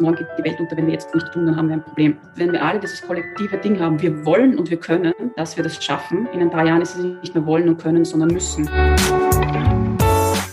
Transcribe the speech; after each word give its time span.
morgen 0.00 0.16
geht 0.16 0.26
die 0.38 0.44
Welt 0.44 0.58
unter, 0.58 0.76
wenn 0.76 0.86
wir 0.86 0.94
jetzt 0.94 1.14
nicht 1.14 1.32
tun, 1.32 1.46
dann 1.46 1.56
haben 1.56 1.68
wir 1.68 1.76
ein 1.76 1.82
Problem. 1.82 2.16
Wenn 2.36 2.52
wir 2.52 2.64
alle 2.64 2.80
dieses 2.80 3.02
kollektive 3.02 3.58
Ding 3.58 3.78
haben, 3.78 4.00
wir 4.00 4.24
wollen 4.24 4.58
und 4.58 4.70
wir 4.70 4.78
können, 4.78 5.12
dass 5.36 5.56
wir 5.56 5.64
das 5.64 5.82
schaffen, 5.82 6.26
in 6.32 6.40
ein 6.40 6.50
paar 6.50 6.66
Jahren 6.66 6.82
ist 6.82 6.96
es 6.96 7.04
nicht 7.04 7.34
mehr 7.34 7.46
wollen 7.46 7.68
und 7.68 7.80
können, 7.80 8.04
sondern 8.04 8.30
müssen. 8.30 8.68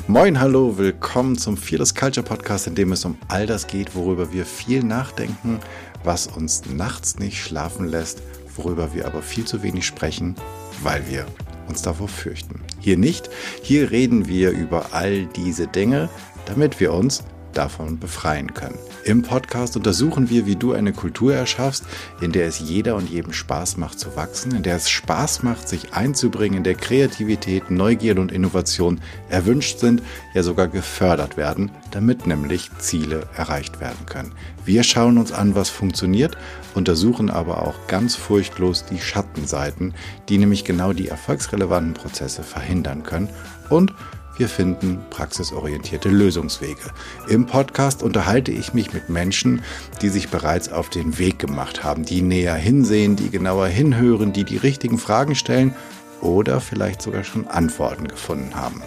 Moin, 0.08 0.40
hallo, 0.40 0.78
willkommen 0.78 1.38
zum 1.38 1.58
Fearless 1.58 1.96
Culture 1.96 2.26
Podcast, 2.26 2.68
in 2.68 2.76
dem 2.76 2.92
es 2.92 3.06
um 3.06 3.18
all 3.30 3.46
das 3.46 3.66
geht, 3.66 3.96
worüber 3.96 4.32
wir 4.34 4.46
viel 4.46 4.84
nachdenken, 4.84 5.60
was 6.04 6.28
uns 6.28 6.64
nachts 6.66 7.18
nicht 7.18 7.42
schlafen 7.42 7.88
lässt, 7.88 8.22
worüber 8.56 8.94
wir 8.94 9.06
aber 9.06 9.22
viel 9.22 9.46
zu 9.46 9.64
wenig 9.64 9.86
sprechen, 9.86 10.36
weil 10.84 11.02
wir 11.10 11.26
uns 11.68 11.82
davor 11.82 12.10
fürchten. 12.10 12.62
Hier 12.80 12.98
nicht, 12.98 13.30
hier 13.62 13.92
reden 13.92 14.28
wir 14.28 14.52
über 14.52 14.88
all 14.92 15.26
diese 15.28 15.68
Dinge, 15.68 16.10
damit 16.46 16.80
wir 16.80 16.94
uns 16.94 17.24
davon 17.54 18.00
befreien 18.00 18.54
können. 18.54 18.78
Im 19.04 19.24
Podcast 19.24 19.76
untersuchen 19.76 20.30
wir, 20.30 20.46
wie 20.46 20.56
du 20.56 20.74
eine 20.74 20.94
Kultur 20.94 21.34
erschaffst, 21.34 21.86
in 22.22 22.32
der 22.32 22.46
es 22.46 22.60
jeder 22.60 22.96
und 22.96 23.10
jedem 23.10 23.34
Spaß 23.34 23.78
macht 23.78 24.00
zu 24.00 24.16
wachsen, 24.16 24.56
in 24.56 24.64
der 24.64 24.76
es 24.76 24.90
Spaß 24.90 25.44
macht, 25.44 25.68
sich 25.68 25.94
einzubringen, 25.94 26.58
in 26.58 26.64
der 26.64 26.76
Kreativität, 26.76 27.72
Neugierde 27.72 28.22
und 28.22 28.32
Innovation 28.32 29.02
erwünscht 29.30 29.80
sind, 29.80 30.04
ja 30.34 30.44
sogar 30.44 30.68
gefördert 30.68 31.38
werden, 31.38 31.72
damit 31.92 32.28
nämlich 32.28 32.70
Ziele 32.78 33.28
erreicht 33.36 33.82
werden 33.82 34.06
können. 34.06 34.34
Wir 34.64 34.84
schauen 34.84 35.18
uns 35.18 35.32
an, 35.32 35.56
was 35.56 35.70
funktioniert, 35.70 36.38
untersuchen 36.76 37.32
aber 37.32 37.64
auch 37.64 37.88
ganz 37.88 38.16
furchtlos 38.16 38.86
die 38.86 39.00
Schattenseiten, 39.00 39.96
die 40.30 40.38
nämlich 40.38 40.64
genau 40.64 40.94
die 40.94 41.08
erfolgsrelevanten 41.08 41.96
Prozesse 41.96 42.44
verhindern 42.44 43.02
können 43.04 43.30
und 43.70 43.94
wir 44.42 44.50
finden 44.50 45.06
praxisorientierte 45.12 46.10
Lösungswege. 46.10 46.82
Im 47.30 47.46
Podcast 47.46 48.02
unterhalte 48.02 48.52
ich 48.52 48.74
mich 48.74 48.92
mit 48.92 49.08
Menschen, 49.08 49.62
die 50.02 50.10
sich 50.10 50.30
bereits 50.30 50.72
auf 50.72 50.90
den 50.90 51.20
Weg 51.20 51.38
gemacht 51.38 51.84
haben, 51.84 52.06
die 52.06 52.24
näher 52.24 52.56
hinsehen, 52.56 53.16
die 53.16 53.30
genauer 53.30 53.68
hinhören, 53.68 54.34
die 54.34 54.44
die 54.44 54.58
richtigen 54.58 54.98
Fragen 54.98 55.36
stellen 55.36 55.76
oder 56.22 56.60
vielleicht 56.60 57.04
sogar 57.04 57.24
schon 57.24 57.48
Antworten 57.48 58.08
gefunden 58.08 58.56
haben. 58.56 58.82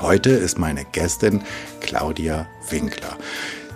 Heute 0.00 0.30
ist 0.30 0.56
meine 0.56 0.84
Gästin 0.84 1.42
Claudia 1.80 2.46
Winkler. 2.70 3.16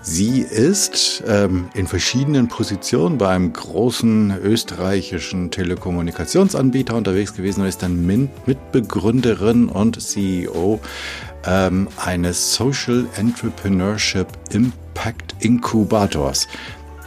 Sie 0.07 0.41
ist 0.43 1.25
ähm, 1.27 1.71
in 1.73 1.87
verschiedenen 1.87 2.49
Positionen 2.49 3.17
beim 3.17 3.55
großen 3.55 4.37
österreichischen 4.43 5.51
Telekommunikationsanbieter 5.51 6.95
unterwegs 6.95 7.33
gewesen 7.33 7.63
und 7.63 7.69
ist 7.69 7.83
dann 7.83 8.05
Mitbegründerin 8.05 9.71
und 9.71 10.03
CEO 10.03 10.79
ähm, 11.47 11.89
eines 11.97 12.55
Social 12.55 13.07
Entrepreneurship 13.17 14.29
Impact 14.51 15.37
Inkubators. 15.41 16.49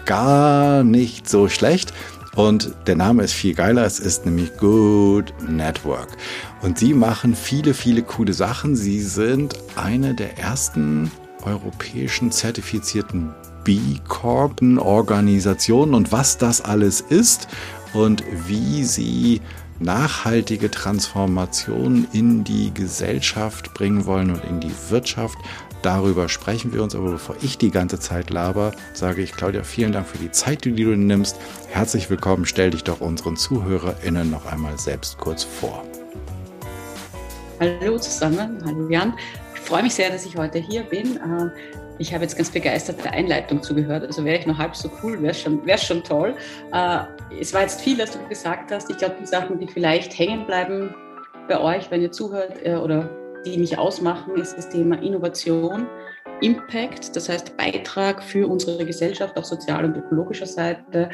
Gar 0.06 0.84
nicht 0.84 1.30
so 1.30 1.50
schlecht. 1.50 1.94
Und 2.36 2.72
der 2.88 2.96
Name 2.96 3.24
ist 3.24 3.34
viel 3.34 3.54
geiler, 3.54 3.86
es 3.86 4.00
ist 4.00 4.26
nämlich 4.26 4.58
Good 4.58 5.34
Network. 5.48 6.18
Und 6.64 6.80
sie 6.80 6.96
machen 6.96 7.36
viele, 7.36 7.76
viele 7.76 8.02
coole 8.02 8.34
Sachen. 8.34 8.76
Sie 8.76 9.02
sind 9.02 9.54
eine 9.76 10.16
der 10.16 10.40
ersten 10.40 11.12
europäischen 11.48 12.32
zertifizierten 12.32 13.34
B 13.64 13.80
Corpen 14.08 14.80
Organisationen 14.80 15.94
und 15.94 16.12
was 16.12 16.38
das 16.38 16.62
alles 16.62 17.02
ist 17.02 17.48
und 17.94 18.24
wie 18.48 18.84
sie 18.84 19.42
nachhaltige 19.80 20.72
Transformation 20.72 22.08
in 22.12 22.44
die 22.44 22.74
Gesellschaft 22.74 23.74
bringen 23.74 24.06
wollen 24.06 24.32
und 24.32 24.44
in 24.46 24.60
die 24.60 24.72
Wirtschaft. 24.90 25.38
Darüber 25.84 26.28
sprechen 26.28 26.74
wir 26.74 26.82
uns, 26.82 26.96
aber 26.96 27.12
bevor 27.12 27.36
ich 27.42 27.58
die 27.58 27.70
ganze 27.70 28.00
Zeit 28.00 28.30
laber, 28.30 28.72
sage 28.94 29.22
ich 29.22 29.34
Claudia, 29.34 29.64
vielen 29.64 29.92
Dank 29.92 30.08
für 30.08 30.18
die 30.18 30.32
Zeit, 30.32 30.66
die 30.66 30.74
du 30.74 30.96
nimmst. 30.96 31.38
Herzlich 31.70 32.10
willkommen, 32.10 32.46
stell 32.46 32.72
dich 32.72 32.84
doch 32.84 33.00
unseren 33.00 33.38
ZuhörerInnen 33.38 34.32
noch 34.32 34.46
einmal 34.48 34.78
selbst 34.80 35.18
kurz 35.20 35.44
vor. 35.44 35.84
Hallo 37.60 37.98
zusammen, 38.00 38.58
hallo 38.66 38.90
Jan 38.90 39.14
freue 39.68 39.84
mich 39.84 39.96
sehr, 39.96 40.10
dass 40.10 40.26
ich 40.26 40.38
heute 40.38 40.60
hier 40.60 40.84
bin. 40.84 41.18
Äh, 41.18 41.50
ich 42.00 42.14
habe 42.14 42.24
jetzt 42.24 42.38
ganz 42.38 42.50
begeistert 42.50 43.04
der 43.04 43.12
Einleitung 43.12 43.62
zugehört. 43.62 44.06
Also 44.06 44.24
wäre 44.24 44.38
ich 44.38 44.46
noch 44.46 44.58
halb 44.58 44.76
so 44.76 44.90
cool, 45.04 45.22
wäre 45.22 45.34
schon, 45.34 45.66
wär 45.66 45.78
schon 45.78 46.04
toll. 46.04 46.36
Äh, 46.72 47.00
es 47.40 47.54
war 47.54 47.62
jetzt 47.62 47.82
viel, 47.82 48.00
was 48.00 48.12
du 48.12 48.20
gesagt 48.30 48.72
hast. 48.72 48.90
Ich 48.90 48.98
glaube, 48.98 49.16
die 49.20 49.26
Sachen, 49.26 49.60
die 49.60 49.68
vielleicht 49.68 50.18
hängen 50.18 50.46
bleiben 50.46 50.96
bei 51.50 51.60
euch, 51.60 51.92
wenn 51.92 52.02
ihr 52.02 52.12
zuhört 52.12 52.54
äh, 52.64 52.76
oder 52.76 53.10
die 53.46 53.58
mich 53.58 53.78
ausmachen, 53.78 54.36
ist 54.38 54.58
das 54.58 54.70
Thema 54.70 55.02
Innovation, 55.02 55.88
Impact, 56.42 57.16
das 57.16 57.28
heißt 57.28 57.58
Beitrag 57.58 58.24
für 58.24 58.48
unsere 58.48 58.86
Gesellschaft 58.86 59.36
auf 59.38 59.46
sozialer 59.46 59.88
und 59.88 59.98
ökologischer 59.98 60.46
Seite 60.46 61.10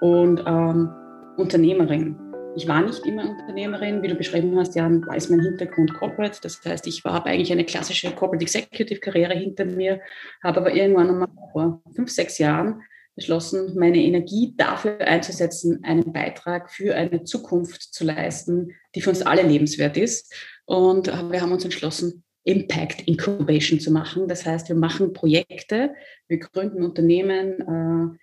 und 0.00 0.42
ähm, 0.46 0.90
Unternehmerin. 1.36 2.27
Ich 2.58 2.66
war 2.66 2.82
nicht 2.82 3.06
immer 3.06 3.30
Unternehmerin, 3.30 4.02
wie 4.02 4.08
du 4.08 4.16
beschrieben 4.16 4.58
hast, 4.58 4.74
ja, 4.74 4.90
war 5.06 5.14
ist 5.14 5.30
mein 5.30 5.38
Hintergrund 5.38 5.94
Corporate. 5.94 6.40
Das 6.42 6.60
heißt, 6.64 6.88
ich 6.88 7.04
habe 7.04 7.26
eigentlich 7.26 7.52
eine 7.52 7.64
klassische 7.64 8.10
Corporate 8.10 8.42
Executive 8.42 8.98
Karriere 8.98 9.34
hinter 9.34 9.64
mir, 9.64 10.00
habe 10.42 10.58
aber 10.58 10.74
irgendwann 10.74 11.08
einmal 11.08 11.28
vor 11.52 11.80
fünf, 11.94 12.10
sechs 12.10 12.38
Jahren 12.38 12.82
beschlossen, 13.14 13.78
meine 13.78 13.98
Energie 13.98 14.54
dafür 14.56 15.00
einzusetzen, 15.02 15.84
einen 15.84 16.12
Beitrag 16.12 16.72
für 16.72 16.96
eine 16.96 17.22
Zukunft 17.22 17.94
zu 17.94 18.04
leisten, 18.04 18.74
die 18.96 19.02
für 19.02 19.10
uns 19.10 19.22
alle 19.22 19.42
lebenswert 19.42 19.96
ist. 19.96 20.34
Und 20.64 21.06
wir 21.06 21.40
haben 21.40 21.52
uns 21.52 21.62
entschlossen, 21.62 22.24
Impact 22.42 23.06
Incubation 23.06 23.78
zu 23.78 23.92
machen. 23.92 24.26
Das 24.26 24.44
heißt, 24.44 24.68
wir 24.68 24.76
machen 24.76 25.12
Projekte, 25.12 25.94
wir 26.26 26.38
gründen 26.38 26.82
Unternehmen, 26.82 27.60
äh, 27.60 28.18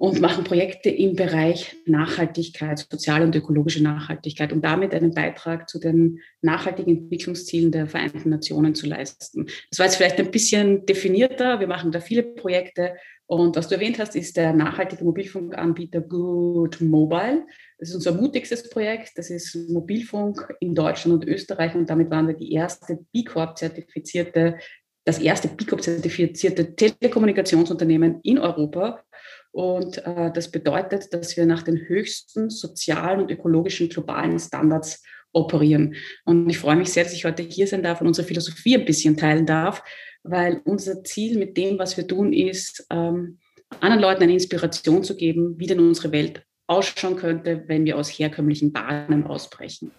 und 0.00 0.18
machen 0.18 0.44
Projekte 0.44 0.88
im 0.88 1.14
Bereich 1.14 1.76
Nachhaltigkeit, 1.84 2.86
soziale 2.90 3.22
und 3.22 3.36
ökologische 3.36 3.82
Nachhaltigkeit, 3.82 4.50
um 4.50 4.62
damit 4.62 4.94
einen 4.94 5.12
Beitrag 5.12 5.68
zu 5.68 5.78
den 5.78 6.20
nachhaltigen 6.40 6.96
Entwicklungszielen 6.96 7.70
der 7.70 7.86
Vereinten 7.86 8.30
Nationen 8.30 8.74
zu 8.74 8.86
leisten. 8.86 9.44
Das 9.68 9.78
war 9.78 9.84
jetzt 9.84 9.96
vielleicht 9.96 10.18
ein 10.18 10.30
bisschen 10.30 10.86
definierter. 10.86 11.60
Wir 11.60 11.66
machen 11.66 11.92
da 11.92 12.00
viele 12.00 12.22
Projekte. 12.22 12.94
Und 13.26 13.56
was 13.56 13.68
du 13.68 13.74
erwähnt 13.74 13.98
hast, 13.98 14.16
ist 14.16 14.38
der 14.38 14.54
nachhaltige 14.54 15.04
Mobilfunkanbieter 15.04 16.00
Good 16.00 16.80
Mobile. 16.80 17.44
Das 17.78 17.90
ist 17.90 17.94
unser 17.96 18.12
mutigstes 18.12 18.70
Projekt. 18.70 19.10
Das 19.16 19.28
ist 19.28 19.54
Mobilfunk 19.68 20.48
in 20.60 20.74
Deutschland 20.74 21.22
und 21.22 21.28
Österreich. 21.28 21.74
Und 21.74 21.90
damit 21.90 22.10
waren 22.10 22.26
wir 22.26 22.34
die 22.34 22.54
erste 22.54 23.00
B 23.12 23.22
Corp-zertifizierte, 23.22 24.56
das 25.04 25.18
erste 25.18 25.48
B 25.48 25.66
Corp-zertifizierte 25.66 26.74
Telekommunikationsunternehmen 26.74 28.20
in 28.22 28.38
Europa. 28.38 29.04
Und 29.52 29.98
äh, 30.06 30.30
das 30.32 30.50
bedeutet, 30.50 31.12
dass 31.12 31.36
wir 31.36 31.46
nach 31.46 31.62
den 31.62 31.76
höchsten 31.76 32.50
sozialen 32.50 33.20
und 33.20 33.30
ökologischen 33.30 33.88
globalen 33.88 34.38
Standards 34.38 35.02
operieren. 35.32 35.94
Und 36.24 36.48
ich 36.48 36.58
freue 36.58 36.76
mich 36.76 36.92
sehr, 36.92 37.04
dass 37.04 37.12
ich 37.12 37.24
heute 37.24 37.42
hier 37.42 37.66
sein 37.66 37.82
darf 37.82 38.00
und 38.00 38.06
unsere 38.06 38.26
Philosophie 38.26 38.76
ein 38.76 38.84
bisschen 38.84 39.16
teilen 39.16 39.46
darf, 39.46 39.82
weil 40.22 40.60
unser 40.64 41.02
Ziel 41.04 41.38
mit 41.38 41.56
dem, 41.56 41.78
was 41.78 41.96
wir 41.96 42.06
tun, 42.06 42.32
ist, 42.32 42.86
ähm, 42.90 43.38
anderen 43.80 44.02
Leuten 44.02 44.22
eine 44.22 44.32
Inspiration 44.32 45.04
zu 45.04 45.16
geben, 45.16 45.54
wie 45.58 45.66
denn 45.66 45.78
unsere 45.78 46.12
Welt 46.12 46.44
ausschauen 46.66 47.16
könnte, 47.16 47.64
wenn 47.66 47.84
wir 47.84 47.96
aus 47.96 48.08
herkömmlichen 48.08 48.72
Bahnen 48.72 49.26
ausbrechen. 49.26 49.92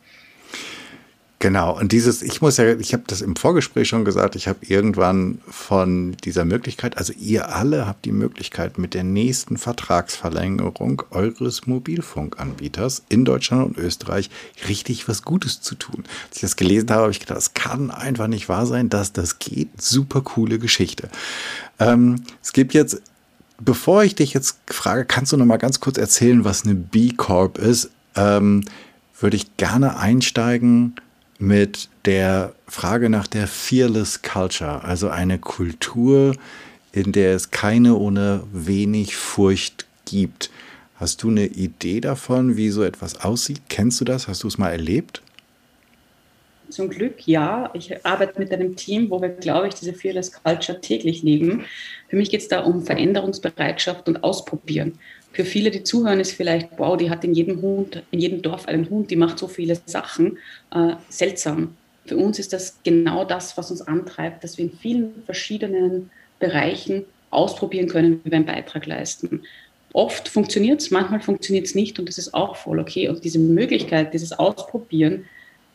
Genau, 1.42 1.76
und 1.76 1.92
dieses, 1.92 2.22
ich 2.22 2.40
muss 2.44 2.58
ja, 2.58 2.76
ich 2.76 2.94
habe 2.94 3.02
das 3.08 3.22
im 3.22 3.36
Vorgespräch 3.36 3.88
schon 3.88 4.06
gesagt, 4.06 4.36
ich 4.36 4.48
habe 4.48 4.60
irgendwann 4.64 5.42
von 5.50 6.16
dieser 6.24 6.46
Möglichkeit, 6.46 7.00
also 7.00 7.14
ihr 7.14 7.56
alle 7.56 7.88
habt 7.88 8.06
die 8.06 8.12
Möglichkeit, 8.12 8.78
mit 8.78 8.94
der 8.94 9.04
nächsten 9.04 9.58
Vertragsverlängerung 9.58 11.02
eures 11.10 11.66
Mobilfunkanbieters 11.66 13.06
in 13.10 13.26
Deutschland 13.26 13.70
und 13.70 13.84
Österreich 13.84 14.30
richtig 14.70 15.10
was 15.10 15.24
Gutes 15.24 15.62
zu 15.62 15.74
tun. 15.74 16.04
Als 16.28 16.36
ich 16.36 16.42
das 16.42 16.58
gelesen 16.58 16.92
habe, 16.92 17.02
habe 17.02 17.12
ich 17.12 17.20
gedacht, 17.20 17.38
das 17.38 17.56
kann 17.56 17.90
einfach 17.90 18.28
nicht 18.28 18.48
wahr 18.48 18.68
sein, 18.68 18.90
dass 18.90 19.12
das 19.12 19.40
geht. 19.40 19.82
Super 19.82 20.22
coole 20.22 20.60
Geschichte. 20.60 21.10
Ähm, 21.80 22.22
es 22.44 22.54
gibt 22.54 22.76
jetzt, 22.76 23.02
bevor 23.60 24.04
ich 24.04 24.14
dich 24.14 24.36
jetzt 24.36 24.60
frage, 24.68 25.06
kannst 25.06 25.32
du 25.32 25.38
noch 25.38 25.48
mal 25.48 25.58
ganz 25.58 25.80
kurz 25.80 25.98
erzählen, 25.98 26.46
was 26.46 26.66
eine 26.66 26.76
B 26.76 27.14
Corp 27.14 27.58
ist? 27.58 27.90
Ähm, 28.16 28.64
würde 29.20 29.38
ich 29.38 29.58
gerne 29.58 29.98
einsteigen 29.98 30.94
mit 31.42 31.90
der 32.06 32.54
Frage 32.68 33.10
nach 33.10 33.28
der 33.28 33.48
Fearless 33.48 34.22
Culture, 34.22 34.84
also 34.84 35.10
eine 35.10 35.40
Kultur, 35.40 36.36
in 36.92 37.12
der 37.12 37.36
es 37.36 37.52
keine 37.52 37.96
ohne 37.96 38.44
wenig 38.54 39.16
Furcht 39.16 39.86
gibt. 40.06 40.52
Hast 40.96 41.24
du 41.24 41.30
eine 41.30 41.48
Idee 41.48 42.00
davon, 42.00 42.58
wie 42.58 42.70
so 42.70 42.84
etwas 42.84 43.22
aussieht? 43.22 43.62
Kennst 43.70 44.00
du 44.00 44.06
das? 44.06 44.28
Hast 44.28 44.44
du 44.44 44.48
es 44.48 44.60
mal 44.60 44.70
erlebt? 44.70 45.24
Zum 46.70 46.90
Glück 46.90 47.28
ja. 47.28 47.72
Ich 47.74 48.06
arbeite 48.06 48.40
mit 48.40 48.54
einem 48.54 48.76
Team, 48.76 49.10
wo 49.10 49.20
wir, 49.22 49.30
glaube 49.30 49.68
ich, 49.68 49.74
diese 49.74 49.94
Fearless 49.94 50.32
Culture 50.32 50.80
täglich 50.80 51.24
leben. 51.24 51.66
Für 52.08 52.18
mich 52.18 52.30
geht 52.30 52.42
es 52.42 52.48
da 52.50 52.62
um 52.62 52.86
Veränderungsbereitschaft 52.86 54.08
und 54.08 54.24
Ausprobieren 54.24 55.00
für 55.34 55.46
viele, 55.46 55.72
die 55.72 55.84
zuhören, 55.84 56.20
ist 56.20 56.34
vielleicht, 56.34 56.70
wow, 56.78 56.98
die 56.98 57.10
hat 57.10 57.24
in 57.24 57.34
jedem 57.34 57.62
Hund, 57.62 58.04
in 58.12 58.20
jedem 58.20 58.42
Dorf 58.42 58.68
einen 58.68 58.90
Hund, 58.90 59.12
die 59.12 59.16
macht 59.16 59.40
so 59.40 59.48
viele 59.48 59.78
Sachen. 59.86 60.38
Äh, 60.74 60.94
seltsam. 61.10 61.76
Für 62.06 62.18
uns 62.18 62.40
ist 62.40 62.52
das 62.52 62.78
genau 62.84 63.24
das, 63.24 63.58
was 63.58 63.72
uns 63.72 63.82
antreibt, 63.82 64.44
dass 64.44 64.58
wir 64.58 64.66
in 64.66 64.78
vielen 64.78 65.24
verschiedenen 65.26 66.10
Bereichen 66.40 67.06
ausprobieren 67.30 67.88
können, 67.88 68.20
wie 68.24 68.32
wir 68.32 68.36
einen 68.38 68.46
Beitrag 68.46 68.86
leisten. 68.86 69.44
Oft 69.94 70.28
funktioniert 70.28 70.82
es, 70.82 70.92
manchmal 70.92 71.22
funktioniert 71.22 71.66
es 71.66 71.76
nicht 71.76 72.00
und 72.00 72.08
das 72.08 72.18
ist 72.18 72.34
auch 72.34 72.56
voll 72.56 72.80
okay. 72.80 73.08
Und 73.08 73.24
diese 73.24 73.40
Möglichkeit, 73.40 74.14
dieses 74.14 74.34
Ausprobieren, 74.34 75.26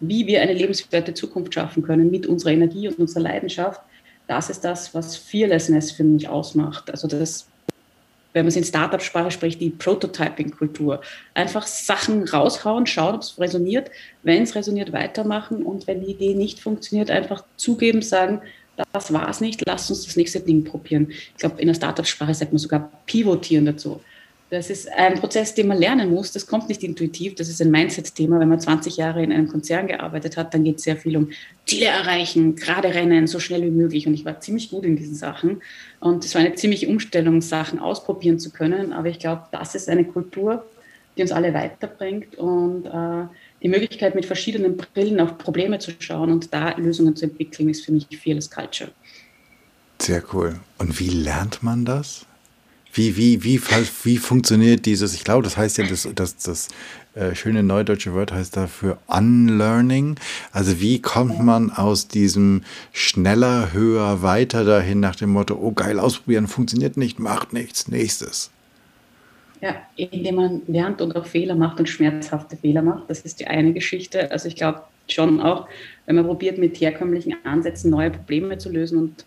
wie 0.01 0.27
wir 0.27 0.43
eine 0.43 0.53
lebenswerte 0.53 1.15
Zukunft 1.15 1.55
schaffen 1.55 1.83
können 1.83 2.11
mit 2.11 2.27
unserer 2.27 2.53
Energie 2.53 2.89
und 2.89 2.99
unserer 2.99 3.23
Leidenschaft, 3.23 3.81
das 4.27 4.51
ist 4.51 4.65
das, 4.65 4.95
was 4.95 5.17
Fearlessness 5.17 5.93
für 5.93 6.05
mich 6.05 6.29
ausmacht. 6.29 6.91
Also 6.91 7.09
das, 7.09 7.47
wenn 8.37 8.45
man 8.45 8.49
es 8.49 8.57
in 8.57 8.65
Startup-Sprache 8.65 9.31
spricht, 9.31 9.63
die 9.63 9.71
Prototyping-Kultur. 9.71 11.01
Einfach 11.33 11.67
Sachen 11.67 12.29
raushauen, 12.29 12.87
schauen, 12.87 13.15
ob 13.15 13.23
es 13.23 13.41
resoniert. 13.41 13.91
Wenn 14.23 14.43
es 14.43 14.55
resoniert, 14.55 14.93
weitermachen 14.93 15.63
und 15.63 15.87
wenn 15.87 16.03
die 16.03 16.11
Idee 16.11 16.35
nicht 16.35 16.61
funktioniert, 16.61 17.11
einfach 17.11 17.45
zugeben, 17.57 18.03
sagen, 18.03 18.43
das 18.93 19.11
war 19.11 19.27
es 19.31 19.41
nicht, 19.41 19.63
lasst 19.67 19.89
uns 19.89 20.05
das 20.05 20.17
nächste 20.17 20.41
Ding 20.41 20.65
probieren. 20.65 21.09
Ich 21.09 21.37
glaube, 21.39 21.63
in 21.63 21.69
der 21.69 21.75
Startup-Sprache 21.75 22.35
sagt 22.35 22.53
man 22.53 22.59
sogar 22.59 22.91
pivotieren 23.07 23.65
dazu. 23.65 24.03
Das 24.49 24.71
ist 24.71 24.89
ein 24.93 25.15
Prozess, 25.15 25.55
den 25.55 25.67
man 25.67 25.79
lernen 25.79 26.11
muss. 26.11 26.31
Das 26.31 26.47
kommt 26.47 26.69
nicht 26.69 26.85
intuitiv. 26.85 27.35
Das 27.35 27.49
ist 27.49 27.61
ein 27.61 27.71
Mindset-Thema. 27.71 28.39
Wenn 28.39 28.49
man 28.49 28.61
20 28.61 28.97
Jahre 28.97 29.23
in 29.23 29.33
einem 29.33 29.49
Konzern 29.49 29.89
gearbeitet 29.89 30.37
hat, 30.37 30.55
dann 30.55 30.63
geht 30.63 30.77
es 30.77 30.85
sehr 30.85 30.97
viel 30.97 31.17
um 31.17 31.31
Ziele 31.67 31.87
erreichen, 31.87 32.55
gerade 32.55 32.95
rennen, 32.95 33.27
so 33.27 33.41
schnell 33.41 33.63
wie 33.63 33.71
möglich. 33.71 34.07
Und 34.07 34.15
ich 34.15 34.25
war 34.25 34.41
ziemlich 34.41 34.71
gut 34.71 34.85
in 34.85 34.97
diesen 34.97 35.17
Sachen. 35.17 35.63
Und 35.99 36.25
es 36.25 36.33
war 36.35 36.43
eine 36.43 36.55
ziemliche 36.55 36.87
Umstellung, 36.87 37.41
Sachen 37.41 37.81
ausprobieren 37.81 38.39
zu 38.39 38.51
können. 38.51 38.93
Aber 38.93 39.09
ich 39.09 39.19
glaube, 39.19 39.43
das 39.51 39.75
ist 39.75 39.89
eine 39.89 40.05
Kultur, 40.05 40.65
die 41.17 41.23
uns 41.23 41.33
alle 41.33 41.53
weiterbringt 41.53 42.37
und 42.37 42.87
äh, 42.87 43.27
die 43.63 43.69
Möglichkeit, 43.69 44.15
mit 44.15 44.27
verschiedenen 44.27 44.77
Brillen 44.77 45.19
auf 45.19 45.39
Probleme 45.39 45.79
zu 45.79 45.91
schauen 45.99 46.31
und 46.31 46.53
da 46.53 46.77
Lösungen 46.77 47.17
zu 47.17 47.25
entwickeln, 47.25 47.69
ist 47.69 47.85
für 47.85 47.93
mich 47.93 48.07
Fearless 48.23 48.51
Culture. 48.51 48.91
Sehr 50.01 50.23
cool. 50.33 50.61
Und 50.79 51.01
wie 51.01 51.09
lernt 51.09 51.63
man 51.63 51.85
das? 51.85 52.27
Wie, 52.97 53.17
wie, 53.19 53.45
wie, 53.45 53.61
wie 54.05 54.17
funktioniert 54.17 54.87
dieses, 54.87 55.13
ich 55.13 55.23
glaube, 55.23 55.43
das 55.43 55.59
heißt 55.59 55.77
ja, 55.77 55.85
das, 55.87 56.09
das, 56.15 56.37
das 56.39 56.69
äh, 57.15 57.35
schöne 57.35 57.63
neudeutsche 57.63 58.15
Wort 58.15 58.33
heißt 58.33 58.57
dafür 58.57 58.97
Unlearning. 59.07 60.17
Also 60.51 60.81
wie 60.81 61.03
kommt 61.03 61.43
man 61.43 61.71
aus 61.71 62.09
diesem 62.09 62.63
schneller, 62.93 63.75
höher, 63.75 64.23
weiter 64.23 64.65
dahin 64.65 65.01
nach 65.01 65.15
dem 65.15 65.31
Motto, 65.31 65.59
oh 65.61 65.73
geil, 65.73 66.01
ausprobieren, 66.01 66.47
funktioniert 66.47 66.97
nicht, 66.97 67.19
macht 67.19 67.53
nichts, 67.53 67.87
nächstes. 67.89 68.51
Ja, 69.61 69.77
indem 69.97 70.35
man 70.37 70.63
lernt 70.67 71.03
und 71.03 71.15
auch 71.17 71.27
Fehler 71.27 71.55
macht 71.55 71.79
und 71.79 71.89
schmerzhafte 71.89 72.57
Fehler 72.57 72.81
macht. 72.81 73.11
Das 73.11 73.21
ist 73.21 73.41
die 73.41 73.47
eine 73.47 73.75
Geschichte. 73.75 74.31
Also 74.31 74.49
ich 74.49 74.57
glaube 74.57 74.83
schon 75.07 75.41
auch, 75.41 75.69
wenn 76.07 76.17
man 76.17 76.25
probiert, 76.25 76.57
mit 76.57 76.81
herkömmlichen 76.81 77.37
Ansätzen 77.45 77.91
neue 77.91 78.11
Probleme 78.11 78.57
zu 78.57 78.71
lösen 78.71 78.99
und 78.99 79.27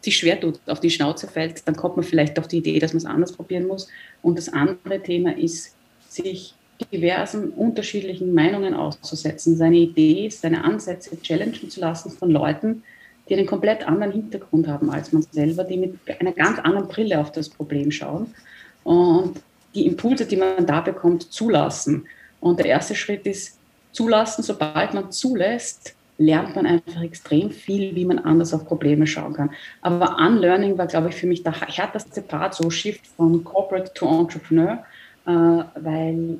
sich 0.00 0.16
schwer 0.16 0.40
tut, 0.40 0.60
auf 0.66 0.80
die 0.80 0.90
Schnauze 0.90 1.26
fällt, 1.26 1.66
dann 1.66 1.76
kommt 1.76 1.96
man 1.96 2.04
vielleicht 2.04 2.38
auf 2.38 2.48
die 2.48 2.58
Idee, 2.58 2.78
dass 2.78 2.92
man 2.92 2.98
es 2.98 3.04
anders 3.04 3.32
probieren 3.32 3.66
muss. 3.66 3.88
Und 4.22 4.38
das 4.38 4.48
andere 4.48 5.02
Thema 5.02 5.36
ist, 5.36 5.74
sich 6.08 6.54
diversen 6.92 7.50
unterschiedlichen 7.50 8.32
Meinungen 8.32 8.74
auszusetzen, 8.74 9.56
seine 9.56 9.76
Idee, 9.76 10.30
seine 10.30 10.64
Ansätze 10.64 11.20
challengen 11.20 11.68
zu 11.68 11.80
lassen 11.80 12.10
von 12.10 12.30
Leuten, 12.30 12.82
die 13.28 13.34
einen 13.34 13.46
komplett 13.46 13.86
anderen 13.86 14.12
Hintergrund 14.12 14.66
haben 14.66 14.90
als 14.90 15.12
man 15.12 15.22
selber, 15.22 15.64
die 15.64 15.76
mit 15.76 15.98
einer 16.18 16.32
ganz 16.32 16.58
anderen 16.58 16.88
Brille 16.88 17.20
auf 17.20 17.30
das 17.32 17.48
Problem 17.48 17.90
schauen 17.90 18.34
und 18.82 19.40
die 19.74 19.86
Impulse, 19.86 20.26
die 20.26 20.36
man 20.36 20.66
da 20.66 20.80
bekommt, 20.80 21.32
zulassen. 21.32 22.06
Und 22.40 22.58
der 22.58 22.66
erste 22.66 22.94
Schritt 22.94 23.26
ist 23.26 23.58
zulassen, 23.92 24.42
sobald 24.42 24.94
man 24.94 25.12
zulässt, 25.12 25.94
lernt 26.20 26.54
man 26.54 26.66
einfach 26.66 27.02
extrem 27.02 27.50
viel, 27.50 27.96
wie 27.96 28.04
man 28.04 28.18
anders 28.18 28.52
auf 28.52 28.66
Probleme 28.66 29.06
schauen 29.06 29.32
kann. 29.32 29.50
Aber 29.80 30.18
Unlearning 30.18 30.76
war, 30.76 30.86
glaube 30.86 31.08
ich, 31.08 31.14
für 31.14 31.26
mich 31.26 31.42
der 31.42 31.58
härteste 31.58 32.20
Part, 32.20 32.54
so 32.54 32.68
Shift 32.68 33.06
von 33.16 33.42
Corporate 33.42 33.92
to 33.94 34.06
Entrepreneur, 34.06 34.84
äh, 35.26 35.30
weil 35.30 36.36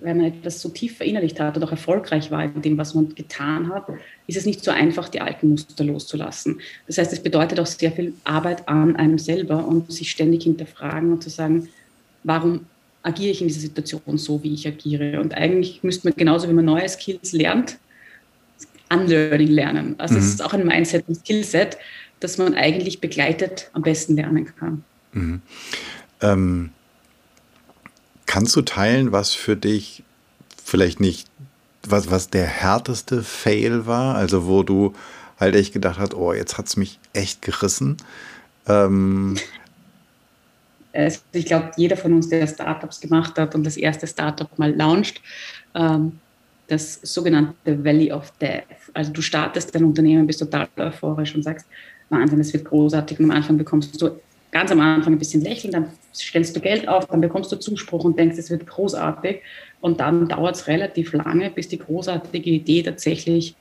wenn 0.00 0.16
man 0.16 0.26
etwas 0.26 0.60
so 0.60 0.70
tief 0.70 0.96
verinnerlicht 0.96 1.38
hat 1.38 1.56
und 1.56 1.62
auch 1.62 1.70
erfolgreich 1.70 2.30
war 2.30 2.42
in 2.42 2.60
dem, 2.62 2.76
was 2.76 2.94
man 2.94 3.14
getan 3.14 3.68
hat, 3.68 3.86
ist 4.26 4.36
es 4.36 4.46
nicht 4.46 4.64
so 4.64 4.72
einfach, 4.72 5.08
die 5.08 5.20
alten 5.20 5.50
Muster 5.50 5.84
loszulassen. 5.84 6.60
Das 6.88 6.98
heißt, 6.98 7.12
es 7.12 7.22
bedeutet 7.22 7.60
auch 7.60 7.66
sehr 7.66 7.92
viel 7.92 8.14
Arbeit 8.24 8.66
an 8.68 8.96
einem 8.96 9.18
selber 9.18 9.64
und 9.64 9.92
sich 9.92 10.10
ständig 10.10 10.42
hinterfragen 10.42 11.12
und 11.12 11.22
zu 11.22 11.30
sagen, 11.30 11.68
warum 12.24 12.66
agiere 13.02 13.30
ich 13.30 13.42
in 13.42 13.48
dieser 13.48 13.60
Situation 13.60 14.18
so, 14.18 14.42
wie 14.42 14.54
ich 14.54 14.66
agiere? 14.66 15.20
Und 15.20 15.34
eigentlich 15.34 15.84
müsste 15.84 16.08
man 16.08 16.16
genauso, 16.16 16.48
wie 16.48 16.54
man 16.54 16.64
neue 16.64 16.88
Skills 16.88 17.32
lernt, 17.32 17.78
Unlearning 18.92 19.48
lernen. 19.48 19.94
Also 19.98 20.16
es 20.16 20.24
mhm. 20.24 20.30
ist 20.30 20.44
auch 20.44 20.52
ein 20.52 20.66
Mindset, 20.66 21.08
ein 21.08 21.14
Skillset, 21.14 21.78
das 22.20 22.38
man 22.38 22.54
eigentlich 22.54 23.00
begleitet 23.00 23.70
am 23.72 23.82
besten 23.82 24.16
lernen 24.16 24.52
kann. 24.56 24.84
Mhm. 25.12 25.42
Ähm, 26.20 26.70
kannst 28.26 28.54
du 28.56 28.62
teilen, 28.62 29.12
was 29.12 29.32
für 29.32 29.56
dich 29.56 30.02
vielleicht 30.62 31.00
nicht, 31.00 31.28
was, 31.82 32.10
was 32.10 32.30
der 32.30 32.46
härteste 32.46 33.22
Fail 33.22 33.86
war? 33.86 34.14
Also 34.14 34.46
wo 34.46 34.62
du 34.62 34.94
halt 35.38 35.54
echt 35.54 35.72
gedacht 35.72 35.98
hast, 35.98 36.14
oh, 36.14 36.32
jetzt 36.32 36.58
hat 36.58 36.66
es 36.66 36.76
mich 36.76 36.98
echt 37.12 37.42
gerissen. 37.42 37.96
Ähm, 38.66 39.36
ich 41.32 41.46
glaube, 41.46 41.70
jeder 41.76 41.96
von 41.96 42.12
uns, 42.12 42.28
der 42.28 42.46
Startups 42.46 43.00
gemacht 43.00 43.38
hat 43.38 43.54
und 43.54 43.64
das 43.64 43.76
erste 43.76 44.06
Startup 44.06 44.58
mal 44.58 44.74
launcht, 44.74 45.22
ähm, 45.74 46.18
das 46.70 47.00
sogenannte 47.02 47.84
Valley 47.84 48.12
of 48.12 48.32
Death. 48.38 48.64
Also 48.94 49.12
du 49.12 49.22
startest 49.22 49.74
dein 49.74 49.84
Unternehmen, 49.84 50.26
bist 50.26 50.40
total 50.40 50.68
euphorisch 50.76 51.34
und 51.34 51.42
sagst, 51.42 51.66
Wahnsinn, 52.10 52.40
es 52.40 52.52
wird 52.52 52.64
großartig. 52.64 53.18
Und 53.18 53.26
am 53.26 53.36
Anfang 53.36 53.56
bekommst 53.56 54.00
du 54.00 54.10
ganz 54.50 54.70
am 54.70 54.80
Anfang 54.80 55.14
ein 55.14 55.18
bisschen 55.18 55.42
lächeln, 55.42 55.72
dann 55.72 55.86
stellst 56.14 56.56
du 56.56 56.60
Geld 56.60 56.88
auf, 56.88 57.06
dann 57.06 57.20
bekommst 57.20 57.52
du 57.52 57.56
Zuspruch 57.56 58.04
und 58.04 58.18
denkst, 58.18 58.38
es 58.38 58.50
wird 58.50 58.66
großartig. 58.66 59.40
Und 59.80 60.00
dann 60.00 60.28
dauert 60.28 60.56
es 60.56 60.66
relativ 60.66 61.12
lange, 61.12 61.50
bis 61.50 61.68
die 61.68 61.78
großartige 61.78 62.50
Idee 62.50 62.82
tatsächlich 62.82 63.54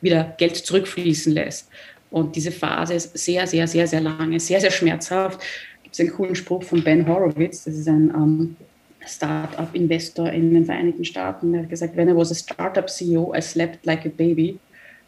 wieder 0.00 0.34
Geld 0.38 0.56
zurückfließen 0.56 1.32
lässt. 1.32 1.68
Und 2.10 2.34
diese 2.34 2.50
Phase 2.50 2.94
ist 2.94 3.16
sehr, 3.16 3.46
sehr, 3.46 3.68
sehr, 3.68 3.86
sehr 3.86 4.00
lange, 4.00 4.40
sehr, 4.40 4.60
sehr 4.60 4.70
schmerzhaft. 4.70 5.40
Gibt 5.82 5.94
es 5.94 6.00
einen 6.00 6.12
coolen 6.12 6.34
Spruch 6.34 6.64
von 6.64 6.82
Ben 6.82 7.06
Horowitz, 7.06 7.64
das 7.64 7.74
ist 7.74 7.88
ein 7.88 8.10
ähm, 8.14 8.56
Startup-Investor 9.14 10.30
in 10.30 10.54
den 10.54 10.64
Vereinigten 10.64 11.04
Staaten. 11.04 11.52
Der 11.52 11.62
hat 11.62 11.70
gesagt, 11.70 11.96
when 11.96 12.08
I 12.08 12.14
was 12.14 12.30
a 12.30 12.34
startup 12.34 12.88
CEO, 12.88 13.34
I 13.34 13.40
slept 13.40 13.84
like 13.86 14.06
a 14.06 14.10
baby. 14.10 14.58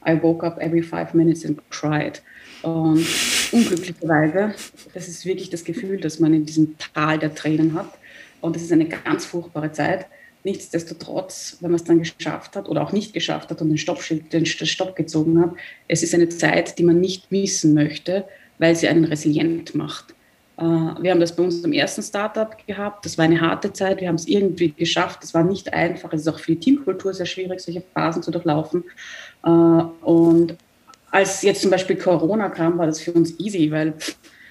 I 0.06 0.20
woke 0.20 0.44
up 0.44 0.58
every 0.60 0.82
five 0.82 1.14
minutes 1.14 1.44
and 1.44 1.58
cried. 1.70 2.20
Und 2.62 3.06
unglücklicherweise, 3.52 4.54
das 4.94 5.08
ist 5.08 5.24
wirklich 5.24 5.50
das 5.50 5.64
Gefühl, 5.64 6.00
dass 6.00 6.20
man 6.20 6.34
in 6.34 6.44
diesem 6.44 6.76
Tal 6.78 7.18
der 7.18 7.34
Tränen 7.34 7.74
hat. 7.74 7.92
Und 8.40 8.56
das 8.56 8.62
ist 8.62 8.72
eine 8.72 8.86
ganz 8.86 9.24
furchtbare 9.24 9.72
Zeit. 9.72 10.06
Nichtsdestotrotz, 10.44 11.58
wenn 11.60 11.70
man 11.70 11.80
es 11.80 11.84
dann 11.84 12.00
geschafft 12.00 12.56
hat 12.56 12.68
oder 12.68 12.82
auch 12.82 12.92
nicht 12.92 13.12
geschafft 13.12 13.50
hat 13.50 13.62
und 13.62 13.68
den, 13.68 13.78
Stoppschild, 13.78 14.32
den 14.32 14.44
Stopp 14.44 14.96
gezogen 14.96 15.40
hat, 15.40 15.52
es 15.86 16.02
ist 16.02 16.14
eine 16.14 16.28
Zeit, 16.28 16.78
die 16.78 16.82
man 16.82 17.00
nicht 17.00 17.30
missen 17.30 17.74
möchte, 17.74 18.24
weil 18.58 18.74
sie 18.74 18.88
einen 18.88 19.04
resilient 19.04 19.76
macht. 19.76 20.14
Äh, 20.56 20.62
wir 20.62 21.10
haben 21.10 21.20
das 21.20 21.34
bei 21.34 21.42
uns 21.42 21.64
im 21.64 21.72
ersten 21.72 22.02
Startup 22.02 22.54
gehabt. 22.66 23.04
Das 23.04 23.18
war 23.18 23.24
eine 23.24 23.40
harte 23.40 23.72
Zeit. 23.72 24.00
Wir 24.00 24.08
haben 24.08 24.16
es 24.16 24.26
irgendwie 24.26 24.70
geschafft. 24.70 25.24
Es 25.24 25.34
war 25.34 25.44
nicht 25.44 25.72
einfach. 25.72 26.12
Es 26.12 26.22
ist 26.22 26.28
auch 26.28 26.38
für 26.38 26.52
die 26.52 26.60
Teamkultur 26.60 27.14
sehr 27.14 27.26
schwierig, 27.26 27.60
solche 27.60 27.82
Phasen 27.94 28.22
zu 28.22 28.30
durchlaufen. 28.30 28.84
Äh, 29.44 29.48
und 29.48 30.56
als 31.10 31.42
jetzt 31.42 31.62
zum 31.62 31.70
Beispiel 31.70 31.96
Corona 31.96 32.48
kam, 32.48 32.78
war 32.78 32.86
das 32.86 33.00
für 33.00 33.12
uns 33.12 33.38
easy, 33.38 33.70
weil 33.70 33.94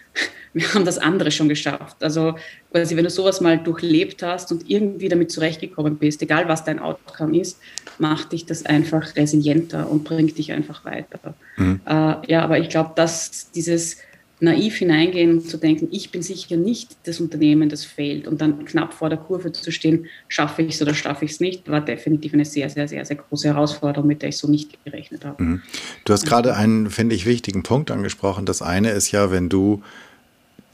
wir 0.53 0.73
haben 0.73 0.85
das 0.85 0.97
andere 0.97 1.31
schon 1.31 1.49
geschafft. 1.49 2.03
Also 2.03 2.35
quasi, 2.71 2.95
wenn 2.95 3.03
du 3.03 3.09
sowas 3.09 3.41
mal 3.41 3.57
durchlebt 3.57 4.21
hast 4.23 4.51
und 4.51 4.69
irgendwie 4.69 5.09
damit 5.09 5.31
zurechtgekommen 5.31 5.97
bist, 5.97 6.21
egal 6.21 6.47
was 6.47 6.63
dein 6.63 6.79
Outcome 6.79 7.39
ist, 7.39 7.59
macht 7.99 8.31
dich 8.31 8.45
das 8.45 8.65
einfach 8.65 9.15
resilienter 9.15 9.89
und 9.89 10.03
bringt 10.03 10.37
dich 10.37 10.51
einfach 10.51 10.83
weiter. 10.85 11.33
Mhm. 11.57 11.81
Äh, 11.85 12.31
ja, 12.31 12.43
aber 12.43 12.59
ich 12.59 12.69
glaube, 12.69 12.91
dass 12.95 13.51
dieses 13.51 13.97
naiv 14.41 14.77
hineingehen 14.77 15.31
und 15.31 15.47
zu 15.47 15.57
denken, 15.57 15.87
ich 15.91 16.11
bin 16.11 16.23
sicher 16.23 16.57
nicht 16.57 16.97
das 17.03 17.19
Unternehmen, 17.19 17.69
das 17.69 17.85
fehlt 17.85 18.27
und 18.27 18.41
dann 18.41 18.65
knapp 18.65 18.91
vor 18.91 19.07
der 19.07 19.19
Kurve 19.19 19.51
zu 19.51 19.71
stehen, 19.71 20.07
schaffe 20.27 20.63
ich 20.63 20.73
es 20.73 20.81
oder 20.81 20.95
schaffe 20.95 21.25
ich 21.25 21.31
es 21.31 21.39
nicht, 21.39 21.69
war 21.69 21.79
definitiv 21.79 22.33
eine 22.33 22.43
sehr, 22.43 22.69
sehr, 22.69 22.87
sehr, 22.87 23.05
sehr 23.05 23.17
große 23.17 23.47
Herausforderung, 23.47 24.07
mit 24.07 24.23
der 24.23 24.29
ich 24.29 24.37
so 24.37 24.49
nicht 24.49 24.83
gerechnet 24.83 25.25
habe. 25.25 25.41
Mhm. 25.41 25.61
Du 26.05 26.13
hast 26.13 26.25
gerade 26.25 26.55
einen, 26.55 26.89
finde 26.89 27.15
ich, 27.15 27.27
wichtigen 27.27 27.61
Punkt 27.61 27.91
angesprochen. 27.91 28.47
Das 28.47 28.63
eine 28.63 28.89
ist 28.89 29.11
ja, 29.11 29.29
wenn 29.31 29.47
du 29.47 29.83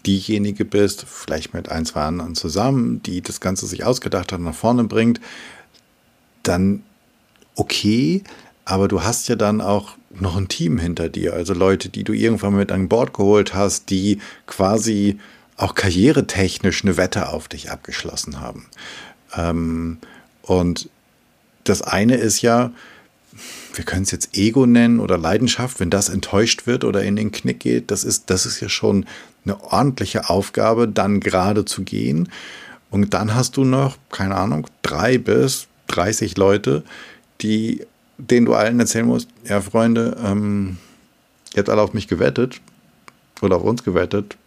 diejenige 0.06 0.64
bist, 0.64 1.06
vielleicht 1.06 1.54
mit 1.54 1.70
ein, 1.70 1.86
zwei 1.86 2.04
anderen 2.04 2.36
zusammen, 2.36 3.04
die 3.04 3.22
das 3.22 3.42
Ganze 3.42 3.68
sich 3.68 3.84
ausgedacht 3.84 4.32
hat 4.32 4.40
und 4.40 4.46
nach 4.46 4.56
vorne 4.56 4.86
bringt, 4.86 5.20
dann 6.44 6.84
okay, 7.56 8.24
aber 8.68 8.90
du 8.90 9.02
hast 9.04 9.30
ja 9.30 9.38
dann 9.38 9.62
auch 9.62 9.92
noch 10.12 10.36
ein 10.36 10.50
Team 10.50 10.78
hinter 10.78 11.08
dir, 11.08 11.34
also 11.34 11.54
Leute, 11.54 11.88
die 11.88 12.04
du 12.04 12.12
irgendwann 12.12 12.56
mit 12.56 12.70
an 12.72 12.90
Bord 12.90 13.14
geholt 13.14 13.54
hast, 13.54 13.90
die 13.90 14.20
quasi 14.46 15.20
auch 15.56 15.74
karrieretechnisch 15.74 16.84
eine 16.84 16.98
Wette 16.98 17.30
auf 17.30 17.48
dich 17.48 17.72
abgeschlossen 17.72 18.42
haben. 18.42 18.68
Ähm, 19.36 20.00
und 20.42 20.90
das 21.64 21.82
eine 21.82 22.16
ist 22.16 22.42
ja, 22.42 22.72
wir 23.74 23.86
können 23.86 24.04
es 24.04 24.12
jetzt 24.12 24.36
Ego 24.36 24.66
nennen 24.66 25.00
oder 25.00 25.18
Leidenschaft, 25.18 25.80
wenn 25.80 25.90
das 25.90 26.10
enttäuscht 26.10 26.68
wird 26.68 26.84
oder 26.84 27.04
in 27.04 27.16
den 27.16 27.32
Knick 27.32 27.62
geht, 27.62 27.90
das 27.90 28.04
ist, 28.04 28.30
das 28.30 28.46
ist 28.46 28.60
ja 28.60 28.68
schon 28.68 29.06
eine 29.46 29.64
ordentliche 29.64 30.30
Aufgabe, 30.30 30.90
dann 30.90 31.22
gerade 31.22 31.64
zu 31.64 31.84
gehen. 31.84 32.30
Und 32.90 33.14
dann 33.14 33.34
hast 33.34 33.56
du 33.56 33.64
noch, 33.64 33.96
keine 34.10 34.36
Ahnung, 34.36 34.68
drei 34.82 35.18
bis 35.18 35.68
30 35.88 36.36
Leute, 36.36 36.84
die, 37.40 37.86
denen 38.18 38.46
du 38.46 38.54
allen 38.54 38.80
erzählen 38.80 39.06
musst, 39.06 39.30
ja, 39.46 39.62
Freunde, 39.62 40.18
ähm, 40.24 40.78
ihr 41.54 41.60
habt 41.60 41.70
alle 41.70 41.82
auf 41.82 41.94
mich 41.94 42.08
gewettet 42.08 42.60
oder 43.42 43.58
auf 43.58 43.64
uns 43.64 43.84
gewettet, 43.84 44.38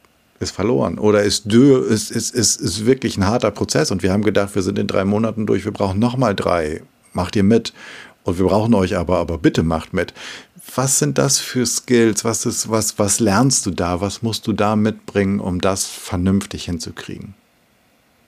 ist 0.41 0.53
verloren. 0.53 0.99
Oder 0.99 1.23
ist, 1.23 1.47
ist, 1.47 2.11
ist, 2.11 2.35
ist, 2.35 2.61
ist 2.61 2.87
wirklich 2.87 3.17
ein 3.17 3.27
harter 3.27 3.51
Prozess 3.51 3.91
und 3.91 4.03
wir 4.03 4.13
haben 4.13 4.23
gedacht, 4.23 4.55
wir 4.55 4.63
sind 4.63 4.79
in 4.79 4.87
drei 4.87 5.05
Monaten 5.05 5.47
durch, 5.47 5.65
wir 5.65 5.73
brauchen 5.73 5.99
nochmal 5.99 6.35
drei. 6.35 6.83
Macht 7.13 7.37
ihr 7.37 7.43
mit? 7.43 7.73
Und 8.23 8.39
wir 8.39 8.47
brauchen 8.47 8.75
euch 8.75 8.97
aber, 8.97 9.19
aber 9.19 9.39
bitte 9.39 9.63
macht 9.63 9.93
mit. 9.93 10.15
Was 10.75 10.99
sind 10.99 11.19
das 11.19 11.39
für 11.39 11.67
Skills? 11.67 12.25
Was, 12.25 12.47
ist, 12.47 12.71
was, 12.71 12.99
was 12.99 13.19
lernst 13.19 13.67
du 13.67 13.71
da? 13.71 14.01
Was 14.01 14.23
musst 14.23 14.47
du 14.47 14.53
da 14.53 14.77
mitbringen, 14.77 15.41
um 15.41 15.61
das 15.61 15.87
vernünftig 15.87 16.65
hinzukriegen? 16.65 17.35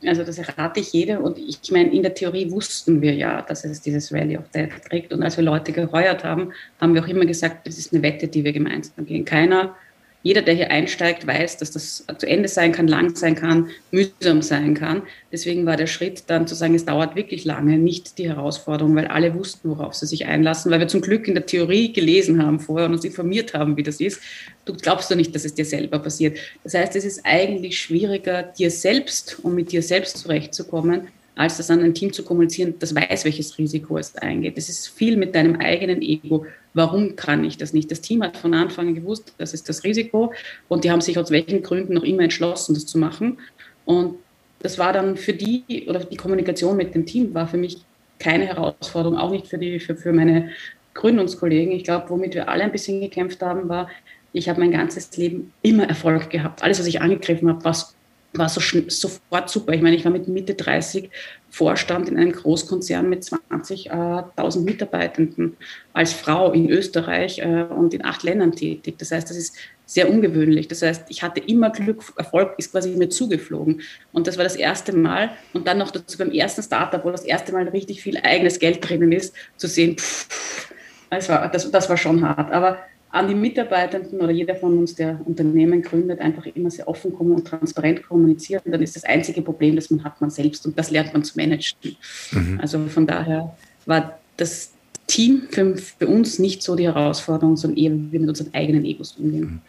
Also 0.07 0.25
das 0.25 0.39
errate 0.39 0.81
ich 0.81 0.93
jedem. 0.93 1.23
Und 1.23 1.39
ich 1.39 1.71
meine, 1.71 1.93
in 1.93 2.03
der 2.03 2.15
Theorie 2.15 2.51
wussten 2.51 3.01
wir 3.01 3.15
ja, 3.15 3.43
dass 3.43 3.65
es 3.65 3.81
dieses 3.81 4.13
Rally 4.13 4.37
of 4.37 4.49
Death 4.51 4.85
kriegt. 4.89 5.13
Und 5.13 5.23
als 5.23 5.37
wir 5.37 5.45
Leute 5.45 5.73
geheuert 5.73 6.25
haben, 6.25 6.53
haben 6.81 6.95
wir 6.95 7.03
auch 7.03 7.09
immer 7.09 7.25
gesagt, 7.25 7.67
das 7.67 7.79
ist 7.79 7.93
eine 7.93 8.03
Wette, 8.03 8.29
die 8.29 8.45
wir 8.45 8.53
gemeinsam 8.53 9.07
gehen. 9.07 9.25
Keiner 9.25 9.77
jeder, 10.23 10.43
der 10.43 10.55
hier 10.55 10.71
einsteigt, 10.71 11.27
weiß, 11.27 11.59
dass 11.59 11.73
das 11.73 12.05
zu 12.19 12.27
Ende 12.27 12.49
sein 12.49 12.73
kann, 12.73 12.87
lang 12.87 13.17
sein 13.17 13.35
kann, 13.35 13.71
mühsam 13.91 14.43
sein 14.43 14.75
kann. 14.75 15.03
Deswegen 15.31 15.67
war 15.67 15.77
der 15.77 15.87
Schritt 15.87 16.25
dann 16.29 16.47
zu 16.47 16.55
sagen, 16.55 16.75
es 16.75 16.85
dauert 16.85 17.17
wirklich 17.17 17.45
lange, 17.45 17.79
nicht 17.79 18.19
die 18.19 18.29
Herausforderung, 18.29 18.95
weil 18.95 19.09
alle 19.09 19.35
wussten, 19.35 19.69
worauf 19.69 19.95
sie 19.95 20.07
sich 20.07 20.27
einlassen, 20.27 20.71
weil 20.71 20.81
wir 20.81 20.89
zum 20.89 21.01
Glück 21.01 21.27
in 21.27 21.35
der 21.35 21.47
Theorie 21.47 21.93
gelesen 21.93 22.43
haben 22.43 22.61
vorher 22.61 22.87
und 22.87 22.95
uns 22.95 23.05
informiert 23.05 23.55
haben, 23.55 23.77
wie 23.77 23.83
das 23.83 24.01
ist. 24.01 24.21
Du 24.65 24.75
glaubst 24.75 25.11
doch 25.11 25.17
nicht, 25.17 25.35
dass 25.35 25.45
es 25.45 25.55
dir 25.55 25.65
selber 25.65 25.99
passiert. 25.99 26.39
Das 26.63 26.75
heißt, 26.75 26.95
es 26.97 27.05
ist 27.05 27.21
eigentlich 27.25 27.81
schwieriger, 27.81 28.43
dir 28.43 28.71
selbst, 28.71 29.39
um 29.43 29.55
mit 29.55 29.73
dir 29.73 29.83
selbst 29.83 30.19
zurechtzukommen, 30.19 31.09
als 31.35 31.57
das 31.57 31.71
an 31.71 31.83
ein 31.83 31.95
Team 31.95 32.13
zu 32.13 32.25
kommunizieren, 32.25 32.75
das 32.79 32.95
weiß, 32.95 33.25
welches 33.25 33.57
Risiko 33.59 33.97
es 33.99 34.15
eingeht. 34.17 34.57
Das 34.57 34.69
ist 34.69 34.89
viel 34.89 35.17
mit 35.17 35.35
deinem 35.35 35.57
eigenen 35.57 36.03
Ego. 36.03 36.47
Warum 36.75 37.17
kann 37.17 37.45
ich 37.45 37.59
das 37.59 37.73
nicht? 37.73 37.91
Das 37.91 38.01
Team 38.01 38.23
hat 38.23 38.37
von 38.37 38.55
Anfang 38.55 38.89
an 38.89 38.95
gewusst, 38.95 39.35
das 39.39 39.53
ist 39.53 39.69
das 39.69 39.85
Risiko 39.85 40.33
und 40.69 40.85
die 40.85 40.91
haben 40.91 41.01
sich 41.01 41.19
aus 41.19 41.31
welchen 41.31 41.63
Gründen 41.63 41.95
noch 41.95 42.03
immer 42.03 42.23
entschlossen, 42.23 42.75
das 42.75 42.87
zu 42.87 42.99
machen. 42.99 43.39
Und 43.85 44.17
das 44.61 44.79
war 44.79 44.93
dann 44.93 45.17
für 45.17 45.33
die, 45.33 45.87
oder 45.89 46.01
die 46.01 46.17
Kommunikation 46.17 46.77
mit 46.77 46.95
dem 46.95 47.05
Team 47.05 47.35
war 47.35 47.47
für 47.47 47.57
mich 47.57 47.79
keine 48.19 48.47
Herausforderung, 48.47 49.19
auch 49.19 49.31
nicht 49.31 49.49
für, 49.49 49.59
die, 49.59 49.81
für, 49.81 49.97
für 49.97 50.13
meine 50.13 50.51
Gründungskollegen. 50.95 51.73
Ich 51.73 51.85
glaube, 51.85 52.09
womit 52.11 52.35
wir 52.35 52.49
alle 52.49 52.63
ein 52.63 52.73
bisschen 52.73 53.01
gekämpft 53.01 53.43
haben, 53.43 53.69
war, 53.69 53.91
ich 54.33 54.49
habe 54.49 54.61
mein 54.61 54.71
ganzes 54.71 55.15
Leben 55.17 55.53
immer 55.63 55.89
Erfolg 55.89 56.31
gehabt. 56.31 56.63
Alles, 56.63 56.79
was 56.79 56.87
ich 56.87 57.01
angegriffen 57.01 57.49
habe, 57.49 57.65
was 57.65 57.95
war 58.35 58.49
so 58.49 58.61
sofort 58.89 59.51
super. 59.51 59.73
Ich 59.73 59.83
meine, 59.83 59.97
ich 59.97 60.05
war 60.05 60.13
mit 60.13 60.29
Mitte 60.29 60.55
30 60.55 61.11
Vorstand 61.51 62.09
in 62.09 62.17
einem 62.17 62.33
Großkonzern 62.33 63.09
mit 63.09 63.25
20.000 63.25 64.57
äh, 64.57 64.61
Mitarbeitenden 64.61 65.57
als 65.93 66.15
Frau 66.15 66.51
in 66.53 66.71
Österreich 66.71 67.41
äh, 67.41 67.65
und 67.65 67.93
in 67.93 68.05
acht 68.05 68.23
Ländern 68.23 68.53
tätig. 68.53 68.97
Das 68.99 69.11
heißt, 69.11 69.29
das 69.29 69.37
ist 69.37 69.57
sehr 69.85 70.09
ungewöhnlich. 70.09 70.69
Das 70.69 70.81
heißt, 70.81 71.05
ich 71.09 71.23
hatte 71.23 71.41
immer 71.41 71.69
Glück, 71.71 72.03
Erfolg 72.17 72.55
ist 72.57 72.73
quasi 72.73 72.91
mir 72.97 73.11
zugeflogen. 73.11 73.83
Und 74.13 74.27
das 74.27 74.39
war 74.39 74.45
das 74.45 74.57
erste 74.57 74.97
Mal. 74.97 75.31
Und 75.53 75.67
dann 75.69 75.77
noch 75.77 75.91
dazu 75.91 76.17
beim 76.17 76.31
ersten 76.31 76.63
Startup, 76.63 77.05
wo 77.05 77.11
das 77.11 77.25
erste 77.25 77.53
Mal 77.53 77.69
richtig 77.69 78.03
viel 78.03 78.17
eigenes 78.17 78.59
Geld 78.59 78.89
drinnen 78.89 79.13
ist, 79.13 79.35
zu 79.59 79.67
sehen, 79.67 79.99
pff, 79.99 80.73
das, 81.11 81.29
war, 81.29 81.51
das, 81.51 81.71
das 81.71 81.91
war 81.91 81.99
schon 81.99 82.27
hart. 82.27 82.51
Aber 82.51 82.79
an 83.13 83.29
die 83.29 83.35
Mitarbeitenden 83.35 84.21
oder 84.21 84.33
jeder 84.33 84.57
von 84.57 84.79
uns, 84.79 84.95
der 84.95 85.21
Unternehmen 85.25 85.83
gründet, 85.83 86.19
einfach 86.21 86.47
immer 86.47 86.71
sehr 86.71 86.89
offen 86.89 87.13
und 87.13 87.47
transparent 87.47 88.03
kommunizieren. 88.09 88.63
Dann 88.65 88.81
ist 88.81 88.97
das 88.97 89.05
einzige 89.05 89.43
Problem, 89.43 89.77
das 89.77 89.91
man 89.91 90.03
hat, 90.03 90.21
man 90.21 90.31
selbst 90.31 90.65
und 90.65 90.79
das 90.79 90.91
lernt 90.91 91.13
man 91.13 91.23
zu 91.23 91.37
managen. 91.37 91.97
Mhm. 92.33 92.59
Also 92.61 92.87
von 92.87 93.07
daher 93.07 93.55
war 93.85 94.19
das 94.39 94.73
Team 95.07 95.43
für, 95.51 95.77
für, 95.77 96.07
uns 96.07 96.39
nicht 96.39 96.63
so 96.63 96.75
die 96.75 96.85
Herausforderung, 96.87 97.57
sondern 97.59 97.77
eher, 97.77 97.93
wie 97.93 98.13
wir 98.13 98.21
mit 98.21 98.31
unseren 98.31 98.55
eigenen 98.55 98.87
Egos 98.87 99.13
umgehen. 99.19 99.41
Mhm. 99.41 99.61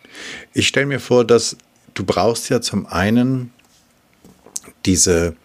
Ich 0.53 0.69
stelle 0.69 0.85
mir 0.85 1.01
vor, 1.01 1.25
dass 1.25 1.57
du 1.95 2.05
brauchst 2.05 2.49
ja 2.49 2.61
zum 2.61 2.85
einen 2.85 3.51
diese 4.85 5.35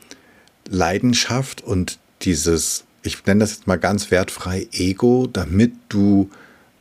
Leidenschaft 0.69 1.65
und 1.65 1.99
dieses, 2.23 2.85
ich 3.03 3.27
nenne 3.27 3.41
das 3.41 3.57
jetzt 3.57 3.67
mal 3.67 3.77
ganz 3.77 4.13
wertfrei, 4.13 4.69
Ego, 4.71 5.27
damit 5.27 5.73
du 5.89 6.31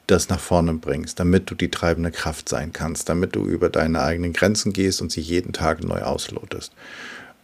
das 0.08 0.30
nach 0.30 0.40
vorne 0.40 0.74
bringst, 0.74 1.20
damit 1.20 1.50
du 1.50 1.56
die 1.56 1.70
treibende 1.70 2.12
Kraft 2.12 2.50
sein 2.50 2.74
kannst, 2.74 3.10
damit 3.10 3.36
du 3.36 3.46
über 3.46 3.70
deine 3.70 4.02
eigenen 4.02 4.34
Grenzen 4.34 4.74
gehst 4.74 5.02
und 5.02 5.12
sie 5.12 5.22
jeden 5.22 5.54
Tag 5.54 5.84
neu 5.84 6.02
auslotest. 6.02 6.72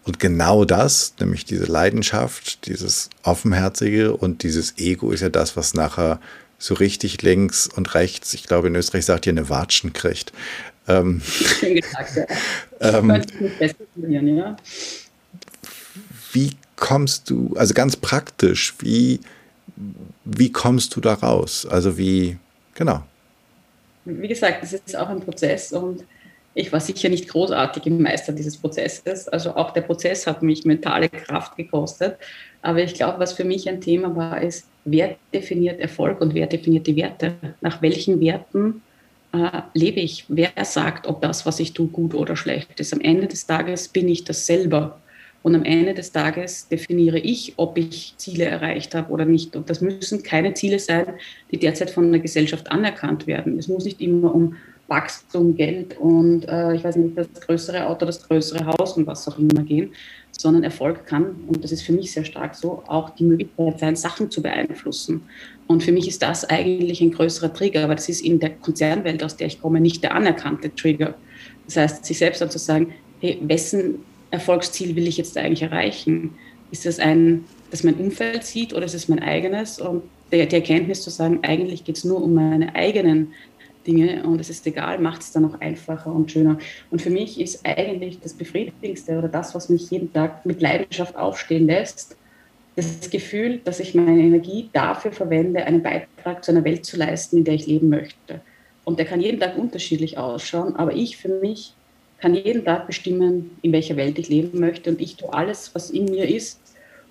Und 0.05 0.19
genau 0.19 0.65
das, 0.65 1.13
nämlich 1.19 1.45
diese 1.45 1.65
Leidenschaft, 1.65 2.67
dieses 2.67 3.09
Offenherzige 3.23 4.15
und 4.15 4.43
dieses 4.43 4.77
Ego 4.77 5.11
ist 5.11 5.21
ja 5.21 5.29
das, 5.29 5.55
was 5.55 5.73
nachher 5.73 6.19
so 6.57 6.73
richtig 6.73 7.21
links 7.21 7.67
und 7.67 7.93
rechts, 7.93 8.33
ich 8.33 8.43
glaube 8.43 8.67
in 8.67 8.75
Österreich 8.75 9.05
sagt 9.05 9.25
ihr 9.27 9.33
eine 9.33 9.49
Watschen 9.49 9.93
kriegt. 9.93 10.33
Ähm, 10.87 11.21
ähm, 12.81 13.21
wie 16.33 16.51
kommst 16.75 17.29
du, 17.29 17.53
also 17.55 17.73
ganz 17.73 17.95
praktisch, 17.95 18.73
wie, 18.79 19.21
wie 20.25 20.51
kommst 20.51 20.95
du 20.95 21.01
da 21.01 21.13
raus? 21.13 21.65
Also 21.65 21.97
wie, 21.97 22.37
Genau. 22.75 23.03
Wie 24.05 24.27
gesagt, 24.27 24.63
das 24.63 24.73
ist 24.73 24.95
auch 24.95 25.09
ein 25.09 25.21
Prozess 25.21 25.71
und 25.71 26.03
ich 26.55 26.71
war 26.71 26.79
sicher 26.79 27.09
nicht 27.09 27.29
großartig 27.29 27.85
im 27.87 28.01
Meister 28.01 28.31
dieses 28.31 28.57
Prozesses. 28.57 29.27
Also 29.27 29.55
auch 29.55 29.71
der 29.71 29.81
Prozess 29.81 30.27
hat 30.27 30.43
mich 30.43 30.65
mentale 30.65 31.09
Kraft 31.09 31.57
gekostet. 31.57 32.17
Aber 32.61 32.79
ich 32.79 32.93
glaube, 32.93 33.19
was 33.19 33.33
für 33.33 33.43
mich 33.43 33.67
ein 33.67 33.81
Thema 33.81 34.15
war, 34.15 34.41
ist, 34.41 34.67
wer 34.85 35.15
definiert 35.33 35.79
Erfolg 35.79 36.21
und 36.21 36.33
wer 36.33 36.45
definiert 36.45 36.85
die 36.85 36.95
Werte? 36.95 37.33
Nach 37.61 37.81
welchen 37.81 38.19
Werten 38.19 38.83
äh, 39.33 39.61
lebe 39.73 39.99
ich? 39.99 40.25
Wer 40.27 40.51
sagt, 40.63 41.07
ob 41.07 41.21
das, 41.21 41.45
was 41.45 41.59
ich 41.59 41.73
tue, 41.73 41.87
gut 41.87 42.13
oder 42.13 42.35
schlecht 42.35 42.79
ist? 42.79 42.93
Am 42.93 43.01
Ende 43.01 43.27
des 43.27 43.47
Tages 43.47 43.87
bin 43.87 44.07
ich 44.07 44.23
das 44.23 44.45
selber. 44.45 44.99
Und 45.43 45.55
am 45.55 45.65
Ende 45.65 45.93
des 45.93 46.11
Tages 46.11 46.67
definiere 46.69 47.19
ich, 47.19 47.53
ob 47.57 47.77
ich 47.77 48.13
Ziele 48.17 48.45
erreicht 48.45 48.95
habe 48.95 49.11
oder 49.11 49.25
nicht. 49.25 49.55
Und 49.55 49.69
das 49.69 49.81
müssen 49.81 50.23
keine 50.23 50.53
Ziele 50.53 50.79
sein, 50.79 51.05
die 51.51 51.59
derzeit 51.59 51.91
von 51.91 52.11
der 52.11 52.21
Gesellschaft 52.21 52.71
anerkannt 52.71 53.27
werden. 53.27 53.59
Es 53.59 53.67
muss 53.67 53.83
nicht 53.83 54.01
immer 54.01 54.33
um 54.33 54.55
Wachstum, 54.87 55.55
Geld 55.55 55.97
und 55.97 56.47
äh, 56.47 56.75
ich 56.75 56.83
weiß 56.83 56.97
nicht, 56.97 57.17
das 57.17 57.27
größere 57.33 57.87
Auto, 57.87 58.05
das 58.05 58.27
größere 58.27 58.65
Haus 58.65 58.97
und 58.97 59.07
was 59.07 59.27
auch 59.27 59.39
immer 59.39 59.63
gehen, 59.63 59.93
sondern 60.31 60.63
Erfolg 60.63 61.05
kann, 61.05 61.35
und 61.47 61.63
das 61.63 61.71
ist 61.71 61.83
für 61.83 61.93
mich 61.93 62.11
sehr 62.11 62.25
stark 62.25 62.53
so, 62.53 62.83
auch 62.87 63.11
die 63.11 63.23
Möglichkeit 63.23 63.79
sein, 63.79 63.95
Sachen 63.95 64.29
zu 64.29 64.41
beeinflussen. 64.41 65.21
Und 65.67 65.83
für 65.83 65.91
mich 65.91 66.07
ist 66.07 66.21
das 66.21 66.45
eigentlich 66.45 67.01
ein 67.01 67.11
größerer 67.11 67.53
Trigger, 67.53 67.85
aber 67.85 67.95
das 67.95 68.09
ist 68.09 68.21
in 68.21 68.39
der 68.39 68.51
Konzernwelt, 68.51 69.23
aus 69.23 69.37
der 69.37 69.47
ich 69.47 69.61
komme, 69.61 69.79
nicht 69.79 70.03
der 70.03 70.13
anerkannte 70.15 70.73
Trigger. 70.75 71.15
Das 71.65 71.77
heißt, 71.77 72.05
sich 72.05 72.17
selbst 72.17 72.41
dann 72.41 72.51
zu 72.51 72.59
sagen, 72.59 72.93
hey, 73.21 73.39
wessen 73.43 73.99
Erfolgsziel 74.33 74.95
will 74.95 75.07
ich 75.07 75.17
jetzt 75.17 75.37
eigentlich 75.37 75.61
erreichen? 75.61 76.35
Ist 76.71 76.87
das 76.87 76.99
ein, 76.99 77.45
das 77.69 77.83
mein 77.83 77.93
Umfeld 77.93 78.43
sieht 78.43 78.73
oder 78.73 78.85
ist 78.85 78.95
es 78.95 79.07
mein 79.07 79.21
eigenes? 79.21 79.79
Und 79.79 80.01
die, 80.31 80.45
die 80.47 80.55
Erkenntnis 80.55 81.03
zu 81.03 81.11
sagen, 81.11 81.39
eigentlich 81.43 81.83
geht 81.83 81.97
es 81.97 82.03
nur 82.03 82.21
um 82.21 82.33
meine 82.33 82.73
eigenen 82.73 83.33
Dinge 83.85 84.23
und 84.23 84.41
es 84.41 84.49
ist 84.49 84.65
egal, 84.65 84.97
macht 84.97 85.21
es 85.21 85.31
dann 85.31 85.45
auch 85.45 85.61
einfacher 85.61 86.11
und 86.11 86.31
schöner. 86.31 86.57
Und 86.89 87.01
für 87.01 87.11
mich 87.11 87.39
ist 87.39 87.63
eigentlich 87.63 88.21
das 88.21 88.33
Befriedigendste 88.33 89.19
oder 89.19 89.27
das, 89.27 89.53
was 89.53 89.69
mich 89.69 89.91
jeden 89.91 90.11
Tag 90.11 90.45
mit 90.47 90.61
Leidenschaft 90.61 91.15
aufstehen 91.15 91.67
lässt, 91.67 92.17
das 92.75 93.11
Gefühl, 93.11 93.59
dass 93.63 93.79
ich 93.79 93.93
meine 93.93 94.19
Energie 94.19 94.69
dafür 94.73 95.11
verwende, 95.11 95.63
einen 95.63 95.83
Beitrag 95.83 96.43
zu 96.43 96.51
einer 96.51 96.63
Welt 96.63 96.85
zu 96.85 96.97
leisten, 96.97 97.37
in 97.37 97.43
der 97.43 97.53
ich 97.53 97.67
leben 97.67 97.89
möchte. 97.89 98.41
Und 98.83 98.97
der 98.97 99.05
kann 99.05 99.21
jeden 99.21 99.39
Tag 99.39 99.59
unterschiedlich 99.59 100.17
ausschauen, 100.17 100.75
aber 100.75 100.95
ich 100.95 101.17
für 101.17 101.29
mich 101.29 101.75
kann 102.23 102.35
jeden 102.35 102.63
Tag 102.63 102.87
bestimmen, 102.87 103.51
in 103.63 103.73
welcher 103.73 103.97
Welt 103.97 104.17
ich 104.17 104.29
leben 104.29 104.57
möchte. 104.57 104.89
Und 104.89 105.01
ich 105.01 105.17
tue 105.17 105.33
alles, 105.33 105.75
was 105.75 105.89
in 105.89 106.05
mir 106.05 106.25
ist, 106.25 106.57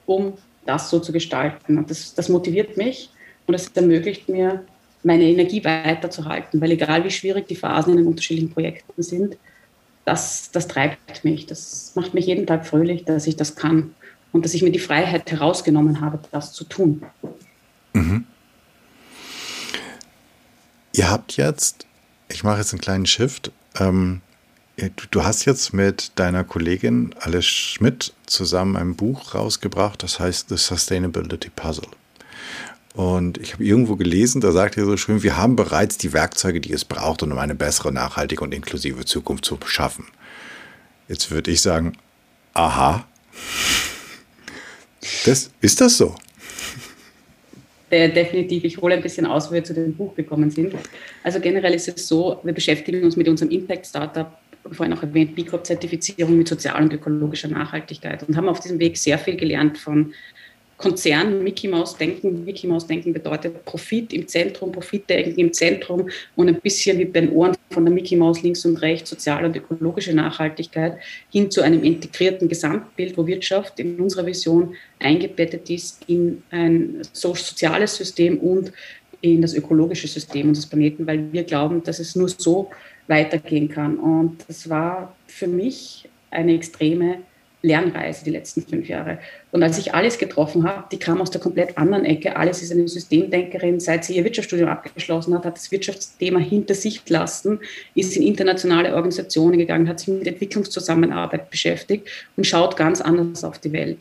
um 0.06 0.32
das 0.64 0.88
so 0.88 1.00
zu 1.00 1.12
gestalten. 1.12 1.76
Und 1.76 1.90
das, 1.90 2.14
das 2.14 2.30
motiviert 2.30 2.78
mich 2.78 3.10
und 3.46 3.52
es 3.52 3.68
ermöglicht 3.74 4.30
mir, 4.30 4.64
meine 5.02 5.24
Energie 5.24 5.62
weiterzuhalten. 5.66 6.62
Weil 6.62 6.70
egal 6.70 7.04
wie 7.04 7.10
schwierig 7.10 7.46
die 7.46 7.56
Phasen 7.56 7.92
in 7.92 7.98
den 7.98 8.06
unterschiedlichen 8.06 8.54
Projekten 8.54 9.02
sind, 9.02 9.36
das, 10.06 10.50
das 10.50 10.66
treibt 10.66 11.24
mich. 11.24 11.44
Das 11.44 11.92
macht 11.94 12.14
mich 12.14 12.24
jeden 12.24 12.46
Tag 12.46 12.66
fröhlich, 12.66 13.04
dass 13.04 13.26
ich 13.26 13.36
das 13.36 13.54
kann 13.54 13.94
und 14.32 14.46
dass 14.46 14.54
ich 14.54 14.62
mir 14.62 14.72
die 14.72 14.78
Freiheit 14.78 15.30
herausgenommen 15.30 16.00
habe, 16.00 16.20
das 16.30 16.54
zu 16.54 16.64
tun. 16.64 17.02
Mhm. 17.92 18.24
Ihr 20.94 21.10
habt 21.10 21.36
jetzt, 21.36 21.86
ich 22.30 22.44
mache 22.44 22.60
jetzt 22.60 22.72
einen 22.72 22.80
kleinen 22.80 23.04
Shift, 23.04 23.52
ähm, 23.78 24.22
Du 25.10 25.22
hast 25.22 25.44
jetzt 25.44 25.74
mit 25.74 26.12
deiner 26.18 26.44
Kollegin 26.44 27.14
Alice 27.20 27.44
Schmidt 27.44 28.14
zusammen 28.26 28.76
ein 28.76 28.96
Buch 28.96 29.34
rausgebracht, 29.34 30.02
das 30.02 30.18
heißt 30.18 30.48
The 30.48 30.56
Sustainability 30.56 31.50
Puzzle. 31.54 31.88
Und 32.94 33.38
ich 33.38 33.52
habe 33.52 33.64
irgendwo 33.64 33.96
gelesen, 33.96 34.40
da 34.40 34.50
sagt 34.52 34.76
er 34.76 34.84
so 34.84 34.96
schön, 34.96 35.22
wir 35.22 35.36
haben 35.36 35.56
bereits 35.56 35.98
die 35.98 36.12
Werkzeuge, 36.12 36.60
die 36.60 36.72
es 36.72 36.84
braucht, 36.84 37.22
um 37.22 37.36
eine 37.36 37.54
bessere, 37.54 37.92
nachhaltige 37.92 38.42
und 38.42 38.52
inklusive 38.52 39.04
Zukunft 39.04 39.44
zu 39.44 39.58
schaffen. 39.64 40.06
Jetzt 41.08 41.30
würde 41.30 41.50
ich 41.50 41.60
sagen, 41.60 41.92
aha, 42.54 43.06
das, 45.24 45.50
ist 45.60 45.80
das 45.80 45.96
so? 45.96 46.14
definitiv. 47.90 48.64
Ich 48.64 48.78
hole 48.78 48.94
ein 48.94 49.02
bisschen 49.02 49.26
aus, 49.26 49.50
wie 49.50 49.56
wir 49.56 49.64
zu 49.64 49.74
dem 49.74 49.94
Buch 49.94 50.14
gekommen 50.14 50.50
sind. 50.50 50.74
Also 51.22 51.40
generell 51.40 51.74
ist 51.74 51.88
es 51.88 52.08
so, 52.08 52.40
wir 52.42 52.54
beschäftigen 52.54 53.04
uns 53.04 53.16
mit 53.16 53.28
unserem 53.28 53.50
Impact-Startup, 53.50 54.38
vorhin 54.70 54.92
auch 54.96 55.02
erwähnt, 55.02 55.34
B 55.34 55.44
Corp-Zertifizierung 55.44 56.36
mit 56.36 56.48
sozialer 56.48 56.82
und 56.82 56.92
ökologischer 56.92 57.48
Nachhaltigkeit 57.48 58.26
und 58.26 58.36
haben 58.36 58.48
auf 58.48 58.60
diesem 58.60 58.78
Weg 58.78 58.96
sehr 58.96 59.18
viel 59.18 59.36
gelernt 59.36 59.78
von 59.78 60.12
Konzern 60.82 61.44
Mickey 61.44 61.68
Mouse 61.68 61.96
denken. 61.96 62.44
Mickey 62.44 62.66
Mouse 62.66 62.86
denken 62.86 63.12
bedeutet 63.12 63.64
Profit 63.64 64.12
im 64.12 64.26
Zentrum, 64.26 64.72
Profitdenken 64.72 65.38
im 65.38 65.52
Zentrum 65.52 66.08
und 66.34 66.48
ein 66.48 66.60
bisschen 66.60 66.98
wie 66.98 67.04
bei 67.04 67.20
den 67.20 67.30
Ohren 67.30 67.56
von 67.70 67.84
der 67.84 67.94
Mickey 67.94 68.16
Mouse 68.16 68.42
links 68.42 68.64
und 68.64 68.76
rechts, 68.78 69.10
soziale 69.10 69.46
und 69.46 69.56
ökologische 69.56 70.12
Nachhaltigkeit 70.12 70.98
hin 71.30 71.50
zu 71.50 71.62
einem 71.62 71.84
integrierten 71.84 72.48
Gesamtbild, 72.48 73.16
wo 73.16 73.26
Wirtschaft 73.26 73.78
in 73.78 74.00
unserer 74.00 74.26
Vision 74.26 74.74
eingebettet 74.98 75.70
ist 75.70 76.02
in 76.08 76.42
ein 76.50 77.00
soziales 77.12 77.94
System 77.94 78.38
und 78.38 78.72
in 79.20 79.40
das 79.40 79.54
ökologische 79.54 80.08
System 80.08 80.48
unseres 80.48 80.66
Planeten, 80.66 81.06
weil 81.06 81.32
wir 81.32 81.44
glauben, 81.44 81.82
dass 81.84 82.00
es 82.00 82.16
nur 82.16 82.28
so 82.28 82.70
weitergehen 83.08 83.68
kann. 83.68 83.98
Und 83.98 84.44
das 84.48 84.68
war 84.68 85.14
für 85.26 85.46
mich 85.46 86.08
eine 86.30 86.54
extreme 86.54 87.18
Lernreise 87.62 88.24
die 88.24 88.30
letzten 88.30 88.62
fünf 88.62 88.88
Jahre. 88.88 89.18
Und 89.52 89.62
als 89.62 89.78
ich 89.78 89.94
alles 89.94 90.18
getroffen 90.18 90.64
habe, 90.64 90.84
die 90.90 90.98
kam 90.98 91.20
aus 91.20 91.30
der 91.30 91.40
komplett 91.40 91.78
anderen 91.78 92.04
Ecke. 92.04 92.36
Alles 92.36 92.60
ist 92.60 92.72
eine 92.72 92.88
Systemdenkerin. 92.88 93.78
Seit 93.78 94.04
sie 94.04 94.16
ihr 94.16 94.24
Wirtschaftsstudium 94.24 94.68
abgeschlossen 94.68 95.34
hat, 95.34 95.44
hat 95.44 95.56
das 95.56 95.70
Wirtschaftsthema 95.70 96.40
hinter 96.40 96.74
sich 96.74 97.04
gelassen, 97.04 97.60
ist 97.94 98.16
in 98.16 98.24
internationale 98.24 98.94
Organisationen 98.94 99.58
gegangen, 99.58 99.88
hat 99.88 100.00
sich 100.00 100.08
mit 100.08 100.26
Entwicklungszusammenarbeit 100.26 101.50
beschäftigt 101.50 102.08
und 102.36 102.46
schaut 102.46 102.76
ganz 102.76 103.00
anders 103.00 103.44
auf 103.44 103.58
die 103.58 103.72
Welt. 103.72 103.98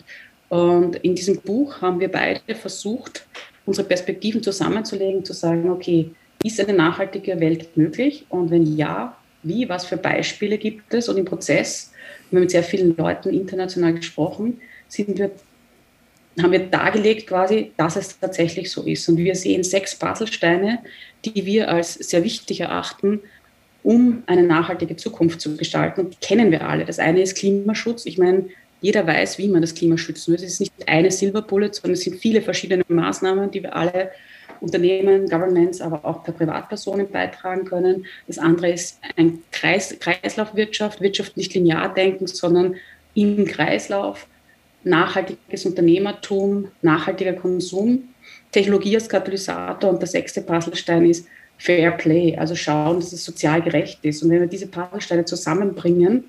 Und 0.49 0.97
in 0.97 1.15
diesem 1.15 1.39
Buch 1.39 1.81
haben 1.81 1.99
wir 1.99 2.11
beide 2.11 2.55
versucht, 2.55 3.25
unsere 3.65 3.87
Perspektiven 3.87 4.41
zusammenzulegen, 4.41 5.23
zu 5.23 5.33
sagen, 5.33 5.69
okay, 5.69 6.09
ist 6.43 6.59
eine 6.59 6.73
nachhaltige 6.73 7.39
Welt 7.39 7.75
möglich? 7.77 8.25
Und 8.29 8.51
wenn 8.51 8.77
ja, 8.77 9.17
wie, 9.43 9.69
was 9.69 9.85
für 9.85 9.97
Beispiele 9.97 10.57
gibt 10.57 10.93
es? 10.93 11.09
Und 11.09 11.17
im 11.17 11.25
Prozess 11.25 11.91
wir 12.31 12.37
haben 12.37 12.43
mit 12.43 12.51
sehr 12.51 12.63
vielen 12.63 12.95
Leuten 12.95 13.33
international 13.33 13.93
gesprochen, 13.93 14.61
sind 14.87 15.17
wir, 15.17 15.31
haben 16.41 16.51
wir 16.51 16.59
dargelegt 16.59 17.27
quasi, 17.27 17.71
dass 17.77 17.97
es 17.97 18.19
tatsächlich 18.19 18.71
so 18.71 18.83
ist. 18.83 19.07
Und 19.09 19.17
wir 19.17 19.35
sehen 19.35 19.63
sechs 19.63 19.95
Puzzlesteine, 19.95 20.79
die 21.25 21.45
wir 21.45 21.69
als 21.69 21.95
sehr 21.95 22.23
wichtig 22.23 22.61
erachten, 22.61 23.19
um 23.83 24.23
eine 24.27 24.43
nachhaltige 24.43 24.95
Zukunft 24.95 25.41
zu 25.41 25.57
gestalten. 25.57 26.01
Und 26.01 26.13
die 26.13 26.25
kennen 26.25 26.51
wir 26.51 26.67
alle. 26.67 26.85
Das 26.85 26.99
eine 26.99 27.21
ist 27.21 27.35
Klimaschutz. 27.35 28.05
Ich 28.05 28.17
meine, 28.17 28.45
jeder 28.79 29.05
weiß, 29.05 29.37
wie 29.37 29.49
man 29.49 29.61
das 29.61 29.75
Klima 29.75 29.97
schützen 29.97 30.31
muss. 30.31 30.41
Es 30.41 30.53
ist 30.53 30.59
nicht 30.61 30.73
eine 30.87 31.11
Silver 31.11 31.41
Bullet, 31.41 31.73
sondern 31.73 31.93
es 31.93 32.01
sind 32.01 32.15
viele 32.15 32.41
verschiedene 32.41 32.83
Maßnahmen, 32.87 33.51
die 33.51 33.63
wir 33.63 33.75
alle 33.75 34.11
Unternehmen, 34.61 35.27
Governments, 35.27 35.81
aber 35.81 36.05
auch 36.05 36.23
per 36.23 36.33
Privatpersonen 36.33 37.09
beitragen 37.09 37.65
können. 37.65 38.05
Das 38.27 38.37
andere 38.37 38.71
ist 38.71 38.99
ein 39.17 39.39
Kreis, 39.51 39.97
Kreislaufwirtschaft, 39.99 41.01
Wirtschaft 41.01 41.35
nicht 41.35 41.53
linear 41.53 41.93
denken, 41.93 42.27
sondern 42.27 42.75
im 43.15 43.45
Kreislauf, 43.45 44.27
nachhaltiges 44.83 45.65
Unternehmertum, 45.65 46.69
nachhaltiger 46.81 47.33
Konsum, 47.33 48.09
Technologie 48.51 48.95
als 48.95 49.09
Katalysator 49.09 49.89
und 49.89 49.99
der 49.99 50.07
sechste 50.07 50.41
Puzzlestein 50.41 51.05
ist 51.05 51.27
Fair 51.57 51.91
Play, 51.91 52.35
also 52.37 52.55
schauen, 52.55 52.99
dass 52.99 53.13
es 53.13 53.23
sozial 53.23 53.61
gerecht 53.61 53.99
ist. 54.03 54.23
Und 54.23 54.29
wenn 54.29 54.41
wir 54.41 54.47
diese 54.47 54.67
Puzzlesteine 54.67 55.25
zusammenbringen, 55.25 56.25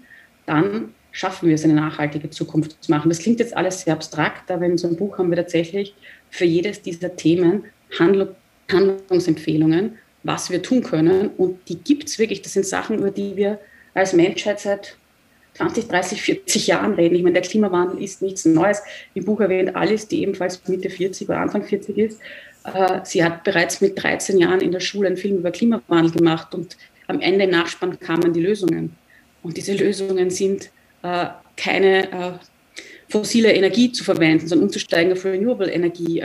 dann 0.47 0.95
schaffen 1.11 1.49
wir 1.49 1.55
es, 1.55 1.65
eine 1.65 1.75
nachhaltige 1.75 2.31
Zukunft 2.31 2.83
zu 2.83 2.91
machen. 2.91 3.09
Das 3.09 3.19
klingt 3.19 3.41
jetzt 3.41 3.57
alles 3.57 3.83
sehr 3.83 3.95
abstrakt, 3.95 4.51
aber 4.51 4.65
in 4.65 4.79
so 4.79 4.89
einem 4.89 4.97
Buch 4.97 5.19
haben 5.19 5.31
wir 5.31 5.37
tatsächlich 5.37 5.95
für 6.31 6.45
jedes 6.45 6.83
dieser 6.83 7.17
Themen 7.17 7.65
Handlung, 7.99 8.29
Handlungsempfehlungen, 8.71 9.99
was 10.23 10.51
wir 10.51 10.63
tun 10.63 10.83
können. 10.83 11.29
Und 11.37 11.69
die 11.69 11.79
gibt 11.79 12.09
es 12.09 12.19
wirklich. 12.19 12.43
Das 12.43 12.53
sind 12.53 12.67
Sachen, 12.67 12.99
über 12.99 13.11
die 13.11 13.37
wir 13.37 13.59
als 13.95 14.13
Menschheit 14.13 14.61
seit 14.61 14.97
20, 15.55 15.89
30, 15.89 16.23
40 16.23 16.67
Jahren 16.69 16.95
reden. 16.95 17.15
Ich 17.15 17.23
meine, 17.23 17.35
der 17.35 17.43
Klimawandel 17.43 18.03
ist 18.03 18.23
nichts 18.23 18.45
Neues. 18.45 18.83
Im 19.15 19.25
Buch 19.25 19.41
erwähnt 19.41 19.77
Alice, 19.77 20.09
die 20.09 20.23
ebenfalls 20.23 20.67
Mitte 20.67 20.89
40 20.89 21.29
oder 21.29 21.41
Anfang 21.41 21.63
40 21.65 21.99
ist. 21.99 22.21
Äh, 22.65 23.01
sie 23.05 23.23
hat 23.23 23.45
bereits 23.45 23.81
mit 23.81 24.03
13 24.03 24.39
Jahren 24.39 24.61
in 24.61 24.73
der 24.73 24.81
Schule 24.81 25.09
einen 25.09 25.17
Film 25.17 25.39
über 25.39 25.51
Klimawandel 25.51 26.13
gemacht 26.13 26.55
und 26.55 26.77
am 27.09 27.21
Ende 27.21 27.45
im 27.45 27.51
Nachspann 27.51 27.99
kamen 28.01 28.33
die 28.33 28.41
Lösungen. 28.41 28.97
Und 29.43 29.57
diese 29.57 29.75
Lösungen 29.75 30.31
sind 30.31 30.71
äh, 31.03 31.27
keine 31.57 32.13
äh, 32.13 32.33
fossile 33.09 33.53
Energie 33.53 33.93
zu 33.93 34.05
verwenden, 34.05 34.47
sondern 34.47 34.69
umzusteigen 34.69 35.13
auf 35.13 35.25
Renewable 35.25 35.71
Energie, 35.71 36.23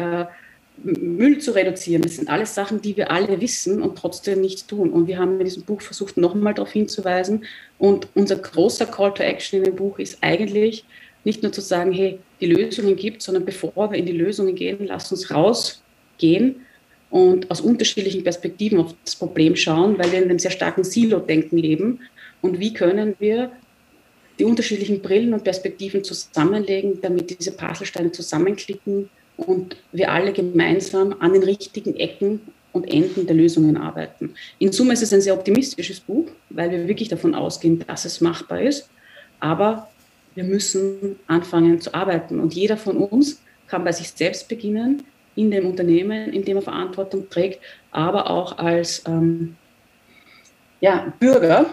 Müll 0.84 1.40
zu 1.40 1.52
reduzieren. 1.52 2.02
Das 2.02 2.16
sind 2.16 2.30
alles 2.30 2.54
Sachen, 2.56 2.82
die 2.82 2.96
wir 2.98 3.12
alle 3.12 3.42
wissen 3.42 3.82
und 3.82 3.98
trotzdem 3.98 4.42
nichts 4.42 4.68
tun. 4.68 4.92
Und 4.92 5.08
wir 5.08 5.18
haben 5.18 5.40
in 5.40 5.46
diesem 5.46 5.64
Buch 5.64 5.82
versucht, 5.82 6.18
nochmal 6.18 6.54
darauf 6.54 6.72
hinzuweisen. 6.72 7.46
Und 7.78 8.08
unser 8.14 8.36
großer 8.36 8.86
Call 8.86 9.14
to 9.14 9.24
Action 9.24 9.60
in 9.60 9.66
dem 9.66 9.76
Buch 9.76 10.00
ist 10.00 10.20
eigentlich 10.22 10.86
nicht 11.24 11.44
nur 11.44 11.52
zu 11.52 11.62
sagen, 11.62 11.92
hey, 11.92 12.20
die 12.40 12.46
Lösungen 12.46 12.96
gibt, 12.96 13.22
sondern 13.22 13.46
bevor 13.46 13.92
wir 13.92 13.98
in 13.98 14.06
die 14.06 14.14
Lösungen 14.14 14.56
gehen, 14.56 14.86
lasst 14.86 15.12
uns 15.12 15.32
rausgehen 15.32 16.62
und 17.10 17.50
aus 17.50 17.62
unterschiedlichen 17.62 18.24
Perspektiven 18.24 18.80
auf 18.80 18.94
das 19.04 19.16
Problem 19.16 19.56
schauen, 19.56 19.98
weil 19.98 20.12
wir 20.12 20.20
in 20.20 20.26
einem 20.26 20.40
sehr 20.40 20.52
starken 20.52 20.84
Silo-Denken 20.84 21.58
leben. 21.58 22.00
Und 22.42 22.60
wie 22.60 22.74
können 22.74 23.16
wir 23.20 23.52
die 24.40 24.46
unterschiedlichen 24.46 25.02
Brillen 25.02 25.34
und 25.34 25.44
Perspektiven 25.44 26.04
zusammenlegen, 26.04 27.02
damit 27.02 27.38
diese 27.40 27.52
Puzzlesteine 27.52 28.12
zusammenklicken 28.12 29.10
und 29.38 29.78
wir 29.92 30.12
alle 30.12 30.34
gemeinsam 30.34 31.16
an 31.20 31.34
den 31.34 31.44
richtigen 31.44 31.96
Ecken 31.96 32.42
und 32.74 32.86
Enden 32.86 33.26
der 33.26 33.36
Lösungen 33.36 33.78
arbeiten. 33.78 34.34
In 34.60 34.72
Summe 34.72 34.94
ist 34.94 35.04
es 35.04 35.14
ein 35.14 35.22
sehr 35.22 35.34
optimistisches 35.34 36.00
Buch, 36.00 36.28
weil 36.50 36.72
wir 36.72 36.88
wirklich 36.88 37.10
davon 37.10 37.34
ausgehen, 37.34 37.84
dass 37.88 38.06
es 38.06 38.22
machbar 38.22 38.62
ist. 38.62 38.90
Aber 39.40 39.88
wir 40.36 40.44
müssen 40.44 41.18
anfangen 41.28 41.80
zu 41.82 41.94
arbeiten. 41.94 42.40
Und 42.40 42.54
jeder 42.54 42.78
von 42.78 42.98
uns 42.98 43.42
kann 43.68 43.84
bei 43.84 43.92
sich 43.92 44.10
selbst 44.10 44.48
beginnen, 44.48 45.04
in 45.36 45.52
dem 45.52 45.68
Unternehmen, 45.68 46.34
in 46.34 46.44
dem 46.44 46.58
er 46.58 46.64
Verantwortung 46.64 47.30
trägt, 47.30 47.60
aber 47.92 48.30
auch 48.30 48.58
als 48.58 49.04
ähm, 49.08 49.56
ja, 50.82 51.14
Bürger, 51.20 51.68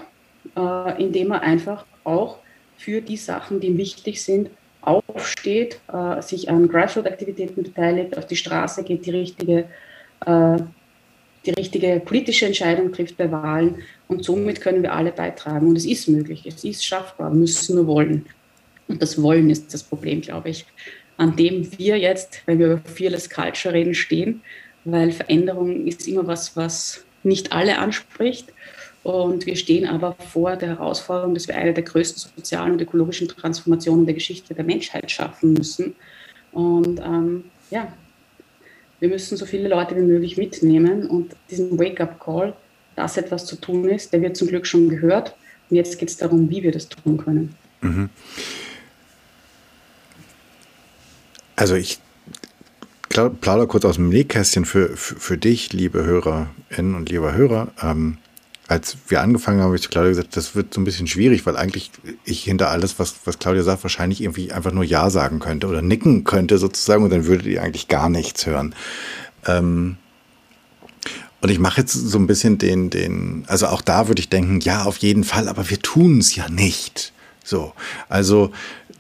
äh, 0.57 1.03
indem 1.03 1.33
er 1.33 1.41
einfach 1.41 1.87
auch 2.05 2.39
für 2.77 3.01
die 3.01 3.17
Sachen, 3.17 3.61
die 3.61 3.69
ihm 3.69 3.79
wichtig 3.79 4.23
sind, 4.23 4.51
aufsteht, 4.87 5.81
äh, 5.93 6.21
sich 6.23 6.49
an 6.49 6.69
Grassroot-Aktivitäten 6.69 7.63
beteiligt, 7.63 8.17
auf 8.17 8.27
die 8.27 8.37
Straße 8.37 8.85
geht, 8.85 9.07
die 9.07 9.11
richtige, 9.11 9.65
äh, 10.27 10.57
die 11.47 11.51
richtige 11.51 12.01
politische 12.05 12.47
Entscheidung 12.47 12.93
trifft 12.93 13.17
bei 13.17 13.31
Wahlen. 13.31 13.83
Und 14.09 14.25
somit 14.25 14.61
können 14.61 14.83
wir 14.83 14.93
alle 14.93 15.13
beitragen. 15.13 15.69
Und 15.69 15.77
es 15.77 15.87
ist 15.87 16.09
möglich, 16.09 16.45
es 16.47 16.65
ist 16.65 16.85
schaffbar, 16.85 17.31
wir 17.31 17.39
müssen 17.39 17.77
nur 17.77 17.87
wollen. 17.87 18.27
Und 18.89 19.01
das 19.01 19.21
Wollen 19.21 19.51
ist 19.51 19.73
das 19.73 19.83
Problem, 19.83 20.21
glaube 20.21 20.51
ich, 20.51 20.67
an 21.17 21.37
dem 21.37 21.79
wir 21.79 21.99
jetzt, 21.99 22.43
wenn 22.47 22.59
wir 22.59 22.67
über 22.67 22.83
Fearless 22.85 23.31
Culture 23.31 23.75
reden, 23.75 23.95
stehen, 23.95 24.43
weil 24.85 25.13
Veränderung 25.13 25.87
ist 25.87 26.07
immer 26.07 26.27
was, 26.27 26.57
was 26.57 27.05
nicht 27.23 27.53
alle 27.53 27.79
anspricht. 27.79 28.53
Und 29.05 29.45
wir 29.45 29.55
stehen 29.55 29.87
aber 29.87 30.17
vor 30.33 30.57
der 30.57 30.71
Herausforderung, 30.71 31.35
dass 31.35 31.47
wir 31.47 31.57
eine 31.57 31.75
der 31.75 31.85
größten 31.85 32.33
sozialen 32.35 32.73
und 32.73 32.81
ökologischen 32.81 33.29
Transformationen 33.29 34.07
der 34.07 34.15
Geschichte 34.15 34.55
der 34.55 34.65
Menschheit 34.65 35.11
schaffen 35.11 35.53
müssen. 35.53 35.95
Und 36.53 37.01
ähm, 37.01 37.45
ja, 37.71 37.93
wir 39.01 39.11
müssen 39.11 39.37
so 39.37 39.45
viele 39.45 39.69
Leute 39.69 39.95
wie 39.95 40.01
möglich 40.01 40.39
mitnehmen 40.39 41.07
und 41.07 41.37
diesen 41.51 41.79
Wake-up-Call, 41.79 42.55
dass 42.97 43.19
etwas 43.19 43.45
zu 43.45 43.57
tun 43.57 43.87
ist, 43.91 44.15
der 44.15 44.23
wird 44.23 44.39
zum 44.39 44.49
Glück 44.49 44.67
schon 44.67 44.89
gehört. 44.89 45.37
Und 45.69 45.77
jetzt 45.77 45.99
geht 45.99 46.09
es 46.09 46.17
darum, 46.17 46.49
wie 46.49 46.63
wir 46.63 46.73
das 46.73 46.89
tun 46.89 47.19
können. 47.19 47.55
Mhm. 47.83 48.09
Also 51.57 51.75
ich 51.75 51.99
plaudere 53.11 53.67
kurz 53.67 53.85
aus 53.85 53.97
dem 53.97 54.09
Nähkästchen 54.09 54.65
für, 54.65 54.97
für, 54.97 55.17
für 55.17 55.37
dich, 55.37 55.75
liebe 55.75 56.05
Hörerinnen 56.05 56.95
und 56.95 57.11
lieber 57.11 57.35
Hörer. 57.35 57.69
Ähm, 57.83 58.17
als 58.67 58.97
wir 59.09 59.21
angefangen 59.21 59.59
haben, 59.59 59.67
habe 59.67 59.77
ich 59.77 59.83
zu 59.83 59.91
Claudia 59.91 60.11
gesagt, 60.11 60.37
das 60.37 60.55
wird 60.55 60.73
so 60.73 60.81
ein 60.81 60.85
bisschen 60.85 61.07
schwierig, 61.07 61.45
weil 61.45 61.57
eigentlich 61.57 61.91
ich 62.25 62.45
hinter 62.45 62.71
alles, 62.71 62.99
was, 62.99 63.15
was 63.25 63.39
Claudia 63.39 63.63
sagt, 63.63 63.83
wahrscheinlich 63.83 64.23
irgendwie 64.23 64.53
einfach 64.53 64.73
nur 64.73 64.85
Ja 64.85 65.11
sagen 65.11 65.39
könnte 65.39 65.67
oder 65.67 65.83
nicken 65.83 66.25
könnte 66.25 66.59
sozusagen 66.59 67.05
und 67.05 67.11
dann 67.11 67.27
würdet 67.27 67.47
ihr 67.47 67.63
eigentlich 67.63 67.89
gar 67.89 68.09
nichts 68.09 68.47
hören. 68.47 68.75
Ähm, 69.47 69.97
und 71.43 71.51
ich 71.51 71.59
mache 71.59 71.83
jetzt 71.83 71.93
so 71.93 72.17
ein 72.19 72.27
bisschen 72.27 72.57
den, 72.57 72.89
den, 72.89 73.45
also 73.49 73.67
auch 73.67 73.83
da 73.83 74.09
würde 74.09 74.21
ich 74.21 74.31
denken, 74.31 74.61
ja, 74.61 74.85
auf 74.85 74.97
jeden 74.97 75.25
Fall, 75.25 75.49
aber 75.49 75.69
wir 75.69 75.79
tun 75.81 76.19
es 76.19 76.35
ja 76.35 76.49
nicht. 76.49 77.13
So, 77.45 77.75
also 78.09 78.51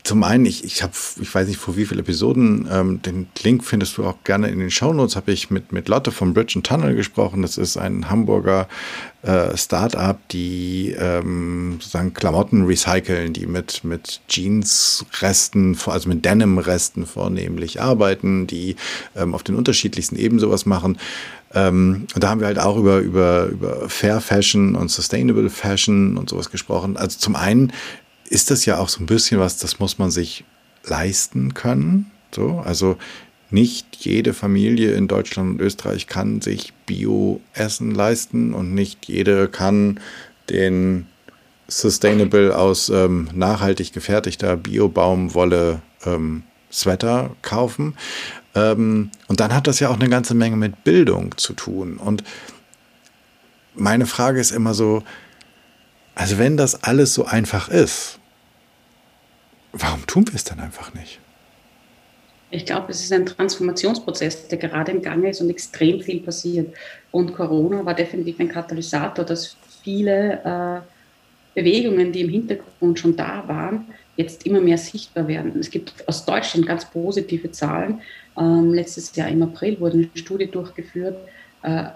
zum 0.04 0.22
einen, 0.22 0.44
ich, 0.44 0.64
ich 0.64 0.82
habe, 0.82 0.92
ich 1.20 1.34
weiß 1.34 1.48
nicht 1.48 1.56
vor 1.56 1.76
wie 1.78 1.86
vielen 1.86 2.00
Episoden, 2.00 2.68
ähm, 2.70 3.00
den 3.00 3.26
Link 3.42 3.64
findest 3.64 3.96
du 3.96 4.04
auch 4.04 4.22
gerne 4.22 4.48
in 4.48 4.58
den 4.58 4.70
Shownotes, 4.70 5.16
habe 5.16 5.32
ich 5.32 5.50
mit, 5.50 5.72
mit 5.72 5.88
Lotte 5.88 6.12
vom 6.12 6.34
Bridge 6.34 6.52
and 6.56 6.66
Tunnel 6.66 6.94
gesprochen. 6.94 7.40
Das 7.40 7.56
ist 7.56 7.78
ein 7.78 8.10
Hamburger 8.10 8.68
äh, 9.22 9.56
Startup, 9.56 10.18
die 10.28 10.94
ähm, 10.98 11.78
sozusagen 11.80 12.12
Klamotten 12.12 12.66
recyceln, 12.66 13.32
die 13.32 13.46
mit, 13.46 13.82
mit 13.82 14.20
Jeans-Resten, 14.28 15.78
also 15.86 16.08
mit 16.10 16.22
Denim-Resten 16.22 17.06
vornehmlich 17.06 17.80
arbeiten, 17.80 18.46
die 18.46 18.76
ähm, 19.16 19.34
auf 19.34 19.42
den 19.42 19.54
unterschiedlichsten 19.54 20.16
Ebenen 20.16 20.38
sowas 20.38 20.66
machen. 20.66 20.98
Ähm, 21.54 22.06
und 22.14 22.22
da 22.22 22.28
haben 22.28 22.40
wir 22.40 22.48
halt 22.48 22.58
auch 22.58 22.76
über, 22.76 22.98
über, 22.98 23.46
über 23.46 23.88
Fair 23.88 24.20
Fashion 24.20 24.74
und 24.74 24.90
Sustainable 24.90 25.48
Fashion 25.48 26.18
und 26.18 26.28
sowas 26.28 26.50
gesprochen. 26.50 26.98
Also 26.98 27.18
zum 27.18 27.36
einen 27.36 27.72
ist 28.34 28.50
das 28.50 28.66
ja 28.66 28.78
auch 28.78 28.88
so 28.88 29.00
ein 29.00 29.06
bisschen 29.06 29.38
was, 29.38 29.58
das 29.58 29.78
muss 29.78 29.98
man 29.98 30.10
sich 30.10 30.44
leisten 30.84 31.54
können. 31.54 32.10
So, 32.34 32.60
also 32.64 32.96
nicht 33.50 33.96
jede 33.96 34.34
Familie 34.34 34.92
in 34.94 35.06
Deutschland 35.06 35.52
und 35.52 35.60
Österreich 35.60 36.08
kann 36.08 36.40
sich 36.40 36.72
Bio-Essen 36.86 37.92
leisten 37.92 38.52
und 38.52 38.74
nicht 38.74 39.06
jede 39.06 39.48
kann 39.48 40.00
den 40.50 41.06
Sustainable 41.68 42.56
aus 42.56 42.88
ähm, 42.88 43.28
nachhaltig 43.32 43.92
gefertigter 43.92 44.56
Bio-Baumwolle 44.56 45.80
ähm, 46.04 46.42
Sweater 46.72 47.36
kaufen. 47.42 47.94
Ähm, 48.56 49.10
und 49.28 49.38
dann 49.38 49.54
hat 49.54 49.68
das 49.68 49.78
ja 49.78 49.88
auch 49.90 50.00
eine 50.00 50.08
ganze 50.08 50.34
Menge 50.34 50.56
mit 50.56 50.82
Bildung 50.82 51.38
zu 51.38 51.52
tun. 51.52 51.98
Und 51.98 52.24
meine 53.76 54.06
Frage 54.06 54.40
ist 54.40 54.50
immer 54.50 54.74
so, 54.74 55.04
also 56.16 56.38
wenn 56.38 56.56
das 56.56 56.82
alles 56.82 57.14
so 57.14 57.24
einfach 57.24 57.68
ist, 57.68 58.18
warum 59.74 60.06
tun 60.06 60.26
wir 60.28 60.34
es 60.34 60.44
dann 60.44 60.60
einfach 60.60 60.94
nicht? 60.94 61.20
Ich 62.50 62.66
glaube, 62.66 62.92
es 62.92 63.02
ist 63.02 63.12
ein 63.12 63.26
Transformationsprozess, 63.26 64.48
der 64.48 64.58
gerade 64.58 64.92
im 64.92 65.02
Gange 65.02 65.30
ist 65.30 65.40
und 65.40 65.50
extrem 65.50 66.00
viel 66.00 66.20
passiert. 66.20 66.74
Und 67.10 67.34
Corona 67.34 67.84
war 67.84 67.94
definitiv 67.94 68.38
ein 68.38 68.48
Katalysator, 68.48 69.24
dass 69.24 69.56
viele 69.82 70.40
äh, 70.44 71.60
Bewegungen, 71.60 72.12
die 72.12 72.20
im 72.20 72.28
Hintergrund 72.28 72.98
schon 72.98 73.16
da 73.16 73.42
waren, 73.48 73.86
jetzt 74.16 74.46
immer 74.46 74.60
mehr 74.60 74.78
sichtbar 74.78 75.26
werden. 75.26 75.58
Es 75.58 75.70
gibt 75.70 76.06
aus 76.06 76.24
Deutschland 76.24 76.66
ganz 76.66 76.84
positive 76.84 77.50
Zahlen. 77.50 78.00
Ähm, 78.38 78.72
letztes 78.72 79.14
Jahr 79.16 79.28
im 79.28 79.42
April 79.42 79.80
wurde 79.80 79.98
eine 79.98 80.08
Studie 80.14 80.46
durchgeführt. 80.46 81.16
Äh, 81.62 81.86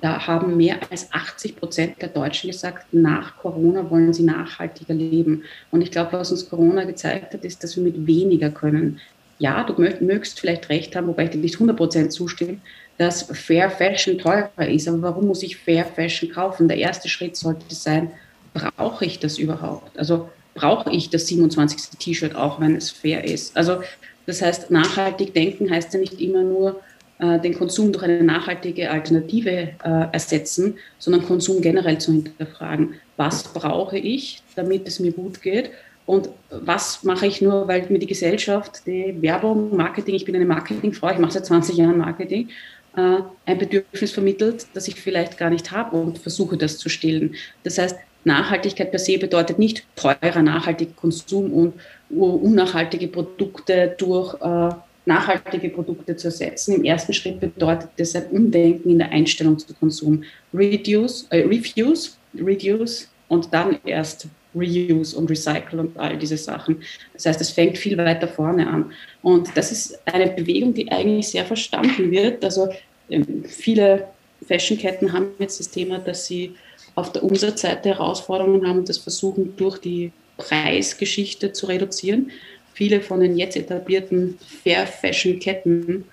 da 0.00 0.26
haben 0.26 0.56
mehr 0.56 0.78
als 0.90 1.12
80 1.12 1.56
Prozent 1.56 2.02
der 2.02 2.08
Deutschen 2.08 2.50
gesagt, 2.50 2.92
nach 2.92 3.36
Corona 3.38 3.88
wollen 3.90 4.12
sie 4.12 4.22
nachhaltiger 4.22 4.94
leben. 4.94 5.44
Und 5.70 5.82
ich 5.82 5.90
glaube, 5.90 6.12
was 6.12 6.30
uns 6.30 6.48
Corona 6.48 6.84
gezeigt 6.84 7.34
hat, 7.34 7.44
ist, 7.44 7.62
dass 7.62 7.76
wir 7.76 7.84
mit 7.84 8.06
weniger 8.06 8.50
können. 8.50 9.00
Ja, 9.38 9.64
du 9.64 9.74
mögst 10.00 10.40
vielleicht 10.40 10.68
recht 10.68 10.96
haben, 10.96 11.06
wobei 11.08 11.24
ich 11.24 11.30
dir 11.30 11.38
nicht 11.38 11.54
100 11.54 11.76
Prozent 11.76 12.12
zustimme, 12.12 12.58
dass 12.98 13.22
Fair 13.22 13.70
Fashion 13.70 14.18
teurer 14.18 14.68
ist. 14.68 14.88
Aber 14.88 15.02
warum 15.02 15.26
muss 15.26 15.42
ich 15.42 15.56
Fair 15.56 15.84
Fashion 15.84 16.30
kaufen? 16.30 16.68
Der 16.68 16.78
erste 16.78 17.08
Schritt 17.08 17.36
sollte 17.36 17.74
sein, 17.74 18.10
brauche 18.54 19.04
ich 19.04 19.18
das 19.18 19.38
überhaupt? 19.38 19.98
Also 19.98 20.28
brauche 20.54 20.90
ich 20.90 21.10
das 21.10 21.26
27. 21.26 21.98
T-Shirt 21.98 22.34
auch, 22.34 22.60
wenn 22.60 22.74
es 22.74 22.90
fair 22.90 23.24
ist? 23.24 23.56
Also 23.56 23.82
das 24.26 24.42
heißt, 24.42 24.70
nachhaltig 24.70 25.34
denken 25.34 25.70
heißt 25.70 25.94
ja 25.94 26.00
nicht 26.00 26.20
immer 26.20 26.42
nur, 26.42 26.80
den 27.18 27.54
Konsum 27.54 27.92
durch 27.92 28.04
eine 28.04 28.22
nachhaltige 28.22 28.90
Alternative 28.90 29.50
äh, 29.50 30.06
ersetzen, 30.12 30.76
sondern 30.98 31.24
Konsum 31.24 31.62
generell 31.62 31.98
zu 31.98 32.12
hinterfragen. 32.12 32.94
Was 33.16 33.44
brauche 33.44 33.96
ich, 33.96 34.42
damit 34.54 34.86
es 34.86 35.00
mir 35.00 35.12
gut 35.12 35.40
geht? 35.40 35.70
Und 36.04 36.28
was 36.50 37.02
mache 37.02 37.26
ich 37.26 37.40
nur, 37.40 37.66
weil 37.66 37.86
mir 37.88 37.98
die 37.98 38.06
Gesellschaft, 38.06 38.86
die 38.86 39.16
Werbung, 39.20 39.76
Marketing, 39.76 40.14
ich 40.14 40.24
bin 40.24 40.36
eine 40.36 40.46
Marketingfrau, 40.46 41.10
ich 41.10 41.18
mache 41.18 41.32
seit 41.32 41.46
20 41.46 41.76
Jahren 41.76 41.98
Marketing, 41.98 42.48
äh, 42.96 43.18
ein 43.44 43.58
Bedürfnis 43.58 44.12
vermittelt, 44.12 44.66
das 44.74 44.86
ich 44.86 45.00
vielleicht 45.00 45.36
gar 45.36 45.50
nicht 45.50 45.72
habe 45.72 45.96
und 45.96 46.18
versuche 46.18 46.56
das 46.56 46.78
zu 46.78 46.88
stillen. 46.88 47.34
Das 47.64 47.78
heißt, 47.78 47.96
Nachhaltigkeit 48.24 48.90
per 48.90 48.98
se 48.98 49.18
bedeutet 49.18 49.58
nicht 49.58 49.86
teurer 49.94 50.42
nachhaltiger 50.42 50.92
Konsum 50.94 51.52
und 51.52 51.74
unnachhaltige 52.10 53.08
Produkte 53.08 53.94
durch 53.98 54.34
äh, 54.40 54.74
nachhaltige 55.06 55.70
Produkte 55.70 56.16
zu 56.16 56.28
ersetzen. 56.28 56.74
Im 56.74 56.84
ersten 56.84 57.12
Schritt 57.12 57.40
bedeutet 57.40 57.90
das 57.96 58.14
ein 58.14 58.26
Umdenken 58.26 58.90
in 58.90 58.98
der 58.98 59.10
Einstellung 59.10 59.58
zu 59.58 59.72
Konsum. 59.74 60.24
Reduce, 60.52 61.26
äh, 61.30 61.42
refuse, 61.42 62.12
reduce 62.34 63.08
und 63.28 63.52
dann 63.52 63.78
erst 63.84 64.28
Reuse 64.54 65.16
und 65.16 65.30
Recycle 65.30 65.80
und 65.80 65.98
all 65.98 66.16
diese 66.16 66.36
Sachen. 66.36 66.82
Das 67.12 67.26
heißt, 67.26 67.40
es 67.40 67.50
fängt 67.50 67.78
viel 67.78 67.96
weiter 67.98 68.26
vorne 68.26 68.66
an. 68.66 68.92
Und 69.22 69.54
das 69.54 69.70
ist 69.70 69.98
eine 70.06 70.28
Bewegung, 70.28 70.74
die 70.74 70.90
eigentlich 70.90 71.28
sehr 71.28 71.44
verstanden 71.44 72.10
wird. 72.10 72.44
Also 72.44 72.68
ähm, 73.10 73.44
viele 73.44 74.08
Fashionketten 74.46 75.12
haben 75.12 75.28
jetzt 75.38 75.60
das 75.60 75.70
Thema, 75.70 75.98
dass 75.98 76.26
sie 76.26 76.54
auf 76.94 77.12
der 77.12 77.22
Umsatzseite 77.22 77.90
Herausforderungen 77.90 78.66
haben 78.66 78.80
und 78.80 78.88
das 78.88 78.98
versuchen 78.98 79.54
durch 79.56 79.78
die 79.78 80.12
Preisgeschichte 80.38 81.52
zu 81.52 81.66
reduzieren. 81.66 82.30
Viele 82.76 83.00
von 83.00 83.20
den 83.20 83.38
jetzt 83.38 83.56
etablierten 83.56 84.36
Fair 84.62 84.86
Fashion 84.86 85.38
Ketten 85.38 86.04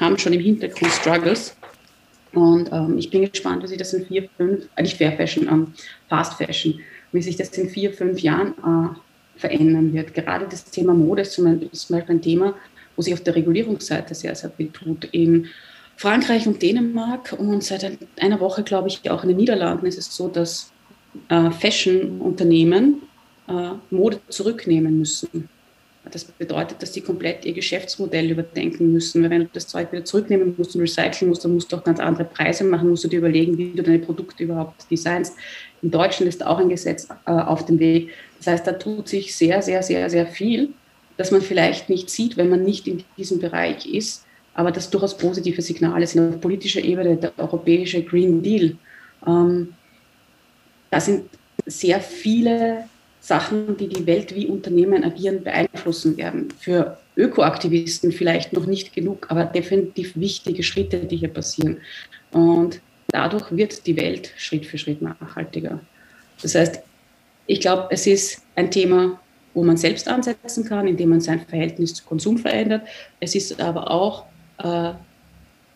haben 0.00 0.18
schon 0.18 0.32
im 0.32 0.40
Hintergrund 0.40 0.90
Struggles. 0.90 1.56
Und 2.32 2.72
ähm, 2.72 2.98
ich 2.98 3.08
bin 3.08 3.30
gespannt, 3.30 3.62
wie 3.62 3.68
sich 3.68 3.78
das 3.78 3.94
in 3.94 4.04
vier, 4.06 4.28
fünf, 4.36 4.66
äh, 4.74 4.82
nicht 4.82 4.96
Fair 4.96 5.12
Fashion, 5.12 5.46
ähm, 5.46 5.72
Fast 6.08 6.34
Fashion, 6.34 6.80
wie 7.12 7.22
sich 7.22 7.36
das 7.36 7.56
in 7.56 7.68
vier, 7.68 7.92
fünf 7.92 8.18
Jahren 8.18 8.48
äh, 8.48 9.38
verändern 9.38 9.92
wird. 9.92 10.12
Gerade 10.12 10.48
das 10.50 10.64
Thema 10.64 10.92
Mode 10.92 11.22
ist 11.22 11.34
zum 11.34 11.44
Beispiel 11.70 12.02
ein 12.08 12.20
Thema, 12.20 12.56
wo 12.96 13.02
sich 13.02 13.14
auf 13.14 13.22
der 13.22 13.36
Regulierungsseite 13.36 14.16
sehr, 14.16 14.34
sehr 14.34 14.50
viel 14.50 14.70
tut. 14.70 15.04
In 15.12 15.50
Frankreich 15.96 16.48
und 16.48 16.60
Dänemark 16.60 17.32
und 17.38 17.62
seit 17.62 17.96
einer 18.18 18.40
Woche, 18.40 18.64
glaube 18.64 18.88
ich, 18.88 19.08
auch 19.08 19.22
in 19.22 19.28
den 19.28 19.38
Niederlanden 19.38 19.86
ist 19.86 19.98
es 19.98 20.16
so, 20.16 20.26
dass 20.26 20.72
äh, 21.28 21.52
Fashion-Unternehmen 21.52 23.02
äh, 23.46 23.70
Mode 23.90 24.18
zurücknehmen 24.30 24.98
müssen. 24.98 25.48
Das 26.12 26.24
bedeutet, 26.24 26.82
dass 26.82 26.92
die 26.92 27.00
komplett 27.00 27.44
ihr 27.44 27.54
Geschäftsmodell 27.54 28.30
überdenken 28.30 28.92
müssen. 28.92 29.22
Weil 29.22 29.30
wenn 29.30 29.40
du 29.42 29.48
das 29.52 29.66
Zeug 29.66 29.90
wieder 29.90 30.04
zurücknehmen 30.04 30.54
musst 30.56 30.74
und 30.74 30.82
recyceln 30.82 31.28
musst, 31.28 31.44
dann 31.44 31.54
musst 31.54 31.72
du 31.72 31.76
auch 31.76 31.84
ganz 31.84 31.98
andere 32.00 32.24
Preise 32.24 32.64
machen, 32.64 32.90
musst 32.90 33.04
du 33.04 33.08
dir 33.08 33.18
überlegen, 33.18 33.56
wie 33.56 33.72
du 33.72 33.82
deine 33.82 33.98
Produkte 33.98 34.44
überhaupt 34.44 34.90
designst. 34.90 35.34
In 35.80 35.90
Deutschland 35.90 36.28
ist 36.28 36.44
auch 36.44 36.58
ein 36.58 36.68
Gesetz 36.68 37.08
äh, 37.26 37.30
auf 37.30 37.64
dem 37.64 37.78
Weg. 37.78 38.10
Das 38.38 38.46
heißt, 38.46 38.66
da 38.66 38.72
tut 38.72 39.08
sich 39.08 39.34
sehr, 39.34 39.62
sehr, 39.62 39.82
sehr, 39.82 40.10
sehr 40.10 40.26
viel, 40.26 40.70
dass 41.16 41.30
man 41.30 41.40
vielleicht 41.40 41.88
nicht 41.88 42.10
sieht, 42.10 42.36
wenn 42.36 42.50
man 42.50 42.62
nicht 42.62 42.86
in 42.86 43.04
diesem 43.16 43.40
Bereich 43.40 43.86
ist, 43.86 44.24
aber 44.54 44.70
das 44.70 44.90
durchaus 44.90 45.16
positive 45.16 45.62
Signale 45.62 46.06
sind. 46.06 46.34
Auf 46.34 46.40
politischer 46.40 46.82
Ebene 46.82 47.16
der 47.16 47.32
europäische 47.38 48.02
Green 48.02 48.42
Deal. 48.42 48.76
Ähm, 49.26 49.74
da 50.90 51.00
sind 51.00 51.24
sehr 51.66 52.00
viele 52.00 52.84
Sachen, 53.22 53.76
die 53.76 53.86
die 53.86 54.04
Welt 54.04 54.34
wie 54.34 54.48
Unternehmen 54.48 55.04
agieren, 55.04 55.44
beeinflussen 55.44 56.16
werden. 56.16 56.48
Für 56.58 56.98
Ökoaktivisten 57.16 58.10
vielleicht 58.10 58.52
noch 58.52 58.66
nicht 58.66 58.92
genug, 58.92 59.26
aber 59.30 59.44
definitiv 59.44 60.16
wichtige 60.16 60.64
Schritte, 60.64 60.98
die 60.98 61.18
hier 61.18 61.28
passieren. 61.28 61.78
Und 62.32 62.80
dadurch 63.08 63.52
wird 63.52 63.86
die 63.86 63.96
Welt 63.96 64.32
Schritt 64.36 64.66
für 64.66 64.76
Schritt 64.76 65.00
nachhaltiger. 65.02 65.80
Das 66.42 66.56
heißt, 66.56 66.80
ich 67.46 67.60
glaube, 67.60 67.86
es 67.90 68.08
ist 68.08 68.42
ein 68.56 68.72
Thema, 68.72 69.20
wo 69.54 69.62
man 69.62 69.76
selbst 69.76 70.08
ansetzen 70.08 70.64
kann, 70.64 70.88
indem 70.88 71.10
man 71.10 71.20
sein 71.20 71.46
Verhältnis 71.46 71.94
zu 71.94 72.04
Konsum 72.04 72.38
verändert. 72.38 72.88
Es 73.20 73.36
ist 73.36 73.60
aber 73.60 73.88
auch 73.88 74.26
äh, 74.58 74.94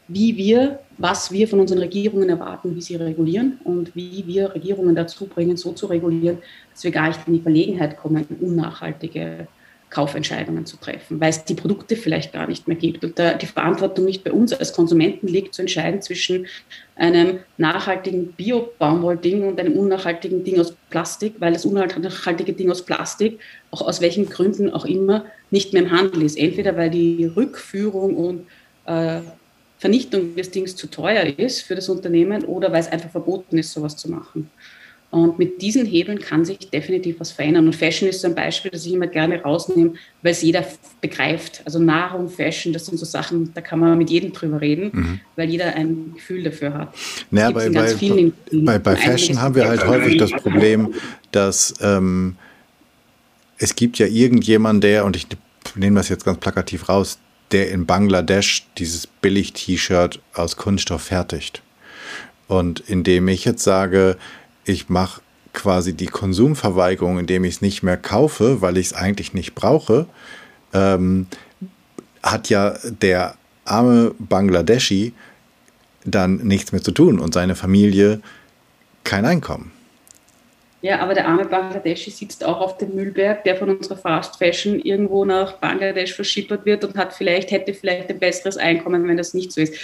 wie 0.09 0.37
wir, 0.37 0.81
was 0.99 1.33
wir 1.33 1.49
von 1.49 1.61
unseren 1.61 1.79
Regierungen 1.79 2.29
erwarten, 2.29 2.75
wie 2.77 2.81
sie 2.81 2.97
regulieren 2.97 3.59
und 3.65 3.95
wie 3.97 4.25
wir 4.27 4.55
Regierungen 4.55 4.95
dazu 4.95 5.27
bringen, 5.27 5.57
so 5.57 5.73
zu 5.73 5.87
regulieren, 5.87 6.39
dass 6.73 6.85
wir 6.85 6.91
gar 6.91 7.09
nicht 7.09 7.21
in 7.27 7.35
die 7.35 7.41
Verlegenheit 7.41 7.97
kommen, 7.97 8.27
unnachhaltige 8.41 9.49
Kaufentscheidungen 9.89 10.67
zu 10.67 10.77
treffen, 10.79 11.21
weil 11.21 11.31
es 11.31 11.45
die 11.45 11.55
Produkte 11.55 11.95
vielleicht 11.95 12.33
gar 12.33 12.49
nicht 12.49 12.67
mehr 12.67 12.77
gibt 12.77 13.05
und 13.05 13.19
da 13.19 13.35
die 13.35 13.47
Verantwortung 13.47 14.05
nicht 14.05 14.25
bei 14.25 14.33
uns 14.33 14.53
als 14.53 14.73
Konsumenten 14.73 15.29
liegt, 15.29 15.55
zu 15.55 15.63
entscheiden 15.63 16.03
zwischen 16.03 16.47
einem 16.97 17.39
nachhaltigen 17.57 18.33
Bio-Baumwollding 18.33 19.47
und 19.47 19.61
einem 19.61 19.75
unnachhaltigen 19.75 20.43
Ding 20.43 20.59
aus 20.59 20.75
Plastik, 20.91 21.35
weil 21.39 21.53
das 21.53 21.65
unnachhaltige 21.65 22.53
Ding 22.53 22.71
aus 22.71 22.85
Plastik, 22.85 23.39
auch 23.71 23.83
aus 23.83 24.01
welchen 24.01 24.29
Gründen 24.29 24.71
auch 24.71 24.85
immer, 24.85 25.25
nicht 25.51 25.73
mehr 25.73 25.83
im 25.83 25.93
Handel 25.93 26.23
ist. 26.23 26.37
Entweder 26.37 26.77
weil 26.77 26.91
die 26.91 27.25
Rückführung 27.25 28.17
und 28.17 28.47
äh, 28.87 29.21
Vernichtung 29.79 30.35
des 30.35 30.51
Dings 30.51 30.75
zu 30.75 30.87
teuer 30.87 31.25
ist 31.39 31.63
für 31.63 31.75
das 31.75 31.89
Unternehmen 31.89 32.45
oder 32.45 32.73
weil 32.73 32.81
es 32.81 32.89
einfach 32.89 33.11
verboten 33.11 33.59
ist, 33.59 33.73
sowas 33.73 33.97
zu 33.97 34.11
machen. 34.11 34.51
Und 35.11 35.39
mit 35.39 35.63
diesen 35.63 35.87
Hebeln 35.87 36.19
kann 36.19 36.45
sich 36.45 36.59
definitiv 36.71 37.21
was 37.21 37.31
verändern. 37.31 37.67
Und 37.67 37.77
Fashion 37.77 38.09
ist 38.09 38.21
so 38.21 38.27
ein 38.27 38.35
Beispiel, 38.35 38.71
das 38.71 38.85
ich 38.85 38.93
immer 38.93 39.07
gerne 39.07 39.41
rausnehme, 39.41 39.95
weil 40.23 40.33
es 40.33 40.43
jeder 40.43 40.67
begreift. 41.01 41.63
Also 41.65 41.79
Nahrung, 41.79 42.29
Fashion, 42.29 42.73
das 42.73 42.87
sind 42.87 42.99
so 42.99 43.07
Sachen, 43.07 43.53
da 43.55 43.61
kann 43.61 43.79
man 43.79 43.97
mit 43.97 44.11
jedem 44.11 44.33
drüber 44.33 44.61
reden, 44.61 44.91
mhm. 44.93 45.21
weil 45.37 45.49
jeder 45.49 45.75
ein 45.75 46.13
Gefühl 46.15 46.43
dafür 46.43 46.75
hat. 46.75 46.95
Naja, 47.31 47.51
bei, 47.51 47.71
bei, 47.71 47.95
bei, 48.53 48.79
bei 48.79 48.97
Fashion 48.97 49.41
haben 49.41 49.55
wir 49.55 49.69
halt 49.69 49.87
häufig 49.87 50.19
das 50.19 50.33
Problem, 50.33 50.93
dass 51.31 51.75
ähm, 51.81 52.37
es 53.59 53.77
gibt 53.77 53.99
ja 53.99 54.07
irgendjemanden, 54.07 54.81
der, 54.81 55.05
und 55.05 55.17
ich 55.17 55.27
nehme 55.77 55.97
das 55.97 56.09
jetzt 56.09 56.25
ganz 56.25 56.39
plakativ 56.39 56.89
raus, 56.89 57.19
der 57.53 57.71
in 57.71 57.87
Bangladesch 57.87 58.67
dieses 58.79 59.07
Billig-T-Shirt 59.07 60.21
aus 60.35 60.57
Kunststoff 60.57 61.03
fertigt. 61.03 61.63
Und 62.49 62.81
indem 62.81 63.29
ich 63.29 63.45
jetzt 63.45 63.63
sage, 63.63 64.17
ich 64.65 64.89
mache 64.89 65.21
quasi 65.53 65.95
die 65.95 66.07
Konsumverweigerung, 66.07 67.19
indem 67.19 67.45
ich 67.45 67.57
es 67.57 67.63
nicht 67.63 67.83
mehr 67.83 67.97
kaufe, 67.97 68.61
weil 68.61 68.77
ich 68.77 68.87
es 68.87 68.93
eigentlich 68.93 69.33
nicht 69.33 69.55
brauche, 69.55 70.07
ähm, 70.73 71.27
hat 72.23 72.51
ja 72.51 72.77
der 72.85 73.37
arme 73.65 74.15
Bangladeschi 74.19 75.13
dann 76.05 76.37
nichts 76.39 76.73
mehr 76.73 76.83
zu 76.83 76.93
tun 76.93 77.19
und 77.19 77.35
seine 77.35 77.57
Familie 77.57 78.21
kein 79.03 79.25
Einkommen. 79.25 79.73
Ja, 80.87 81.01
aber 81.01 81.15
der 81.15 81.27
arme 81.27 81.45
Bangladeschi 81.45 82.13
sitzt 82.13 82.45
auch 82.45 82.61
auf 82.61 82.79
dem 82.79 82.95
Müllberg, 82.95 83.43
der 83.43 83.57
von 83.57 83.71
unserer 83.71 83.97
Fast 83.97 84.37
Fashion 84.37 84.79
irgendwo 84.79 85.25
nach 85.25 85.55
Bangladesch 85.55 86.15
verschippert 86.15 86.65
wird 86.65 86.85
und 86.85 86.97
hat 86.97 87.13
vielleicht, 87.13 87.51
hätte 87.51 87.75
vielleicht 87.75 88.09
ein 88.09 88.21
besseres 88.21 88.57
Einkommen, 88.57 89.09
wenn 89.09 89.17
das 89.17 89.35
nicht 89.35 89.51
so 89.51 89.61
ist. 89.61 89.75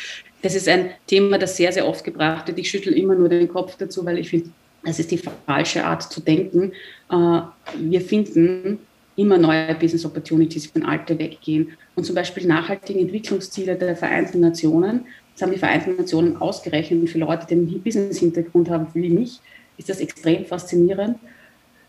Das 0.43 0.55
ist 0.55 0.69
ein 0.69 0.91
Thema, 1.09 1.39
das 1.39 1.57
sehr, 1.57 1.73
sehr 1.73 1.89
oft 1.89 2.05
gebracht 2.05 2.47
wird. 2.47 2.57
Ich 2.61 2.71
schüttel 2.71 2.93
immer 2.93 3.17
nur 3.17 3.29
den 3.29 3.49
Kopf 3.49 3.77
dazu, 3.77 4.07
weil 4.07 4.17
ich 4.19 4.31
finde, 4.31 4.51
das 4.85 5.01
ist 5.01 5.11
die 5.11 5.21
falsche 5.45 5.85
Art 5.85 6.05
zu 6.05 6.21
denken. 6.21 6.71
Äh, 7.11 7.41
wir 7.81 8.01
finden 8.01 8.79
immer 9.17 9.39
neue 9.39 9.75
Business 9.75 10.05
Opportunities, 10.05 10.73
wenn 10.73 10.85
alte 10.85 11.19
weggehen. 11.19 11.77
Und 11.97 12.05
zum 12.05 12.15
Beispiel 12.15 12.45
die 12.45 12.49
nachhaltigen 12.49 13.01
Entwicklungsziele 13.01 13.75
der 13.75 13.97
Vereinten 13.97 14.39
Nationen, 14.39 15.07
das 15.35 15.43
haben 15.43 15.53
die 15.53 15.59
Vereinten 15.59 15.97
Nationen 15.97 16.37
ausgerechnet 16.37 17.11
für 17.11 17.19
Leute, 17.19 17.45
die 17.49 17.55
einen 17.55 17.83
Business-Hintergrund 17.83 18.71
haben 18.71 18.87
wie 18.95 19.11
mich, 19.11 19.41
ist 19.83 19.89
das 19.89 20.01
extrem 20.01 20.45
faszinierend, 20.47 21.19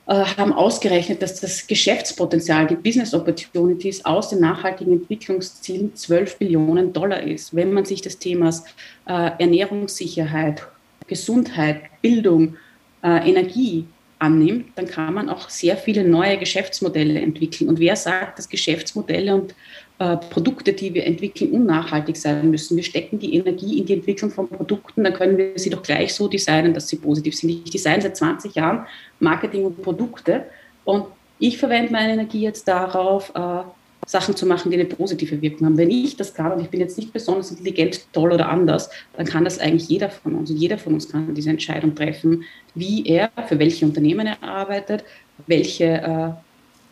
äh, 0.08 0.14
haben 0.14 0.52
ausgerechnet, 0.52 1.22
dass 1.22 1.40
das 1.40 1.68
Geschäftspotenzial, 1.68 2.68
die 2.68 2.76
Business 2.76 3.14
Opportunities 3.14 4.04
aus 4.04 4.30
den 4.30 4.40
nachhaltigen 4.40 4.94
Entwicklungszielen 4.94 5.96
12 5.96 6.40
Billionen 6.40 6.92
Dollar 6.92 7.22
ist. 7.22 7.56
Wenn 7.56 7.72
man 7.72 7.86
sich 7.86 8.02
des 8.02 8.18
Themas 8.20 8.66
äh, 9.06 9.32
Ernährungssicherheit, 9.40 10.68
Gesundheit, 11.08 11.84
Bildung, 12.02 12.58
äh, 13.04 13.30
Energie 13.30 13.86
annimmt, 14.20 14.68
dann 14.76 14.88
kann 14.88 15.14
man 15.14 15.30
auch 15.30 15.50
sehr 15.50 15.78
viele 15.78 16.04
neue 16.04 16.38
Geschäftsmodelle 16.38 17.20
entwickeln. 17.20 17.70
Und 17.70 17.80
wer 17.80 17.96
sagt, 17.96 18.38
dass 18.38 18.50
Geschäftsmodelle 18.50 19.36
und 19.36 19.56
äh, 20.00 20.18
Produkte, 20.18 20.74
die 20.74 20.94
wir 20.94 21.06
entwickeln, 21.06 21.52
unnachhaltig 21.52 22.16
sein 22.18 22.50
müssen. 22.50 22.76
Wir 22.76 22.84
stecken 22.84 23.20
die 23.20 23.36
Energie 23.36 23.80
in 23.80 23.86
die 23.86 23.94
Entwicklung 23.94 24.32
von 24.32 24.50
Produkten, 24.50 25.04
dann 25.04 25.14
können 25.14 25.38
wir 25.38 25.54
sie 25.56 25.70
doch 25.70 25.84
gleich 25.84 26.14
so 26.14 26.28
designen, 26.28 26.74
dass 26.74 26.88
sie 26.88 26.96
positiv 26.96 27.36
sind. 27.36 27.50
Ich 27.50 27.72
design 27.72 28.02
seit 28.02 28.18
20 28.18 28.56
Jahren 28.56 28.86
Marketing 29.20 29.66
und 29.66 29.82
Produkte 29.82 30.46
und 30.84 31.06
ich 31.40 31.58
verwende 31.58 31.92
meine 31.92 32.14
Energie 32.14 32.42
jetzt 32.42 32.68
darauf, 32.68 33.32
äh, 33.36 33.64
Sachen 34.06 34.36
zu 34.36 34.46
machen, 34.46 34.72
die 34.72 34.80
eine 34.80 34.86
positive 34.86 35.42
Wirkung 35.42 35.68
haben. 35.68 35.78
Wenn 35.78 35.92
ich 35.92 36.18
das 36.18 36.34
kann 36.34 36.52
und 36.52 36.62
ich 36.62 36.70
bin 36.70 36.80
jetzt 36.80 36.98
nicht 36.98 37.14
besonders 37.14 37.52
intelligent, 37.52 38.06
toll 38.14 38.32
oder 38.32 38.50
anders, 38.50 38.90
dann 39.16 39.26
kann 39.26 39.44
das 39.44 39.60
eigentlich 39.60 39.90
jeder 39.90 40.10
von 40.10 40.36
uns. 40.36 40.50
Und 40.50 40.58
jeder 40.58 40.78
von 40.78 40.94
uns 40.94 41.10
kann 41.10 41.34
diese 41.34 41.50
Entscheidung 41.50 41.96
treffen, 41.96 42.44
wie 42.76 43.06
er, 43.06 43.32
für 43.48 43.60
welche 43.60 43.86
Unternehmen 43.86 44.28
er 44.28 44.44
arbeitet, 44.44 45.04
welche 45.48 45.86
äh, 45.86 46.30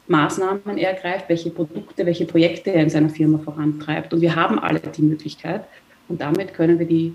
Maßnahmen 0.07 0.77
er 0.77 0.91
ergreift, 0.91 1.29
welche 1.29 1.49
Produkte, 1.49 2.05
welche 2.05 2.25
Projekte 2.25 2.71
er 2.71 2.83
in 2.83 2.89
seiner 2.89 3.09
Firma 3.09 3.37
vorantreibt. 3.39 4.13
Und 4.13 4.21
wir 4.21 4.35
haben 4.35 4.59
alle 4.59 4.79
die 4.79 5.01
Möglichkeit 5.01 5.65
und 6.07 6.21
damit 6.21 6.53
können 6.53 6.79
wir 6.79 6.85
die, 6.85 7.13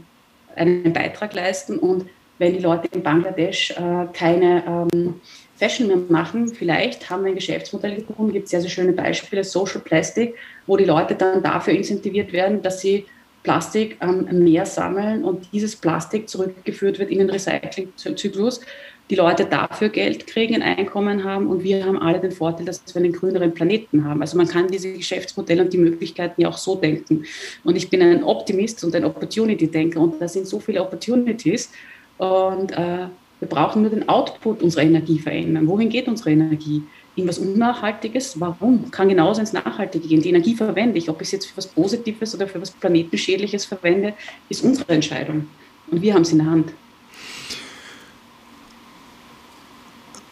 einen 0.54 0.92
Beitrag 0.92 1.34
leisten. 1.34 1.78
Und 1.78 2.06
wenn 2.38 2.54
die 2.54 2.60
Leute 2.60 2.88
in 2.92 3.02
Bangladesch 3.02 3.72
äh, 3.72 4.06
keine 4.12 4.88
ähm, 4.92 5.20
Fashion 5.56 5.86
mehr 5.86 5.96
machen, 6.08 6.48
vielleicht 6.48 7.08
haben 7.08 7.24
wir 7.24 7.30
ein 7.30 7.34
Geschäftsmodell 7.34 8.02
gefunden, 8.02 8.32
gibt 8.32 8.48
sehr, 8.48 8.60
sehr 8.60 8.70
schöne 8.70 8.92
Beispiele, 8.92 9.42
Social 9.42 9.80
Plastic, 9.80 10.34
wo 10.66 10.76
die 10.76 10.84
Leute 10.84 11.14
dann 11.14 11.42
dafür 11.42 11.74
incentiviert 11.74 12.32
werden, 12.32 12.62
dass 12.62 12.80
sie 12.80 13.06
Plastik 13.42 13.96
ähm, 14.00 14.26
Meer 14.44 14.66
sammeln 14.66 15.24
und 15.24 15.48
dieses 15.52 15.76
Plastik 15.76 16.28
zurückgeführt 16.28 16.98
wird 16.98 17.10
in 17.10 17.18
den 17.18 17.30
Recyclingzyklus 17.30 18.60
die 19.08 19.14
Leute 19.14 19.44
dafür 19.44 19.88
Geld 19.88 20.26
kriegen, 20.26 20.62
ein 20.62 20.78
Einkommen 20.78 21.22
haben 21.22 21.46
und 21.46 21.62
wir 21.62 21.84
haben 21.84 21.98
alle 22.02 22.18
den 22.18 22.32
Vorteil, 22.32 22.66
dass 22.66 22.82
wir 22.92 22.96
einen 22.96 23.12
grüneren 23.12 23.54
Planeten 23.54 24.04
haben. 24.04 24.20
Also 24.20 24.36
man 24.36 24.48
kann 24.48 24.66
diese 24.66 24.92
Geschäftsmodelle 24.92 25.62
und 25.62 25.72
die 25.72 25.78
Möglichkeiten 25.78 26.40
ja 26.40 26.48
auch 26.48 26.58
so 26.58 26.74
denken. 26.74 27.24
Und 27.62 27.76
ich 27.76 27.88
bin 27.88 28.02
ein 28.02 28.24
Optimist 28.24 28.82
und 28.82 28.94
ein 28.96 29.04
Opportunity-Denker 29.04 30.00
und 30.00 30.20
da 30.20 30.26
sind 30.26 30.46
so 30.48 30.58
viele 30.58 30.82
Opportunities 30.82 31.70
und 32.18 32.72
äh, 32.72 33.06
wir 33.40 33.48
brauchen 33.48 33.82
nur 33.82 33.90
den 33.90 34.08
Output 34.08 34.62
unserer 34.62 34.82
Energie 34.82 35.18
verändern. 35.18 35.66
Wohin 35.66 35.88
geht 35.88 36.08
unsere 36.08 36.30
Energie? 36.30 36.82
In 37.16 37.28
was 37.28 37.38
Unnachhaltiges? 37.38 38.40
Warum? 38.40 38.90
Kann 38.90 39.08
genauso 39.08 39.40
ins 39.40 39.52
Nachhaltige 39.52 40.06
gehen. 40.06 40.22
Die 40.22 40.28
Energie 40.28 40.54
verwende 40.54 40.98
ich. 40.98 41.08
Ob 41.08 41.20
ich 41.20 41.28
es 41.28 41.32
jetzt 41.32 41.46
für 41.46 41.56
was 41.56 41.66
Positives 41.66 42.34
oder 42.34 42.46
für 42.46 42.60
was 42.60 42.70
Planetenschädliches 42.70 43.64
verwende, 43.64 44.14
ist 44.48 44.64
unsere 44.64 44.92
Entscheidung. 44.92 45.48
Und 45.88 46.02
wir 46.02 46.14
haben 46.14 46.22
es 46.22 46.32
in 46.32 46.38
der 46.38 46.50
Hand. 46.50 46.72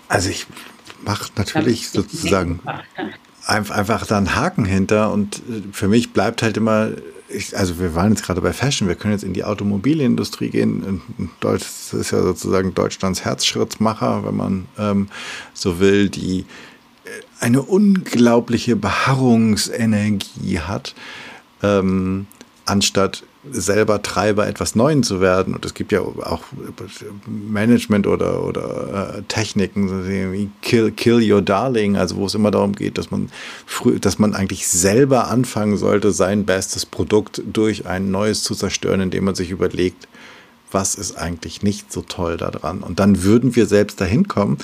Also 0.09 0.31
ich 0.31 0.47
mache 1.05 1.31
natürlich 1.37 1.89
sozusagen 1.89 2.61
einfach 3.47 4.07
da 4.07 4.17
einen 4.17 4.35
Haken 4.35 4.65
hinter 4.65 5.13
und 5.13 5.37
äh, 5.37 5.63
für 5.73 5.89
mich 5.89 6.13
bleibt 6.13 6.43
halt 6.43 6.57
immer, 6.57 6.93
ich, 7.35 7.57
also 7.57 7.79
wir 7.79 7.95
waren 7.95 8.11
jetzt 8.11 8.25
gerade 8.25 8.41
bei 8.41 8.53
Fashion, 8.53 8.89
wir 8.89 8.95
können 8.95 9.15
jetzt 9.15 9.25
in 9.25 9.35
die 9.35 9.45
Automobilindustrie 9.45 10.51
gehen. 10.51 11.01
Das 11.41 11.93
ist 11.93 12.11
ja 12.11 12.23
sozusagen 12.23 12.75
Deutschlands 12.75 13.25
Herzschrittmacher, 13.25 14.25
wenn 14.25 14.37
man 14.37 14.67
ähm, 14.79 15.09
so 15.53 15.81
will, 15.81 16.09
die 16.09 16.41
äh, 17.05 17.11
eine 17.41 17.63
unglaubliche 17.63 18.77
Beharrungsenergie 18.77 20.61
hat, 20.61 20.95
ähm, 21.63 22.27
anstatt 22.65 23.25
selber 23.51 24.03
Treiber 24.03 24.47
etwas 24.47 24.75
Neuen 24.75 25.03
zu 25.03 25.21
werden. 25.21 25.55
Und 25.55 25.65
es 25.65 25.75
gibt 25.75 25.93
ja 25.93 26.01
auch 26.01 26.43
Management 27.27 28.07
oder, 28.07 28.45
oder 28.45 29.19
äh, 29.19 29.23
Techniken, 29.29 30.07
wie 30.33 30.51
kill, 30.63 30.91
kill 30.91 31.21
Your 31.31 31.43
Darling, 31.43 31.97
also 31.97 32.17
wo 32.17 32.27
es 32.27 32.35
immer 32.35 32.51
darum 32.51 32.75
geht, 32.75 32.99
dass 32.99 33.11
man, 33.11 33.31
früh, 33.67 33.99
dass 33.99 34.19
man 34.19 34.35
eigentlich 34.35 34.67
selber 34.69 35.29
anfangen 35.29 35.77
sollte, 35.77 36.13
sein 36.13 36.45
bestes 36.45 36.87
Produkt 36.87 37.43
durch 37.53 37.87
ein 37.87 38.11
neues 38.11 38.43
zu 38.43 38.55
zerstören, 38.55 39.01
indem 39.01 39.25
man 39.25 39.35
sich 39.35 39.51
überlegt, 39.51 40.09
was 40.71 40.95
ist 40.95 41.17
eigentlich 41.17 41.63
nicht 41.63 41.93
so 41.93 42.03
toll 42.03 42.37
daran. 42.37 42.83
Und 42.83 42.99
dann 42.99 43.23
würden 43.23 43.55
wir 43.55 43.67
selbst 43.67 44.01
dahin 44.01 44.27
kommen. 44.27 44.59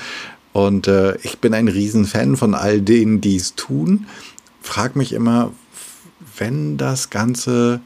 Und 0.52 0.88
äh, 0.88 1.16
ich 1.22 1.38
bin 1.38 1.54
ein 1.54 1.68
Riesenfan 1.68 2.36
von 2.36 2.54
all 2.54 2.80
denen, 2.80 3.20
die 3.20 3.36
es 3.36 3.54
tun. 3.54 4.06
Frag 4.60 4.96
mich 4.96 5.12
immer, 5.12 5.52
wenn 6.36 6.76
das 6.76 7.10
Ganze 7.10 7.80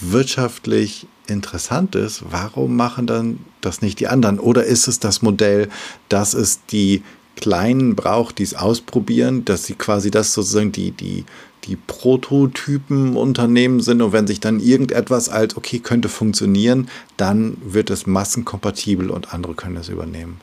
wirtschaftlich 0.00 1.06
interessant 1.26 1.94
ist, 1.94 2.24
warum 2.30 2.76
machen 2.76 3.06
dann 3.06 3.40
das 3.60 3.82
nicht 3.82 4.00
die 4.00 4.08
anderen? 4.08 4.38
Oder 4.38 4.64
ist 4.64 4.88
es 4.88 4.98
das 4.98 5.22
Modell, 5.22 5.68
dass 6.08 6.34
es 6.34 6.64
die 6.66 7.02
Kleinen 7.36 7.96
braucht, 7.96 8.38
die 8.38 8.42
es 8.42 8.54
ausprobieren, 8.54 9.44
dass 9.44 9.64
sie 9.64 9.74
quasi 9.74 10.10
das 10.10 10.34
sozusagen 10.34 10.72
die, 10.72 10.90
die, 10.90 11.24
die 11.64 11.76
Prototypen-Unternehmen 11.76 13.80
sind 13.80 14.02
und 14.02 14.12
wenn 14.12 14.26
sich 14.26 14.40
dann 14.40 14.60
irgendetwas 14.60 15.28
als, 15.28 15.56
okay, 15.56 15.78
könnte 15.78 16.08
funktionieren, 16.08 16.88
dann 17.16 17.56
wird 17.64 17.90
es 17.90 18.06
massenkompatibel 18.06 19.10
und 19.10 19.32
andere 19.32 19.54
können 19.54 19.76
es 19.76 19.88
übernehmen. 19.88 20.40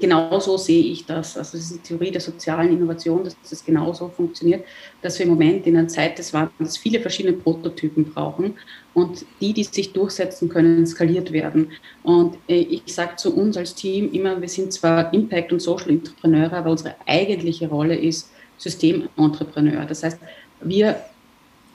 Genauso 0.00 0.56
sehe 0.56 0.82
ich 0.82 1.06
das. 1.06 1.36
Also 1.36 1.56
das 1.56 1.70
ist 1.70 1.74
die 1.76 1.88
Theorie 1.88 2.10
der 2.10 2.20
sozialen 2.20 2.72
Innovation, 2.72 3.24
dass 3.24 3.36
das 3.48 3.64
genauso 3.64 4.08
funktioniert, 4.08 4.64
dass 5.02 5.18
wir 5.18 5.26
im 5.26 5.32
Moment 5.32 5.66
in 5.66 5.76
einer 5.76 5.88
Zeit 5.88 6.18
des 6.18 6.32
Wandels 6.32 6.76
viele 6.76 7.00
verschiedene 7.00 7.36
Prototypen 7.36 8.04
brauchen 8.12 8.54
und 8.94 9.24
die, 9.40 9.52
die 9.52 9.64
sich 9.64 9.92
durchsetzen 9.92 10.48
können, 10.48 10.86
skaliert 10.86 11.32
werden. 11.32 11.70
Und 12.02 12.36
äh, 12.48 12.60
ich 12.60 12.82
sage 12.86 13.16
zu 13.16 13.34
uns 13.36 13.56
als 13.56 13.74
Team 13.74 14.12
immer, 14.12 14.40
wir 14.40 14.48
sind 14.48 14.72
zwar 14.72 15.12
Impact- 15.14 15.52
und 15.52 15.60
Social 15.60 15.90
Entrepreneure, 15.90 16.54
aber 16.54 16.70
unsere 16.70 16.96
eigentliche 17.06 17.68
Rolle 17.68 17.96
ist 17.96 18.30
Systementrepreneur. 18.58 19.84
Das 19.84 20.02
heißt, 20.02 20.18
wir 20.60 20.96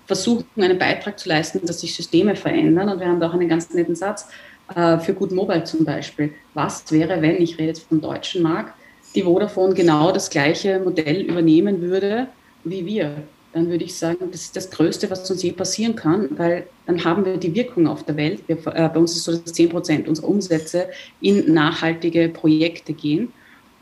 versuchen 0.06 0.46
einen 0.58 0.78
Beitrag 0.78 1.18
zu 1.18 1.30
leisten, 1.30 1.66
dass 1.66 1.80
sich 1.80 1.96
Systeme 1.96 2.36
verändern 2.36 2.90
und 2.90 3.00
wir 3.00 3.08
haben 3.08 3.20
da 3.20 3.30
auch 3.30 3.34
einen 3.34 3.48
ganz 3.48 3.74
netten 3.74 3.96
Satz, 3.96 4.28
äh, 4.76 5.00
für 5.00 5.14
Good 5.14 5.32
Mobile 5.32 5.64
zum 5.64 5.86
Beispiel. 5.86 6.34
Was 6.54 6.92
wäre, 6.92 7.22
wenn, 7.22 7.42
ich 7.42 7.58
rede 7.58 7.70
jetzt 7.70 7.88
vom 7.88 8.02
deutschen 8.02 8.42
Markt, 8.42 8.74
die 9.16 9.24
Vodafone 9.24 9.74
genau 9.74 10.12
das 10.12 10.30
gleiche 10.30 10.80
Modell 10.80 11.22
übernehmen 11.22 11.82
würde 11.82 12.28
wie 12.64 12.86
wir? 12.86 13.24
Dann 13.54 13.70
würde 13.70 13.84
ich 13.84 13.96
sagen, 13.96 14.32
das 14.32 14.42
ist 14.42 14.56
das 14.56 14.72
Größte, 14.72 15.12
was 15.12 15.30
uns 15.30 15.44
je 15.44 15.52
passieren 15.52 15.96
kann, 15.96 16.30
weil 16.38 16.66
dann 16.88 17.04
haben 17.04 17.24
wir 17.24 17.38
die 17.38 17.54
Wirkung 17.54 17.88
auf 17.88 18.04
der 18.04 18.18
Welt. 18.18 18.42
Wir, 18.48 18.58
äh, 18.68 18.90
bei 18.90 19.00
uns 19.00 19.16
ist 19.16 19.26
so, 19.26 19.32
dass 19.32 19.54
10 19.54 19.70
Prozent 19.70 20.08
unserer 20.08 20.28
Umsätze 20.28 20.90
in 21.22 21.54
nachhaltige 21.54 22.30
Projekte 22.30 22.94
gehen. 22.94 23.32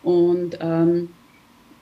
Und 0.04 0.58
ähm, 0.60 1.10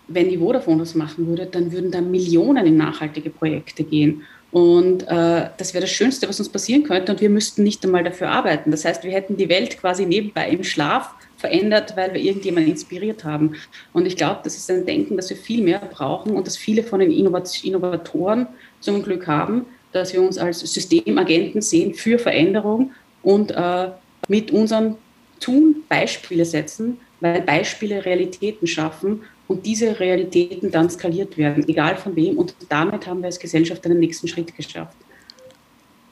wenn 0.08 0.30
die 0.30 0.38
Vodafone 0.38 0.80
das 0.80 0.96
machen 0.96 1.28
würde, 1.28 1.46
dann 1.46 1.72
würden 1.72 1.92
da 1.92 2.02
Millionen 2.02 2.66
in 2.66 2.78
nachhaltige 2.78 3.30
Projekte 3.30 3.84
gehen. 3.84 4.24
Und 4.52 5.04
äh, 5.04 5.50
das 5.58 5.74
wäre 5.74 5.82
das 5.82 5.92
Schönste, 5.92 6.28
was 6.28 6.40
uns 6.40 6.50
passieren 6.50 6.84
könnte. 6.84 7.12
Und 7.12 7.22
wir 7.22 7.30
müssten 7.30 7.64
nicht 7.64 7.84
einmal 7.84 8.04
dafür 8.04 8.30
arbeiten. 8.30 8.72
Das 8.72 8.84
heißt, 8.84 9.04
wir 9.04 9.12
hätten 9.12 9.38
die 9.38 9.50
Welt 9.50 9.80
quasi 9.80 10.06
nebenbei 10.06 10.50
im 10.50 10.64
Schlaf 10.64 11.14
verändert, 11.38 11.96
weil 11.96 12.14
wir 12.14 12.22
irgendjemanden 12.22 12.72
inspiriert 12.72 13.24
haben. 13.24 13.56
Und 13.94 14.06
ich 14.06 14.18
glaube, 14.18 14.42
das 14.44 14.58
ist 14.58 14.70
ein 14.70 14.86
Denken, 14.86 15.16
das 15.16 15.30
wir 15.30 15.38
viel 15.38 15.64
mehr 15.64 15.80
brauchen 15.80 16.36
und 16.36 16.48
das 16.48 16.58
viele 16.58 16.84
von 16.84 17.00
den 17.00 17.12
Innovatoren 17.12 18.48
zum 18.82 19.04
Glück 19.04 19.28
haben, 19.28 19.66
dass 19.92 20.14
wir 20.14 20.22
uns 20.22 20.38
als 20.38 20.60
Systemagenten 20.60 21.62
sehen 21.62 21.94
für 21.94 22.20
Veränderung 22.20 22.92
und 23.24 23.52
äh, 23.52 23.90
mit 24.28 24.52
unserem 24.52 24.96
Tun 25.40 25.84
Beispiele 25.88 26.44
setzen, 26.44 27.00
weil 27.22 27.42
Beispiele 27.42 28.06
Realitäten 28.06 28.68
schaffen 28.68 29.22
und 29.50 29.66
diese 29.66 30.00
Realitäten 30.00 30.70
dann 30.70 30.92
skaliert 30.92 31.36
werden, 31.36 31.68
egal 31.68 31.98
von 31.98 32.16
wem. 32.16 32.38
Und 32.38 32.56
damit 32.70 33.08
haben 33.08 33.22
wir 33.22 33.26
als 33.26 33.40
Gesellschaft 33.40 33.84
einen 33.84 34.00
nächsten 34.00 34.28
Schritt 34.28 34.56
geschafft. 34.56 34.96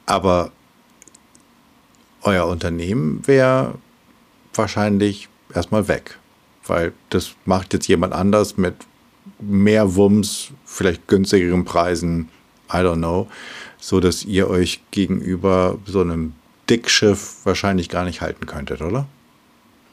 Aber 0.08 0.52
euer 2.24 2.48
Unternehmen 2.48 3.22
wäre 3.28 3.76
wahrscheinlich 4.56 5.30
erstmal 5.54 5.88
weg, 5.88 6.18
weil 6.66 6.94
das 7.12 7.36
macht 7.46 7.74
jetzt 7.74 7.88
jemand 7.88 8.14
anders 8.14 8.58
mit 8.58 8.74
mehr 9.40 9.96
Wumms, 9.96 10.50
vielleicht 10.66 11.08
günstigeren 11.08 11.64
Preisen, 11.64 12.30
I 12.74 12.78
don't 12.78 12.96
know, 12.96 13.28
so 13.78 14.00
dass 14.00 14.26
ihr 14.26 14.50
euch 14.50 14.82
gegenüber 14.90 15.78
so 15.86 16.02
einem 16.02 16.34
Dickschiff 16.72 17.36
wahrscheinlich 17.44 17.88
gar 17.88 18.04
nicht 18.04 18.22
halten 18.22 18.48
könntet, 18.48 18.82
oder? 18.82 19.08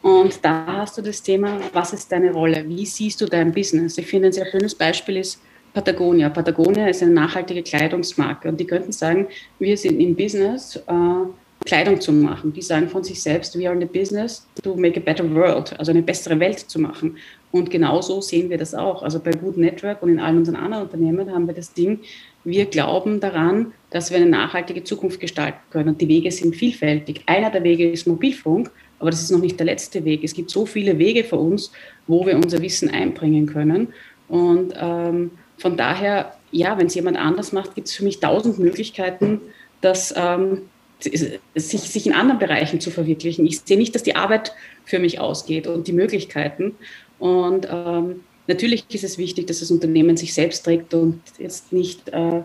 Und 0.04 0.44
da 0.44 0.66
hast 0.66 0.98
du 0.98 1.02
das 1.02 1.22
Thema, 1.22 1.58
was 1.72 1.94
ist 1.94 2.12
deine 2.12 2.30
Rolle? 2.30 2.62
Wie 2.68 2.84
siehst 2.84 3.22
du 3.22 3.24
dein 3.24 3.52
Business? 3.52 3.96
Ich 3.96 4.06
finde, 4.06 4.28
ein 4.28 4.32
sehr 4.34 4.44
schönes 4.44 4.74
Beispiel 4.74 5.16
ist 5.16 5.40
Patagonia. 5.72 6.28
Patagonia 6.28 6.88
ist 6.88 7.02
eine 7.02 7.12
nachhaltige 7.12 7.62
Kleidungsmarke 7.62 8.50
und 8.50 8.60
die 8.60 8.66
könnten 8.66 8.92
sagen, 8.92 9.28
wir 9.58 9.78
sind 9.78 9.98
im 10.00 10.14
Business, 10.14 10.76
äh, 10.76 11.64
Kleidung 11.64 12.02
zu 12.02 12.12
machen. 12.12 12.52
Die 12.52 12.60
sagen 12.60 12.90
von 12.90 13.02
sich 13.02 13.22
selbst, 13.22 13.58
we 13.58 13.66
are 13.66 13.74
in 13.74 13.80
the 13.80 13.86
business 13.86 14.46
to 14.62 14.76
make 14.76 15.00
a 15.00 15.02
better 15.02 15.24
world, 15.34 15.74
also 15.78 15.90
eine 15.90 16.02
bessere 16.02 16.38
Welt 16.38 16.58
zu 16.58 16.78
machen. 16.78 17.16
Und 17.50 17.70
genauso 17.70 18.20
sehen 18.20 18.50
wir 18.50 18.58
das 18.58 18.74
auch. 18.74 19.02
Also 19.02 19.18
bei 19.18 19.30
Good 19.30 19.56
Network 19.56 20.02
und 20.02 20.10
in 20.10 20.20
allen 20.20 20.36
unseren 20.36 20.56
anderen 20.56 20.84
Unternehmen 20.84 21.32
haben 21.32 21.46
wir 21.46 21.54
das 21.54 21.72
Ding, 21.72 22.00
wir 22.44 22.66
glauben 22.66 23.20
daran, 23.20 23.72
dass 23.88 24.10
wir 24.10 24.18
eine 24.18 24.26
nachhaltige 24.26 24.84
Zukunft 24.84 25.18
gestalten 25.18 25.60
können. 25.70 25.88
Und 25.88 26.00
die 26.02 26.08
Wege 26.08 26.30
sind 26.30 26.54
vielfältig. 26.54 27.22
Einer 27.24 27.48
der 27.48 27.62
Wege 27.62 27.90
ist 27.90 28.06
Mobilfunk, 28.06 28.70
aber 28.98 29.11
das 29.11 29.22
ist 29.22 29.30
noch 29.30 29.40
nicht 29.40 29.59
der 29.59 29.66
letzte 29.66 30.04
Weg. 30.04 30.24
Es 30.24 30.35
gibt 30.35 30.50
so 30.50 30.66
viele 30.66 30.98
Wege 30.98 31.24
für 31.24 31.37
uns, 31.37 31.72
wo 32.07 32.26
wir 32.26 32.37
unser 32.37 32.61
Wissen 32.62 32.90
einbringen 32.90 33.46
können. 33.46 33.92
Und 34.28 34.74
ähm, 34.76 35.33
von 35.59 35.76
daher, 35.76 36.35
ja, 36.50 36.78
wenn 36.78 36.87
es 36.87 36.94
jemand 36.94 37.16
anders 37.16 37.52
macht, 37.52 37.74
gibt 37.74 37.88
es 37.88 37.94
für 37.94 38.04
mich 38.04 38.20
tausend 38.20 38.59
Möglichkeiten, 38.59 39.40
das 39.80 40.14
ähm, 40.16 40.62
sich, 41.00 41.80
sich 41.80 42.07
in 42.07 42.12
anderen 42.12 42.38
Bereichen 42.38 42.80
zu 42.80 42.90
verwirklichen. 42.90 43.46
Ich 43.46 43.61
sehe 43.61 43.76
nicht, 43.76 43.94
dass 43.94 44.02
die 44.02 44.16
Arbeit 44.16 44.52
für 44.85 44.98
mich 44.98 45.20
ausgeht 45.20 45.66
und 45.66 45.87
die 45.87 45.92
Möglichkeiten. 45.92 46.76
Und 47.18 47.68
ähm, 47.70 48.20
natürlich 48.46 48.85
ist 48.88 49.04
es 49.04 49.18
wichtig, 49.18 49.46
dass 49.46 49.61
das 49.61 49.70
Unternehmen 49.70 50.16
sich 50.16 50.35
selbst 50.35 50.64
trägt 50.64 50.94
und 50.94 51.20
jetzt 51.38 51.72
nicht 51.72 52.09
äh, 52.09 52.42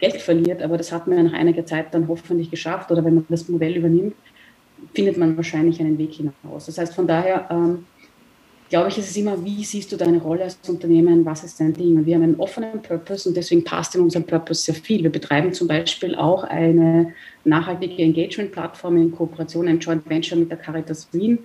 Geld 0.00 0.20
verliert, 0.20 0.62
aber 0.62 0.76
das 0.76 0.92
hat 0.92 1.06
man 1.06 1.18
ja 1.18 1.24
nach 1.24 1.32
einiger 1.32 1.66
Zeit 1.66 1.92
dann 1.92 2.08
hoffentlich 2.08 2.50
geschafft 2.50 2.90
oder 2.90 3.04
wenn 3.04 3.14
man 3.16 3.26
das 3.28 3.48
Modell 3.48 3.76
übernimmt, 3.76 4.14
findet 4.94 5.16
man 5.16 5.36
wahrscheinlich 5.36 5.80
einen 5.80 5.98
Weg 5.98 6.14
hinaus. 6.14 6.66
Das 6.66 6.78
heißt, 6.78 6.94
von 6.94 7.06
daher 7.06 7.48
ähm, 7.50 7.86
glaube 8.68 8.88
ich, 8.88 8.98
ist 8.98 9.10
es 9.10 9.16
immer, 9.16 9.42
wie 9.44 9.64
siehst 9.64 9.90
du 9.92 9.96
deine 9.96 10.18
Rolle 10.18 10.44
als 10.44 10.58
Unternehmen, 10.68 11.24
was 11.24 11.44
ist 11.44 11.60
dein 11.60 11.72
Ding? 11.72 11.96
Und 11.96 12.06
wir 12.06 12.14
haben 12.14 12.22
einen 12.22 12.40
offenen 12.40 12.82
Purpose 12.82 13.28
und 13.28 13.36
deswegen 13.36 13.64
passt 13.64 13.94
in 13.94 14.02
unserem 14.02 14.24
Purpose 14.24 14.62
sehr 14.62 14.74
viel. 14.74 15.02
Wir 15.02 15.12
betreiben 15.12 15.52
zum 15.52 15.68
Beispiel 15.68 16.14
auch 16.14 16.44
eine 16.44 17.14
nachhaltige 17.44 18.02
Engagement-Plattform 18.02 18.96
in 18.96 19.12
Kooperation, 19.12 19.68
ein 19.68 19.78
Joint 19.78 20.08
Venture 20.08 20.38
mit 20.38 20.50
der 20.50 20.58
Caritas 20.58 21.08
Wien, 21.12 21.38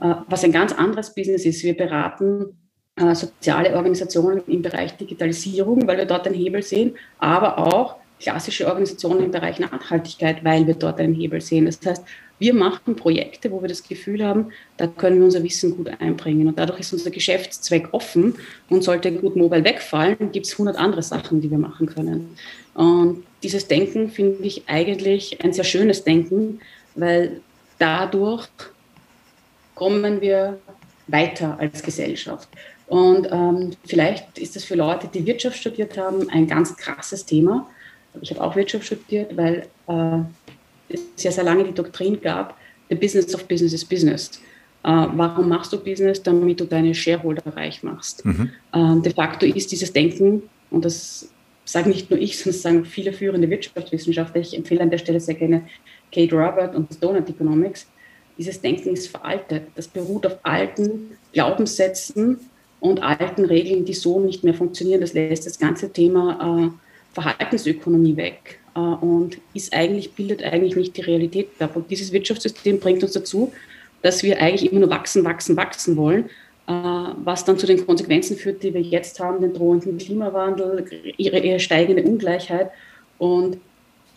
äh, 0.00 0.14
was 0.28 0.44
ein 0.44 0.52
ganz 0.52 0.72
anderes 0.72 1.14
Business 1.14 1.44
ist. 1.44 1.62
Wir 1.62 1.76
beraten 1.76 2.56
äh, 2.96 3.14
soziale 3.14 3.74
Organisationen 3.76 4.42
im 4.46 4.62
Bereich 4.62 4.96
Digitalisierung, 4.96 5.86
weil 5.86 5.98
wir 5.98 6.06
dort 6.06 6.26
einen 6.26 6.36
Hebel 6.36 6.62
sehen, 6.62 6.94
aber 7.18 7.58
auch 7.58 7.96
klassische 8.18 8.66
Organisationen 8.66 9.24
im 9.24 9.30
Bereich 9.30 9.58
Nachhaltigkeit, 9.58 10.44
weil 10.44 10.66
wir 10.66 10.74
dort 10.74 10.98
einen 11.00 11.14
Hebel 11.14 11.40
sehen. 11.40 11.66
Das 11.66 11.80
heißt, 11.84 12.04
wir 12.40 12.54
machen 12.54 12.96
Projekte, 12.96 13.52
wo 13.52 13.60
wir 13.60 13.68
das 13.68 13.86
Gefühl 13.86 14.24
haben, 14.24 14.50
da 14.78 14.86
können 14.86 15.18
wir 15.18 15.26
unser 15.26 15.44
Wissen 15.44 15.76
gut 15.76 15.90
einbringen. 16.00 16.48
Und 16.48 16.58
dadurch 16.58 16.80
ist 16.80 16.92
unser 16.92 17.10
Geschäftszweck 17.10 17.88
offen. 17.92 18.34
Und 18.70 18.82
sollte 18.82 19.12
Good 19.12 19.36
Mobile 19.36 19.62
wegfallen, 19.62 20.32
gibt 20.32 20.46
es 20.46 20.52
100 20.52 20.76
andere 20.76 21.02
Sachen, 21.02 21.42
die 21.42 21.50
wir 21.50 21.58
machen 21.58 21.86
können. 21.86 22.34
Und 22.74 23.24
dieses 23.42 23.68
Denken 23.68 24.10
finde 24.10 24.42
ich 24.42 24.62
eigentlich 24.66 25.44
ein 25.44 25.52
sehr 25.52 25.64
schönes 25.64 26.02
Denken, 26.02 26.60
weil 26.94 27.40
dadurch 27.78 28.48
kommen 29.74 30.22
wir 30.22 30.58
weiter 31.08 31.58
als 31.60 31.82
Gesellschaft. 31.82 32.48
Und 32.86 33.28
ähm, 33.30 33.72
vielleicht 33.84 34.38
ist 34.38 34.56
das 34.56 34.64
für 34.64 34.76
Leute, 34.76 35.08
die 35.12 35.26
Wirtschaft 35.26 35.58
studiert 35.58 35.98
haben, 35.98 36.28
ein 36.30 36.46
ganz 36.46 36.74
krasses 36.76 37.26
Thema. 37.26 37.68
Ich 38.20 38.30
habe 38.30 38.42
auch 38.42 38.56
Wirtschaft 38.56 38.86
studiert, 38.86 39.36
weil 39.36 39.66
äh, 39.88 40.18
es 41.16 41.22
ja 41.22 41.30
sehr 41.30 41.44
lange 41.44 41.64
die 41.64 41.72
Doktrin 41.72 42.20
gab, 42.20 42.56
the 42.88 42.94
business 42.94 43.34
of 43.34 43.44
business 43.44 43.72
is 43.72 43.84
business. 43.84 44.30
Uh, 44.82 45.08
warum 45.14 45.48
machst 45.48 45.72
du 45.74 45.78
Business? 45.78 46.22
Damit 46.22 46.58
du 46.58 46.64
deine 46.64 46.94
Shareholder 46.94 47.54
reich 47.54 47.82
machst. 47.82 48.24
Mhm. 48.24 48.50
Uh, 48.74 49.00
de 49.00 49.12
facto 49.12 49.44
ist 49.44 49.70
dieses 49.70 49.92
Denken, 49.92 50.42
und 50.70 50.86
das 50.86 51.28
sagen 51.66 51.90
nicht 51.90 52.10
nur 52.10 52.18
ich, 52.18 52.38
sondern 52.38 52.60
sagen 52.60 52.84
viele 52.84 53.12
führende 53.12 53.50
Wirtschaftswissenschaftler, 53.50 54.40
ich 54.40 54.56
empfehle 54.56 54.80
an 54.80 54.90
der 54.90 54.98
Stelle 54.98 55.20
sehr 55.20 55.34
gerne 55.34 55.66
Kate 56.12 56.34
Robert 56.34 56.74
und 56.74 57.02
Donut 57.02 57.28
Economics, 57.28 57.86
dieses 58.38 58.60
Denken 58.60 58.94
ist 58.94 59.08
veraltet. 59.08 59.64
Das 59.74 59.86
beruht 59.86 60.24
auf 60.24 60.38
alten 60.44 61.10
Glaubenssätzen 61.34 62.38
und 62.80 63.02
alten 63.02 63.44
Regeln, 63.44 63.84
die 63.84 63.92
so 63.92 64.18
nicht 64.18 64.44
mehr 64.44 64.54
funktionieren. 64.54 65.02
Das 65.02 65.12
lässt 65.12 65.44
das 65.44 65.58
ganze 65.58 65.92
Thema 65.92 66.38
uh, 66.42 66.70
Verhaltensökonomie 67.12 68.16
weg. 68.16 68.59
Äh, 68.74 68.78
und 68.78 69.38
ist 69.54 69.72
eigentlich, 69.74 70.12
bildet 70.12 70.42
eigentlich 70.42 70.76
nicht 70.76 70.96
die 70.96 71.02
Realität 71.02 71.48
ab. 71.58 71.76
Und 71.76 71.90
dieses 71.90 72.12
Wirtschaftssystem 72.12 72.80
bringt 72.80 73.02
uns 73.02 73.12
dazu, 73.12 73.52
dass 74.02 74.22
wir 74.22 74.40
eigentlich 74.40 74.70
immer 74.70 74.80
nur 74.80 74.90
wachsen, 74.90 75.24
wachsen, 75.24 75.56
wachsen 75.56 75.96
wollen, 75.96 76.26
äh, 76.66 76.72
was 76.72 77.44
dann 77.44 77.58
zu 77.58 77.66
den 77.66 77.84
Konsequenzen 77.84 78.36
führt, 78.36 78.62
die 78.62 78.72
wir 78.72 78.80
jetzt 78.80 79.20
haben, 79.20 79.40
den 79.40 79.54
drohenden 79.54 79.98
Klimawandel, 79.98 80.84
ihre, 81.16 81.60
steigende 81.60 82.02
Ungleichheit. 82.02 82.70
Und 83.18 83.58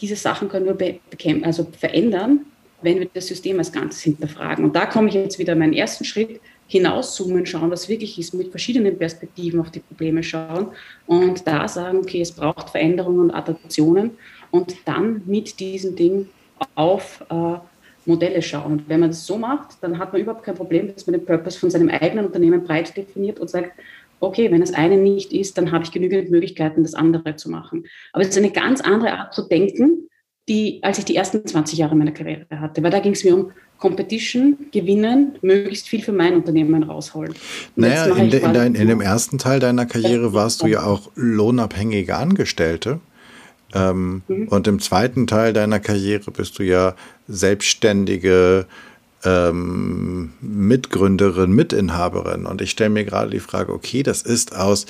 diese 0.02 0.16
Sachen 0.16 0.50
können 0.50 0.66
wir 0.66 0.74
bekämpfen, 0.74 1.46
also 1.46 1.68
verändern, 1.78 2.42
wenn 2.82 3.00
wir 3.00 3.08
das 3.14 3.28
System 3.28 3.60
als 3.60 3.72
Ganzes 3.72 4.02
hinterfragen. 4.02 4.66
Und 4.66 4.76
da 4.76 4.86
komme 4.86 5.08
ich 5.08 5.16
jetzt 5.16 5.40
wieder 5.40 5.56
meinen 5.56 5.74
ersten 5.74 6.04
Schritt, 6.04 6.42
hinauszoomen, 6.68 7.46
schauen, 7.46 7.72
was 7.72 7.88
wirklich 7.90 8.18
ist, 8.18 8.34
mit 8.34 8.50
verschiedenen 8.50 8.98
Perspektiven 8.98 9.60
auf 9.60 9.70
die 9.70 9.80
Probleme 9.80 10.24
schauen 10.24 10.68
und 11.06 11.46
da 11.46 11.68
sagen, 11.68 12.00
okay, 12.00 12.22
es 12.22 12.32
braucht 12.32 12.70
Veränderungen 12.70 13.20
und 13.20 13.32
Adaptionen 13.32 14.12
und 14.54 14.76
dann 14.86 15.24
mit 15.26 15.60
diesem 15.60 15.96
Ding 15.96 16.30
auf 16.76 17.26
äh, 17.30 17.56
Modelle 18.06 18.42
schauen. 18.42 18.74
Und 18.74 18.90
wenn 18.90 19.00
man 19.00 19.10
das 19.10 19.26
so 19.26 19.38
macht, 19.38 19.78
dann 19.82 19.98
hat 19.98 20.14
man 20.14 20.22
überhaupt 20.22 20.44
kein 20.44 20.54
Problem, 20.54 20.94
dass 20.94 21.08
man 21.08 21.14
den 21.14 21.26
Purpose 21.26 21.60
von 21.60 21.72
seinem 21.72 21.90
eigenen 21.90 22.28
Unternehmen 22.28 22.64
breit 22.64 22.96
definiert 22.96 23.40
und 23.40 23.50
sagt, 23.50 23.72
okay, 24.20 24.52
wenn 24.52 24.62
das 24.62 24.74
eine 24.74 24.98
nicht 24.98 25.34
ist, 25.34 25.58
dann 25.58 25.72
habe 25.72 25.84
ich 25.84 25.92
genügend 25.92 26.30
Möglichkeiten, 26.30 26.84
das 26.84 26.94
andere 26.94 27.36
zu 27.36 27.50
machen. 27.50 27.86
Aber 28.14 28.22
es 28.22 28.30
ist 28.30 28.38
eine 28.38 28.52
ganz 28.52 28.80
andere 28.80 29.14
Art 29.14 29.34
zu 29.34 29.48
denken, 29.48 30.08
die, 30.48 30.80
als 30.84 31.00
ich 31.00 31.06
die 31.06 31.16
ersten 31.16 31.46
20 31.46 31.80
Jahre 31.80 31.96
meiner 31.96 32.12
Karriere 32.12 32.46
hatte. 32.60 32.84
Weil 32.84 32.92
da 32.92 33.00
ging 33.00 33.14
es 33.14 33.24
mir 33.24 33.34
um 33.34 33.52
Competition, 33.80 34.58
gewinnen, 34.72 35.40
möglichst 35.42 35.90
viel 35.90 36.04
für 36.04 36.12
mein 36.12 36.36
Unternehmen 36.36 36.84
rausholen. 36.84 37.32
Und 37.32 37.38
naja, 37.76 38.06
in, 38.16 38.30
de, 38.30 38.44
in, 38.44 38.54
dein, 38.54 38.76
in, 38.76 38.88
dem 38.88 39.02
ersten 39.02 39.40
Teil 39.40 39.60
deiner 39.60 39.88
Karriere 39.88 40.34
warst 40.34 40.62
du 40.62 40.68
ja 40.68 40.84
auch 40.84 41.10
lohnabhängige 41.16 42.16
Angestellte. 42.16 43.00
Ähm, 43.74 44.22
mhm. 44.28 44.48
Und 44.48 44.68
im 44.68 44.80
zweiten 44.80 45.28
Teil 45.28 45.54
deiner 45.54 45.80
Karriere 45.80 46.32
bist 46.32 46.60
du 46.60 46.64
ja 46.64 46.96
selbstständige 47.28 48.66
ähm, 49.24 50.34
Mitgründerin, 50.42 51.52
Mitinhaberin. 51.52 52.46
Und 52.46 52.62
ich 52.62 52.72
stelle 52.72 52.90
mir 52.90 53.06
gerade 53.06 53.32
die 53.32 53.40
Frage, 53.40 53.74
okay, 53.74 54.04
das 54.04 54.22
ist 54.22 54.56
aus 54.56 54.86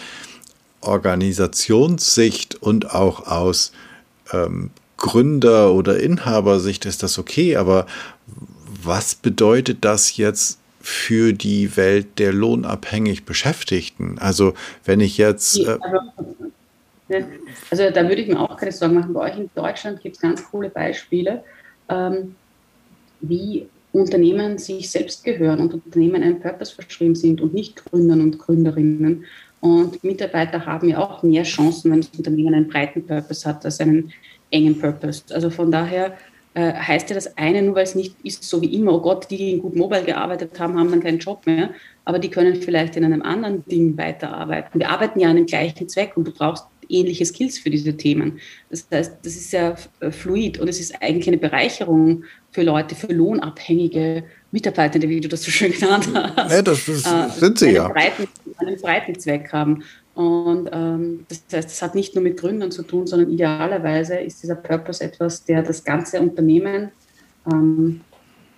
Organisationssicht 0.81 2.55
und 2.55 2.93
auch 2.93 3.27
aus 3.27 3.71
ähm, 4.31 4.71
Gründer- 4.97 5.73
oder 5.73 5.99
Inhabersicht 5.99 6.85
ist 6.85 7.03
das 7.03 7.17
okay, 7.17 7.55
aber 7.55 7.85
was 8.83 9.15
bedeutet 9.15 9.79
das 9.81 10.17
jetzt 10.17 10.59
für 10.81 11.33
die 11.33 11.77
Welt 11.77 12.19
der 12.19 12.33
lohnabhängig 12.33 13.23
Beschäftigten? 13.25 14.17
Also 14.19 14.53
wenn 14.85 14.99
ich 14.99 15.17
jetzt... 15.17 15.59
Äh, 15.59 15.77
also 17.69 17.89
da 17.89 18.03
würde 18.03 18.21
ich 18.21 18.27
mir 18.27 18.39
auch 18.39 18.57
keine 18.57 18.71
Sorgen 18.71 18.95
machen. 18.95 19.13
Bei 19.13 19.31
euch 19.31 19.37
in 19.37 19.49
Deutschland 19.55 20.01
gibt 20.01 20.15
es 20.15 20.21
ganz 20.21 20.43
coole 20.49 20.69
Beispiele, 20.69 21.43
ähm, 21.89 22.35
wie 23.21 23.67
Unternehmen 23.91 24.57
sich 24.57 24.89
selbst 24.89 25.23
gehören 25.23 25.59
und 25.59 25.73
Unternehmen 25.73 26.23
einen 26.23 26.39
Purpose 26.39 26.73
verschrieben 26.73 27.15
sind 27.15 27.41
und 27.41 27.53
nicht 27.53 27.83
Gründern 27.85 28.21
und 28.21 28.39
Gründerinnen. 28.39 29.25
Und 29.61 30.03
Mitarbeiter 30.03 30.65
haben 30.65 30.89
ja 30.89 30.97
auch 30.97 31.23
mehr 31.23 31.43
Chancen, 31.43 31.91
wenn 31.91 32.01
das 32.01 32.09
Unternehmen 32.17 32.53
einen 32.53 32.67
breiten 32.67 33.05
Purpose 33.05 33.47
hat, 33.47 33.63
als 33.63 33.79
einen 33.79 34.11
engen 34.51 34.77
Purpose. 34.77 35.23
Also 35.33 35.49
von 35.49 35.71
daher 35.71 36.17
äh, 36.53 36.73
heißt 36.73 37.09
ja 37.09 37.15
das 37.15 37.37
eine, 37.37 37.61
nur 37.61 37.75
weil 37.75 37.83
es 37.83 37.95
nicht 37.95 38.15
ist 38.23 38.43
so 38.43 38.61
wie 38.61 38.75
immer, 38.75 38.93
oh 38.93 39.01
Gott, 39.01 39.29
die, 39.29 39.37
die 39.37 39.51
in 39.51 39.61
Good 39.61 39.75
Mobile 39.75 40.03
gearbeitet 40.03 40.59
haben, 40.59 40.77
haben 40.77 40.91
dann 40.91 41.01
keinen 41.01 41.19
Job 41.19 41.45
mehr, 41.45 41.69
aber 42.05 42.19
die 42.19 42.29
können 42.29 42.55
vielleicht 42.55 42.95
in 42.95 43.05
einem 43.05 43.21
anderen 43.21 43.65
Ding 43.65 43.97
weiterarbeiten. 43.97 44.79
Wir 44.79 44.89
arbeiten 44.89 45.19
ja 45.19 45.29
an 45.29 45.37
dem 45.37 45.45
gleichen 45.45 45.87
Zweck 45.89 46.15
und 46.15 46.27
du 46.27 46.31
brauchst 46.31 46.65
ähnliche 46.89 47.25
Skills 47.25 47.59
für 47.59 47.69
diese 47.69 47.95
Themen. 47.95 48.39
Das 48.69 48.87
heißt, 48.91 49.17
das 49.23 49.35
ist 49.35 49.51
ja 49.53 49.75
äh, 49.99 50.11
fluid 50.11 50.59
und 50.59 50.67
es 50.67 50.79
ist 50.79 51.01
eigentlich 51.01 51.27
eine 51.27 51.37
Bereicherung 51.37 52.23
für 52.51 52.63
Leute, 52.63 52.95
für 52.95 53.07
lohnabhängige 53.07 54.23
Mitarbeitende, 54.51 55.09
wie 55.09 55.19
du 55.19 55.27
das 55.27 55.43
so 55.43 55.51
schön 55.51 55.71
genannt 55.71 56.09
hast. 56.13 56.51
Ja, 56.51 56.61
das, 56.61 56.85
das 56.85 57.05
äh, 57.05 57.39
sind 57.39 57.59
sie 57.59 57.67
einen 57.67 57.75
ja. 57.75 57.87
Breiten, 57.87 58.27
einen 58.57 58.79
breiten 58.79 59.19
Zweck 59.19 59.51
haben. 59.51 59.83
Und 60.15 60.69
ähm, 60.71 61.25
das 61.27 61.43
heißt, 61.51 61.69
das 61.69 61.81
hat 61.81 61.95
nicht 61.95 62.13
nur 62.13 62.23
mit 62.23 62.39
Gründern 62.39 62.71
zu 62.71 62.83
tun, 62.83 63.07
sondern 63.07 63.31
idealerweise 63.31 64.15
ist 64.17 64.43
dieser 64.43 64.55
Purpose 64.55 65.03
etwas, 65.03 65.43
der 65.43 65.63
das 65.63 65.83
ganze 65.83 66.21
Unternehmen 66.21 66.91
ähm, 67.51 68.01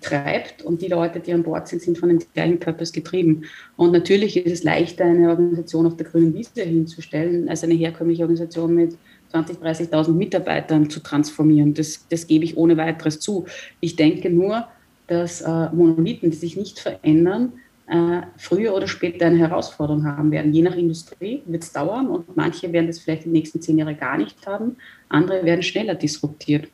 treibt 0.05 0.61
und 0.61 0.81
die 0.81 0.87
Leute, 0.87 1.19
die 1.19 1.33
an 1.33 1.43
Bord 1.43 1.67
sind, 1.67 1.81
sind 1.81 1.97
von 1.97 2.09
dem 2.09 2.19
gleichen 2.33 2.59
Purpose 2.59 2.93
getrieben. 2.93 3.43
Und 3.75 3.91
natürlich 3.91 4.37
ist 4.37 4.51
es 4.51 4.63
leichter, 4.63 5.05
eine 5.05 5.29
Organisation 5.29 5.85
auf 5.85 5.97
der 5.97 6.05
grünen 6.05 6.33
Wiese 6.33 6.61
hinzustellen, 6.61 7.49
als 7.49 7.63
eine 7.63 7.73
herkömmliche 7.73 8.23
Organisation 8.23 8.75
mit 8.75 8.97
20.000, 9.33 9.59
30.000 9.89 10.11
Mitarbeitern 10.11 10.89
zu 10.89 10.99
transformieren. 10.99 11.73
Das, 11.73 12.05
das 12.09 12.27
gebe 12.27 12.45
ich 12.45 12.57
ohne 12.57 12.77
weiteres 12.77 13.19
zu. 13.19 13.45
Ich 13.79 13.95
denke 13.95 14.29
nur, 14.29 14.67
dass 15.07 15.41
äh, 15.41 15.69
Monolithen, 15.73 16.31
die 16.31 16.37
sich 16.37 16.55
nicht 16.55 16.79
verändern, 16.79 17.53
äh, 17.87 18.21
früher 18.37 18.73
oder 18.73 18.87
später 18.87 19.27
eine 19.27 19.37
Herausforderung 19.37 20.05
haben 20.05 20.31
werden. 20.31 20.53
Je 20.53 20.63
nach 20.63 20.75
Industrie 20.75 21.43
wird 21.45 21.63
es 21.63 21.71
dauern 21.71 22.07
und 22.07 22.35
manche 22.35 22.71
werden 22.71 22.87
das 22.87 22.99
vielleicht 22.99 23.25
in 23.25 23.31
den 23.31 23.39
nächsten 23.39 23.61
zehn 23.61 23.77
Jahren 23.77 23.97
gar 23.97 24.17
nicht 24.17 24.45
haben. 24.47 24.77
Andere 25.09 25.43
werden 25.45 25.61
schneller 25.61 25.95
disruptiert. 25.95 26.67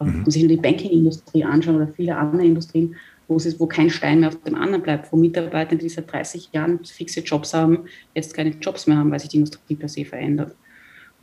Mhm. 0.00 0.06
Wenn 0.06 0.22
man 0.22 0.30
sich 0.30 0.42
nur 0.42 0.50
die 0.50 0.56
Banking-Industrie 0.56 1.44
anschauen 1.44 1.76
oder 1.76 1.88
viele 1.88 2.16
andere 2.16 2.44
Industrien, 2.44 2.96
wo, 3.28 3.36
es 3.36 3.46
ist, 3.46 3.58
wo 3.58 3.66
kein 3.66 3.90
Stein 3.90 4.20
mehr 4.20 4.28
auf 4.28 4.40
dem 4.42 4.54
anderen 4.54 4.82
bleibt, 4.82 5.12
wo 5.12 5.16
Mitarbeiter, 5.16 5.76
die 5.76 5.88
seit 5.88 6.10
30 6.10 6.50
Jahren 6.52 6.84
fixe 6.84 7.20
Jobs 7.20 7.54
haben, 7.54 7.80
jetzt 8.14 8.34
keine 8.34 8.50
Jobs 8.50 8.86
mehr 8.86 8.96
haben, 8.96 9.10
weil 9.10 9.20
sich 9.20 9.30
die 9.30 9.38
Industrie 9.38 9.74
per 9.74 9.88
se 9.88 10.04
verändert. 10.04 10.54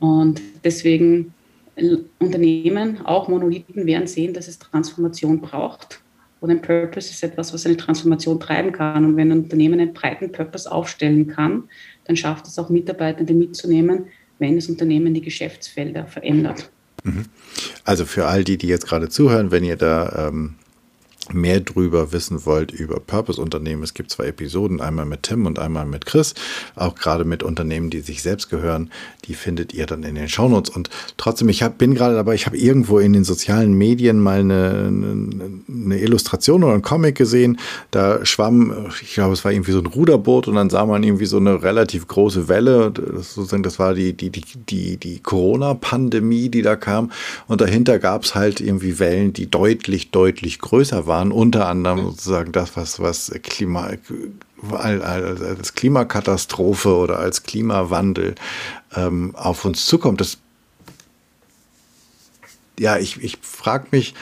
Und 0.00 0.40
deswegen 0.62 1.32
äh, 1.76 1.96
Unternehmen, 2.18 3.00
auch 3.06 3.28
Monolithen, 3.28 3.86
werden 3.86 4.06
sehen, 4.06 4.34
dass 4.34 4.48
es 4.48 4.58
Transformation 4.58 5.40
braucht 5.40 6.00
und 6.44 6.50
ein 6.50 6.60
Purpose 6.60 7.10
ist 7.10 7.24
etwas, 7.24 7.54
was 7.54 7.64
eine 7.64 7.78
Transformation 7.78 8.38
treiben 8.38 8.70
kann. 8.70 9.02
Und 9.02 9.16
wenn 9.16 9.32
ein 9.32 9.44
Unternehmen 9.44 9.80
einen 9.80 9.94
breiten 9.94 10.30
Purpose 10.30 10.70
aufstellen 10.70 11.26
kann, 11.26 11.70
dann 12.04 12.16
schafft 12.16 12.46
es 12.46 12.58
auch 12.58 12.68
Mitarbeitende 12.68 13.32
mitzunehmen, 13.32 14.08
wenn 14.38 14.56
das 14.56 14.68
Unternehmen 14.68 15.14
die 15.14 15.22
Geschäftsfelder 15.22 16.06
verändert. 16.06 16.70
Also 17.84 18.04
für 18.06 18.26
all 18.26 18.44
die, 18.44 18.58
die 18.58 18.68
jetzt 18.68 18.86
gerade 18.86 19.08
zuhören, 19.08 19.50
wenn 19.50 19.64
ihr 19.64 19.76
da 19.76 20.28
ähm, 20.28 20.54
mehr 21.32 21.60
drüber 21.60 22.12
wissen 22.12 22.44
wollt 22.44 22.70
über 22.72 23.00
Purpose-Unternehmen, 23.00 23.82
es 23.82 23.94
gibt 23.94 24.10
zwei 24.10 24.26
Episoden, 24.26 24.80
einmal 24.80 25.06
mit 25.06 25.22
Tim 25.22 25.46
und 25.46 25.58
einmal 25.58 25.86
mit 25.86 26.06
Chris, 26.06 26.34
auch 26.76 26.94
gerade 26.94 27.24
mit 27.24 27.42
Unternehmen, 27.42 27.90
die 27.90 28.00
sich 28.00 28.22
selbst 28.22 28.50
gehören, 28.50 28.90
die 29.24 29.34
findet 29.34 29.72
ihr 29.72 29.86
dann 29.86 30.02
in 30.02 30.16
den 30.16 30.28
Shownotes. 30.28 30.74
Und 30.74 30.90
trotzdem, 31.16 31.48
ich 31.48 31.62
hab, 31.62 31.78
bin 31.78 31.94
gerade 31.94 32.14
dabei, 32.14 32.34
ich 32.34 32.46
habe 32.46 32.58
irgendwo 32.58 32.98
in 32.98 33.12
den 33.12 33.24
sozialen 33.24 33.72
Medien 33.72 34.18
mal 34.18 34.40
eine, 34.40 34.90
eine, 35.68 35.98
Illustration 35.98 36.64
oder 36.64 36.74
ein 36.74 36.82
Comic 36.82 37.14
gesehen, 37.16 37.58
da 37.90 38.24
schwamm, 38.26 38.88
ich 39.00 39.14
glaube, 39.14 39.32
es 39.32 39.44
war 39.44 39.52
irgendwie 39.52 39.72
so 39.72 39.78
ein 39.78 39.86
Ruderboot 39.86 40.48
und 40.48 40.56
dann 40.56 40.68
sah 40.70 40.84
man 40.84 41.02
irgendwie 41.02 41.26
so 41.26 41.38
eine 41.38 41.62
relativ 41.62 42.06
große 42.06 42.48
Welle, 42.48 42.90
das, 42.90 43.34
sozusagen, 43.34 43.62
das 43.62 43.78
war 43.78 43.94
die, 43.94 44.12
die, 44.12 44.30
die, 44.30 44.42
die, 44.68 44.96
die 44.98 45.20
Corona-Pandemie, 45.20 46.48
die 46.50 46.62
da 46.62 46.76
kam. 46.76 47.10
Und 47.46 47.60
dahinter 47.60 47.98
gab 47.98 48.24
es 48.24 48.34
halt 48.34 48.60
irgendwie 48.60 48.98
Wellen, 48.98 49.32
die 49.32 49.50
deutlich, 49.50 50.10
deutlich 50.10 50.58
größer 50.58 51.06
waren 51.06 51.13
waren 51.14 51.30
unter 51.30 51.68
anderem 51.68 52.10
sozusagen 52.10 52.50
das, 52.50 52.76
was, 52.76 52.98
was 52.98 53.30
Klima, 53.44 53.90
als 54.72 55.74
Klimakatastrophe 55.74 56.92
oder 56.92 57.20
als 57.20 57.44
Klimawandel 57.44 58.34
ähm, 58.96 59.32
auf 59.36 59.64
uns 59.64 59.86
zukommt. 59.86 60.20
Das, 60.20 60.38
ja, 62.80 62.98
ich, 62.98 63.22
ich 63.22 63.38
frage 63.42 63.86
mich, 63.92 64.14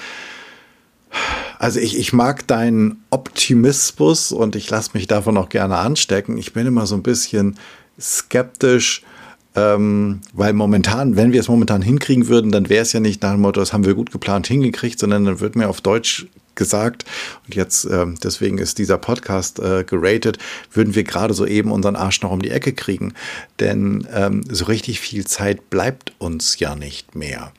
also 1.59 1.81
ich, 1.81 1.97
ich 1.97 2.13
mag 2.13 2.47
deinen 2.47 3.03
Optimismus 3.09 4.31
und 4.31 4.55
ich 4.55 4.69
lasse 4.69 4.91
mich 4.93 5.07
davon 5.07 5.39
auch 5.39 5.49
gerne 5.49 5.79
anstecken. 5.79 6.37
Ich 6.37 6.53
bin 6.53 6.67
immer 6.67 6.85
so 6.85 6.95
ein 6.95 7.03
bisschen 7.03 7.59
skeptisch, 7.99 9.03
ähm, 9.55 10.21
weil 10.35 10.53
momentan, 10.53 11.17
wenn 11.17 11.33
wir 11.33 11.41
es 11.41 11.49
momentan 11.49 11.81
hinkriegen 11.81 12.29
würden, 12.29 12.53
dann 12.53 12.69
wäre 12.69 12.83
es 12.83 12.93
ja 12.93 13.01
nicht 13.01 13.23
nach 13.23 13.33
dem 13.33 13.41
Motto, 13.41 13.61
das 13.61 13.73
haben 13.73 13.87
wir 13.87 13.95
gut 13.95 14.11
geplant 14.11 14.47
hingekriegt, 14.47 14.99
sondern 14.99 15.25
dann 15.25 15.41
wird 15.41 15.57
mir 15.57 15.71
auf 15.71 15.81
Deutsch 15.81 16.27
gesagt 16.55 17.05
und 17.47 17.55
jetzt 17.55 17.85
äh, 17.85 18.07
deswegen 18.23 18.59
ist 18.59 18.79
dieser 18.79 18.99
Podcast 18.99 19.59
äh, 19.59 19.85
geratet, 19.85 20.39
würden 20.73 20.95
wir 20.95 21.05
gerade 21.05 21.35
so 21.35 21.47
eben 21.47 21.71
unseren 21.71 21.97
Arsch 21.97 22.23
noch 22.23 22.31
um 22.31 22.43
die 22.43 22.51
Ecke 22.51 22.73
kriegen, 22.73 23.15
denn 23.61 24.07
ähm, 24.13 24.45
so 24.49 24.67
richtig 24.67 25.01
viel 25.01 25.27
Zeit 25.27 25.71
bleibt 25.71 26.13
uns 26.19 26.59
ja 26.59 26.75
nicht 26.75 27.15
mehr. 27.15 27.53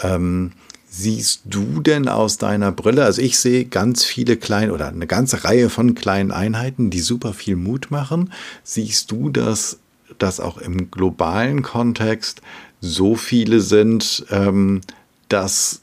Ähm, 0.00 0.52
siehst 0.90 1.42
du 1.44 1.80
denn 1.80 2.08
aus 2.08 2.38
deiner 2.38 2.72
Brille, 2.72 3.04
also 3.04 3.20
ich 3.20 3.38
sehe 3.38 3.66
ganz 3.66 4.04
viele 4.04 4.36
kleine 4.36 4.72
oder 4.72 4.88
eine 4.88 5.06
ganze 5.06 5.44
Reihe 5.44 5.70
von 5.70 5.94
kleinen 5.94 6.32
Einheiten, 6.32 6.90
die 6.90 7.00
super 7.00 7.34
viel 7.34 7.56
Mut 7.56 7.90
machen. 7.90 8.32
Siehst 8.64 9.10
du, 9.10 9.30
dass 9.30 9.78
das 10.18 10.40
auch 10.40 10.58
im 10.58 10.90
globalen 10.90 11.62
Kontext 11.62 12.42
so 12.80 13.14
viele 13.16 13.60
sind, 13.60 14.24
ähm, 14.30 14.80
dass 15.28 15.82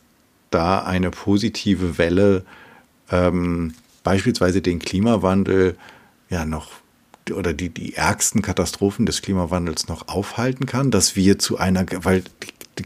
da 0.56 0.80
eine 0.80 1.12
positive 1.12 1.98
Welle 1.98 2.46
ähm, 3.12 3.74
beispielsweise 4.04 4.62
den 4.62 4.80
Klimawandel 4.80 5.76
ja 6.30 6.46
noch 6.46 6.70
oder 7.34 7.54
die, 7.54 7.70
die 7.70 7.96
ärgsten 7.96 8.42
Katastrophen 8.42 9.06
des 9.06 9.22
Klimawandels 9.22 9.88
noch 9.88 10.08
aufhalten 10.08 10.66
kann, 10.66 10.92
dass 10.92 11.16
wir 11.16 11.40
zu 11.40 11.58
einer, 11.58 11.86
weil 12.04 12.24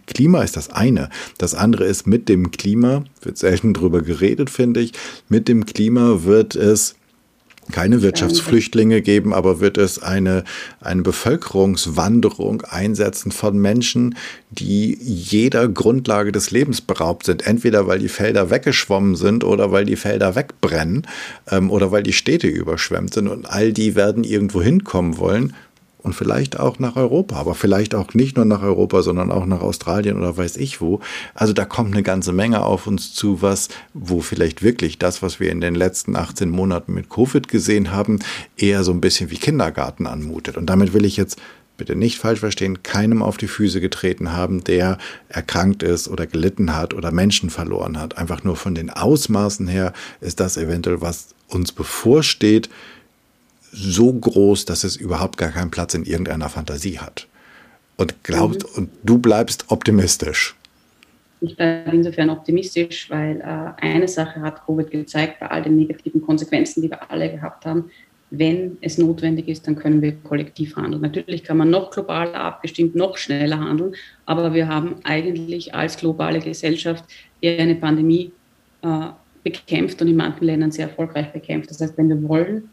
Klima 0.08 0.42
ist 0.44 0.56
das 0.56 0.70
eine. 0.70 1.10
Das 1.38 1.54
andere 1.54 1.84
ist, 1.86 2.08
mit 2.08 2.30
dem 2.30 2.52
Klima, 2.52 3.04
wird 3.22 3.38
selten 3.38 3.74
drüber 3.74 4.02
geredet, 4.02 4.50
finde 4.50 4.80
ich, 4.80 4.94
mit 5.28 5.48
dem 5.48 5.66
Klima 5.66 6.24
wird 6.24 6.56
es 6.56 6.96
keine 7.72 8.02
Wirtschaftsflüchtlinge 8.02 9.02
geben, 9.02 9.34
aber 9.34 9.60
wird 9.60 9.78
es 9.78 10.02
eine, 10.02 10.44
eine 10.82 11.02
Bevölkerungswanderung 11.02 12.62
einsetzen 12.64 13.32
von 13.32 13.58
Menschen, 13.58 14.16
die 14.50 14.98
jeder 15.02 15.68
Grundlage 15.68 16.32
des 16.32 16.52
Lebens 16.52 16.82
beraubt 16.82 17.26
sind. 17.26 17.46
Entweder 17.46 17.88
weil 17.88 18.00
die 18.00 18.10
Felder 18.10 18.50
weggeschwommen 18.50 19.16
sind 19.16 19.44
oder 19.44 19.72
weil 19.72 19.86
die 19.86 19.96
Felder 19.96 20.36
wegbrennen 20.36 21.08
ähm, 21.50 21.70
oder 21.70 21.92
weil 21.92 22.04
die 22.04 22.14
Städte 22.14 22.48
überschwemmt 22.48 23.14
sind. 23.14 23.28
Und 23.28 23.46
all 23.46 23.74
die 23.74 23.96
werden 23.96 24.24
irgendwo 24.24 24.62
hinkommen 24.62 25.18
wollen, 25.18 25.54
und 26.02 26.14
vielleicht 26.14 26.60
auch 26.60 26.80
nach 26.80 26.96
Europa, 26.96 27.36
aber 27.36 27.56
vielleicht 27.56 27.94
auch 27.94 28.14
nicht 28.14 28.38
nur 28.38 28.46
nach 28.46 28.62
Europa, 28.62 29.02
sondern 29.02 29.32
auch 29.32 29.46
nach 29.46 29.62
Australien 29.62 30.18
oder 30.18 30.36
weiß 30.36 30.58
ich 30.58 30.80
wo. 30.80 31.02
Also 31.34 31.54
da 31.54 31.66
kommt 31.66 31.94
eine 31.94 32.04
ganze 32.04 32.32
Menge 32.32 32.64
auf 32.64 32.88
uns 32.88 33.14
zu, 33.14 33.42
was, 33.42 33.68
wo 33.94 34.22
vielleicht 34.22 34.64
wirklich 34.64 34.98
das, 34.98 35.22
was 35.22 35.40
wir 35.40 35.52
in 35.52 35.62
den 35.62 35.76
letzten 35.76 36.16
18 36.16 36.50
Monaten 36.50 36.94
mit 36.94 37.10
Covid 37.10 37.48
gesehen 37.48 37.92
haben, 37.92 38.20
eher 38.58 38.84
so 38.84 38.92
ein 38.92 39.02
bisschen 39.02 39.30
wie 39.30 39.38
Kindergarten 39.38 40.08
anmutet. 40.08 40.56
Und 40.58 40.68
damit 40.68 40.94
will 40.94 41.06
ich 41.06 41.18
jetzt 41.18 41.38
bitte 41.80 41.96
nicht 41.96 42.20
falsch 42.20 42.42
verstehen, 42.42 42.84
keinem 42.84 43.24
auf 43.24 43.38
die 43.38 43.48
Füße 43.48 43.82
getreten 43.82 44.34
haben, 44.34 44.64
der 44.64 45.00
erkrankt 45.30 45.82
ist 45.82 46.08
oder 46.08 46.28
gelitten 46.28 46.76
hat 46.76 46.94
oder 46.94 47.12
Menschen 47.12 47.50
verloren 47.50 48.00
hat. 48.00 48.18
Einfach 48.18 48.44
nur 48.44 48.56
von 48.56 48.76
den 48.76 48.90
Ausmaßen 48.90 49.68
her 49.68 49.94
ist 50.22 50.40
das 50.40 50.58
eventuell, 50.58 51.02
was 51.02 51.30
uns 51.48 51.72
bevorsteht, 51.72 52.70
so 53.72 54.12
groß, 54.12 54.66
dass 54.66 54.84
es 54.84 54.96
überhaupt 54.96 55.38
gar 55.38 55.52
keinen 55.52 55.72
Platz 55.72 55.94
in 55.94 56.06
irgendeiner 56.06 56.50
Fantasie 56.50 57.00
hat. 57.00 57.28
Und 57.98 58.24
glaubst, 58.24 58.64
mhm. 58.64 58.84
und 58.84 58.90
du 59.04 59.18
bleibst 59.18 59.66
optimistisch. 59.68 60.56
Ich 61.42 61.56
bleibe 61.56 61.96
insofern 61.96 62.30
optimistisch, 62.30 63.10
weil 63.10 63.40
äh, 63.42 63.86
eine 63.86 64.08
Sache 64.08 64.42
hat 64.42 64.66
Covid 64.66 64.92
gezeigt, 64.92 65.40
bei 65.40 65.50
all 65.50 65.64
den 65.64 65.78
negativen 65.78 66.22
Konsequenzen, 66.22 66.82
die 66.82 66.90
wir 66.90 67.10
alle 67.10 67.32
gehabt 67.32 67.66
haben. 67.66 67.92
Wenn 68.32 68.78
es 68.82 68.98
notwendig 68.98 69.48
ist, 69.48 69.66
dann 69.66 69.76
können 69.76 70.02
wir 70.02 70.14
kollektiv 70.18 70.76
handeln. 70.76 71.02
Natürlich 71.02 71.44
kann 71.44 71.58
man 71.58 71.70
noch 71.70 71.92
globaler 71.92 72.36
abgestimmt, 72.36 72.96
noch 72.96 73.18
schneller 73.18 73.60
handeln, 73.60 73.96
aber 74.26 74.54
wir 74.54 74.68
haben 74.68 74.98
eigentlich 75.04 75.74
als 75.74 75.98
globale 75.98 76.40
Gesellschaft 76.40 77.06
eher 77.42 77.60
eine 77.60 77.76
Pandemie 77.76 78.32
äh, 78.82 79.08
bekämpft 79.44 80.02
und 80.02 80.10
in 80.10 80.18
manchen 80.18 80.46
Ländern 80.46 80.72
sehr 80.72 80.90
erfolgreich 80.90 81.32
bekämpft. 81.32 81.70
Das 81.72 81.82
heißt, 81.82 81.98
wenn 81.98 82.10
wir 82.10 82.22
wollen, 82.28 82.70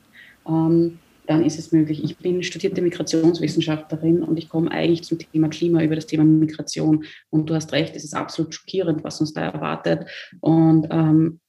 ähm, 0.48 0.98
dann 1.26 1.44
ist 1.44 1.58
es 1.58 1.72
möglich. 1.72 2.04
Ich 2.04 2.16
bin 2.18 2.42
studierte 2.42 2.82
Migrationswissenschaftlerin 2.82 4.22
und 4.22 4.38
ich 4.38 4.48
komme 4.48 4.70
eigentlich 4.70 5.02
zum 5.02 5.18
Thema 5.18 5.48
Klima 5.48 5.82
über 5.82 5.96
das 5.96 6.06
Thema 6.06 6.24
Migration. 6.24 7.04
Und 7.30 7.50
du 7.50 7.54
hast 7.54 7.72
recht, 7.72 7.96
es 7.96 8.04
ist 8.04 8.14
absolut 8.14 8.54
schockierend, 8.54 9.02
was 9.02 9.20
uns 9.20 9.32
da 9.32 9.42
erwartet. 9.42 10.06
Und 10.40 10.86
ähm, 10.90 11.40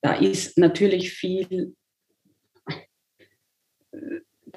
da 0.00 0.14
ist 0.14 0.58
natürlich 0.58 1.12
viel, 1.12 1.74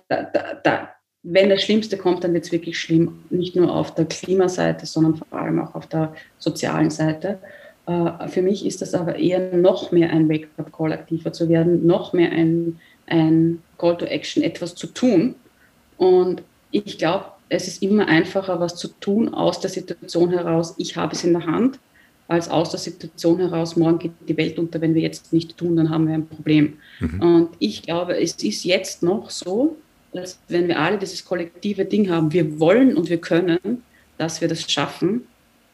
da, 0.08 0.24
da, 0.24 0.54
da, 0.64 0.90
wenn 1.24 1.50
das 1.50 1.64
Schlimmste 1.64 1.98
kommt, 1.98 2.24
dann 2.24 2.34
wird 2.34 2.46
es 2.46 2.52
wirklich 2.52 2.80
schlimm. 2.80 3.24
Nicht 3.30 3.56
nur 3.56 3.74
auf 3.74 3.94
der 3.96 4.06
Klimaseite, 4.06 4.86
sondern 4.86 5.16
vor 5.16 5.34
allem 5.34 5.60
auch 5.60 5.76
auf 5.76 5.88
der 5.88 6.14
sozialen 6.38 6.90
Seite. 6.90 7.40
Äh, 7.86 8.28
für 8.28 8.42
mich 8.42 8.66
ist 8.66 8.82
das 8.82 8.94
aber 8.94 9.18
eher 9.18 9.56
noch 9.56 9.92
mehr 9.92 10.10
ein 10.12 10.30
Wake-up-Call, 10.30 10.94
aktiver 10.94 11.34
zu 11.34 11.50
werden, 11.50 11.86
noch 11.86 12.14
mehr 12.14 12.32
ein, 12.32 12.80
ein 13.08 13.62
Call 13.78 13.98
to 13.98 14.06
Action, 14.06 14.44
etwas 14.44 14.76
zu 14.76 14.88
tun. 14.88 15.36
Und 15.98 16.44
ich 16.72 16.98
glaube, 16.98 17.26
es 17.50 17.68
ist 17.68 17.82
immer 17.82 18.08
einfacher, 18.08 18.60
was 18.60 18.76
zu 18.76 18.90
tun 19.00 19.34
aus 19.34 19.60
der 19.60 19.70
Situation 19.70 20.32
heraus. 20.32 20.76
Ich 20.78 20.96
habe 20.98 21.16
es 21.16 21.24
in 21.24 21.34
der 21.34 21.46
Hand, 21.46 21.80
als 22.28 22.50
aus 22.50 22.72
der 22.72 22.80
Situation 22.80 23.40
heraus, 23.40 23.78
morgen 23.78 24.00
geht 24.00 24.12
die 24.28 24.36
Welt 24.36 24.60
unter, 24.60 24.82
wenn 24.82 24.94
wir 24.94 25.02
jetzt 25.02 25.32
nicht 25.32 25.58
tun, 25.58 25.78
dann 25.78 25.90
haben 25.90 26.08
wir 26.08 26.14
ein 26.14 26.28
Problem. 26.28 26.74
Mhm. 27.00 27.22
Und 27.22 27.50
ich 27.60 27.84
glaube, 27.84 28.18
es 28.18 28.36
ist 28.44 28.66
jetzt 28.66 29.02
noch 29.02 29.30
so, 29.30 29.78
dass 30.12 30.40
wenn 30.50 30.68
wir 30.68 30.80
alle 30.80 30.98
dieses 30.98 31.24
kollektive 31.24 31.86
Ding 31.86 32.10
haben, 32.10 32.34
wir 32.34 32.60
wollen 32.60 32.98
und 32.98 33.10
wir 33.10 33.20
können, 33.20 33.84
dass 34.18 34.42
wir 34.42 34.48
das 34.48 34.70
schaffen, 34.70 35.22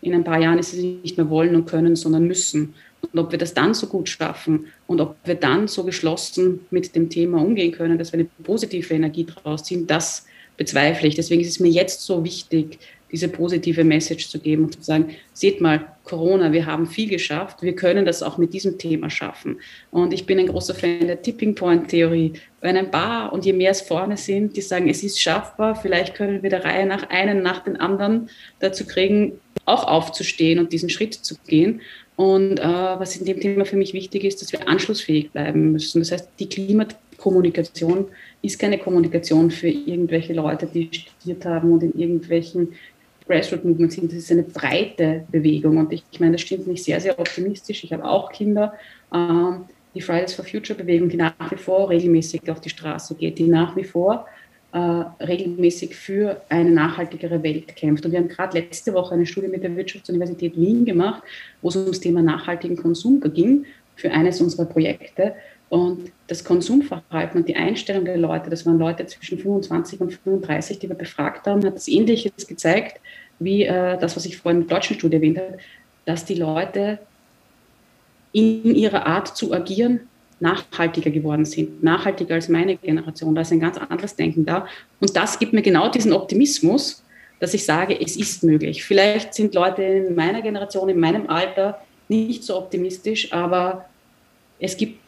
in 0.02 0.14
ein 0.14 0.24
paar 0.24 0.40
Jahren 0.40 0.60
ist 0.60 0.74
es 0.74 0.80
nicht 0.80 1.18
mehr 1.18 1.30
wollen 1.30 1.56
und 1.56 1.66
können, 1.66 1.96
sondern 1.96 2.26
müssen. 2.26 2.74
Und 3.12 3.20
ob 3.20 3.32
wir 3.32 3.38
das 3.38 3.54
dann 3.54 3.74
so 3.74 3.88
gut 3.88 4.10
schaffen 4.10 4.68
und 4.88 5.02
ob 5.02 5.16
wir 5.26 5.36
dann 5.36 5.68
so 5.68 5.84
geschlossen 5.84 6.62
mit 6.72 6.96
dem 6.96 7.10
Thema 7.10 7.42
umgehen 7.42 7.72
können, 7.72 7.98
dass 7.98 8.12
wir 8.12 8.20
eine 8.20 8.30
positive 8.44 8.94
Energie 8.94 9.26
draus 9.26 9.64
ziehen, 9.64 9.86
das 9.88 10.26
bezweifle 10.58 11.08
ich. 11.08 11.16
Deswegen 11.16 11.42
ist 11.42 11.50
es 11.50 11.60
mir 11.60 11.70
jetzt 11.70 12.02
so 12.02 12.24
wichtig, 12.24 12.80
diese 13.14 13.28
positive 13.28 13.84
Message 13.84 14.28
zu 14.28 14.40
geben 14.40 14.66
und 14.66 14.74
zu 14.74 14.82
sagen, 14.82 15.16
seht 15.34 15.62
mal, 15.62 15.86
Corona, 16.04 16.52
wir 16.52 16.66
haben 16.66 16.88
viel 16.88 17.08
geschafft, 17.08 17.62
wir 17.62 17.76
können 17.76 18.06
das 18.06 18.24
auch 18.24 18.40
mit 18.40 18.54
diesem 18.54 18.80
Thema 18.80 19.10
schaffen. 19.12 19.60
Und 19.92 20.14
ich 20.14 20.26
bin 20.26 20.40
ein 20.40 20.48
großer 20.48 20.74
Fan 20.74 21.06
der 21.06 21.22
Tipping 21.22 21.54
Point 21.54 21.90
Theorie. 21.90 22.34
Wenn 22.60 22.76
ein 22.76 22.90
paar 22.90 23.32
und 23.32 23.46
je 23.46 23.54
mehr 23.54 23.70
es 23.70 23.82
vorne 23.82 24.18
sind, 24.18 24.58
die 24.58 24.62
sagen, 24.62 24.90
es 24.90 25.04
ist 25.04 25.22
schaffbar, 25.22 25.76
vielleicht 25.76 26.16
können 26.16 26.42
wir 26.42 26.50
der 26.50 26.66
Reihe 26.66 26.88
nach 26.88 27.08
einen 27.10 27.44
nach 27.44 27.64
den 27.64 27.78
anderen 27.78 28.30
dazu 28.60 28.86
kriegen, 28.86 29.34
auch 29.66 29.88
aufzustehen 29.88 30.60
und 30.60 30.74
diesen 30.74 30.90
Schritt 30.90 31.14
zu 31.14 31.36
gehen. 31.48 31.82
Und 32.16 32.60
äh, 32.60 32.64
was 32.64 33.18
in 33.18 33.26
dem 33.26 33.40
Thema 33.40 33.66
für 33.66 33.76
mich 33.76 33.94
wichtig 33.94 34.24
ist, 34.24 34.42
dass 34.42 34.52
wir 34.52 34.68
anschlussfähig 34.68 35.32
bleiben 35.32 35.72
müssen. 35.72 36.00
Das 36.00 36.12
heißt, 36.12 36.30
die 36.40 36.48
Klimakommunikation 36.48 38.06
ist 38.42 38.60
keine 38.60 38.78
Kommunikation 38.78 39.50
für 39.50 39.70
irgendwelche 39.70 40.34
Leute, 40.34 40.68
die 40.68 40.90
studiert 40.92 41.46
haben 41.46 41.72
und 41.72 41.82
in 41.82 41.98
irgendwelchen 41.98 42.74
Grassroot 43.28 43.66
Movements 43.66 43.96
sind. 43.96 44.12
Das 44.12 44.20
ist 44.20 44.32
eine 44.32 44.44
breite 44.44 45.26
Bewegung. 45.32 45.78
Und 45.78 45.92
ich, 45.92 46.04
ich 46.12 46.20
meine, 46.20 46.34
das 46.34 46.42
stimmt 46.42 46.68
mich 46.68 46.84
sehr, 46.84 47.00
sehr 47.00 47.18
optimistisch. 47.18 47.84
Ich 47.84 47.94
habe 47.94 48.06
auch 48.06 48.32
Kinder. 48.32 48.74
Ähm, 49.14 49.66
die 49.96 50.02
Fridays 50.02 50.34
for 50.34 50.46
Future 50.46 50.78
Bewegung, 50.78 51.10
die 51.10 51.18
nach 51.18 51.34
wie 51.52 51.58
vor 51.58 51.90
regelmäßig 51.90 52.50
auf 52.50 52.60
die 52.60 52.70
Straße 52.70 53.16
geht, 53.16 53.38
die 53.38 53.48
nach 53.48 53.76
wie 53.76 53.84
vor 53.84 54.26
regelmäßig 54.76 55.96
für 55.96 56.42
eine 56.50 56.72
nachhaltigere 56.72 57.44
Welt 57.44 57.76
kämpft. 57.76 58.06
Und 58.06 58.12
wir 58.12 58.20
haben 58.20 58.28
gerade 58.28 58.58
letzte 58.58 58.94
Woche 58.94 59.14
eine 59.14 59.26
Studie 59.26 59.48
mit 59.48 59.64
der 59.64 59.76
Wirtschaftsuniversität 59.76 60.56
Wien 60.56 60.84
gemacht, 60.84 61.22
wo 61.62 61.70
es 61.70 61.76
um 61.76 61.86
das 61.86 62.00
Thema 62.00 62.22
nachhaltigen 62.22 62.78
Konsum 62.78 63.22
ging 63.34 63.66
für 63.96 64.12
eines 64.12 64.42
unserer 64.42 64.66
Projekte. 64.66 65.36
Und 65.70 66.12
das 66.28 66.44
Konsumverhalten 66.44 67.40
und 67.40 67.48
die 67.48 67.56
Einstellung 67.56 68.06
der 68.06 68.18
Leute, 68.18 68.50
das 68.50 68.66
waren 68.66 68.80
Leute 68.80 69.06
zwischen 69.06 69.40
25 69.40 70.02
und 70.02 70.14
35, 70.14 70.80
die 70.80 70.90
wir 70.90 70.96
befragt 70.96 71.48
haben, 71.48 71.64
hat 71.66 71.76
das 71.76 71.88
Ähnliches 71.88 72.48
gezeigt 72.48 73.00
wie 73.40 73.64
äh, 73.64 73.98
das, 73.98 74.16
was 74.16 74.26
ich 74.26 74.38
vorhin 74.38 74.60
mit 74.60 74.70
der 74.70 74.78
deutschen 74.78 74.96
Studie 74.96 75.16
erwähnt 75.16 75.38
habe, 75.38 75.58
dass 76.06 76.26
die 76.26 76.36
Leute 76.36 77.00
in 78.32 78.76
ihrer 78.76 79.06
Art 79.06 79.36
zu 79.36 79.54
agieren 79.54 80.02
nachhaltiger 80.44 81.10
geworden 81.10 81.46
sind, 81.46 81.82
nachhaltiger 81.82 82.36
als 82.36 82.50
meine 82.50 82.76
Generation. 82.76 83.34
Da 83.34 83.42
ist 83.42 83.52
ein 83.52 83.62
ganz 83.62 83.78
anderes 83.78 84.16
Denken 84.16 84.46
da. 84.46 84.68
Und 85.00 85.16
das 85.16 85.40
gibt 85.40 85.54
mir 85.54 85.62
genau 85.62 85.90
diesen 85.90 86.12
Optimismus, 86.12 87.04
dass 87.40 87.54
ich 87.54 87.66
sage, 87.66 88.00
es 88.00 88.18
ist 88.18 88.44
möglich. 88.44 88.84
Vielleicht 88.84 89.34
sind 89.34 89.56
Leute 89.56 89.82
in 89.82 90.16
meiner 90.16 90.42
Generation, 90.42 90.90
in 90.90 91.00
meinem 91.00 91.30
Alter 91.30 91.82
nicht 92.10 92.44
so 92.44 92.58
optimistisch, 92.58 93.32
aber 93.32 93.86
es 94.60 94.76
gibt 94.78 95.00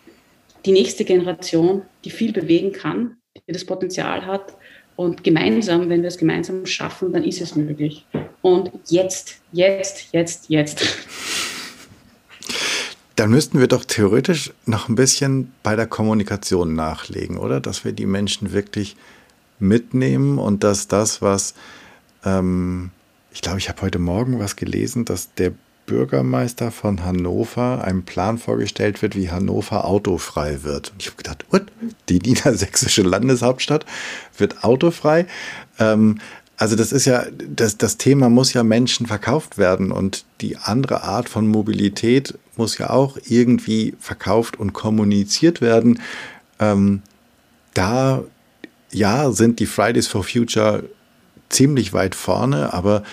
die 0.65 0.71
nächste 0.71 1.03
Generation, 1.03 1.83
die 2.03 2.09
viel 2.09 2.31
bewegen 2.31 2.71
kann, 2.71 3.17
die 3.47 3.51
das 3.51 3.65
Potenzial 3.65 4.25
hat. 4.25 4.55
Und 4.95 5.23
gemeinsam, 5.25 5.89
wenn 5.89 6.01
wir 6.01 6.07
es 6.07 6.17
gemeinsam 6.17 6.65
schaffen, 6.65 7.11
dann 7.11 7.25
ist 7.25 7.41
es 7.41 7.55
möglich. 7.55 8.05
Und 8.41 8.71
jetzt, 8.87 9.41
jetzt, 9.51 10.13
jetzt, 10.13 10.49
jetzt. 10.49 10.81
Dann 13.15 13.29
müssten 13.29 13.59
wir 13.59 13.67
doch 13.67 13.85
theoretisch 13.85 14.51
noch 14.65 14.89
ein 14.89 14.95
bisschen 14.95 15.53
bei 15.63 15.75
der 15.75 15.87
Kommunikation 15.87 16.75
nachlegen, 16.75 17.37
oder? 17.37 17.61
Dass 17.61 17.85
wir 17.85 17.93
die 17.93 18.05
Menschen 18.05 18.51
wirklich 18.51 18.97
mitnehmen 19.59 20.37
und 20.37 20.63
dass 20.63 20.87
das, 20.87 21.21
was 21.21 21.53
ähm, 22.25 22.91
ich 23.31 23.41
glaube, 23.41 23.59
ich 23.59 23.69
habe 23.69 23.81
heute 23.81 23.99
Morgen 23.99 24.39
was 24.39 24.55
gelesen, 24.55 25.05
dass 25.05 25.33
der 25.33 25.53
Bürgermeister 25.85 26.71
von 26.71 27.03
Hannover 27.03 27.83
einem 27.83 28.03
Plan 28.03 28.37
vorgestellt 28.37 29.01
wird, 29.01 29.15
wie 29.15 29.29
Hannover 29.29 29.85
autofrei 29.85 30.63
wird. 30.63 30.91
Und 30.91 31.01
ich 31.01 31.07
habe 31.07 31.17
gedacht, 31.17 31.45
what? 31.51 31.63
die 32.09 32.19
niedersächsische 32.19 33.03
Landeshauptstadt 33.03 33.85
wird 34.37 34.63
autofrei. 34.63 35.27
Ähm, 35.79 36.19
also 36.57 36.75
das 36.75 36.91
ist 36.91 37.05
ja, 37.05 37.25
das, 37.49 37.77
das 37.77 37.97
Thema 37.97 38.29
muss 38.29 38.53
ja 38.53 38.63
Menschen 38.63 39.05
verkauft 39.05 39.57
werden 39.57 39.91
und 39.91 40.25
die 40.41 40.57
andere 40.57 41.03
Art 41.03 41.27
von 41.27 41.47
Mobilität 41.47 42.39
muss 42.57 42.77
ja 42.77 42.89
auch 42.89 43.17
irgendwie 43.27 43.95
verkauft 43.99 44.59
und 44.59 44.73
kommuniziert 44.73 45.61
werden. 45.61 46.01
Ähm, 46.59 47.01
da, 47.73 48.23
ja, 48.91 49.31
sind 49.31 49.59
die 49.59 49.65
Fridays 49.65 50.07
for 50.07 50.23
Future 50.23 50.83
ziemlich 51.49 51.93
weit 51.93 52.15
vorne, 52.15 52.73
aber 52.73 53.03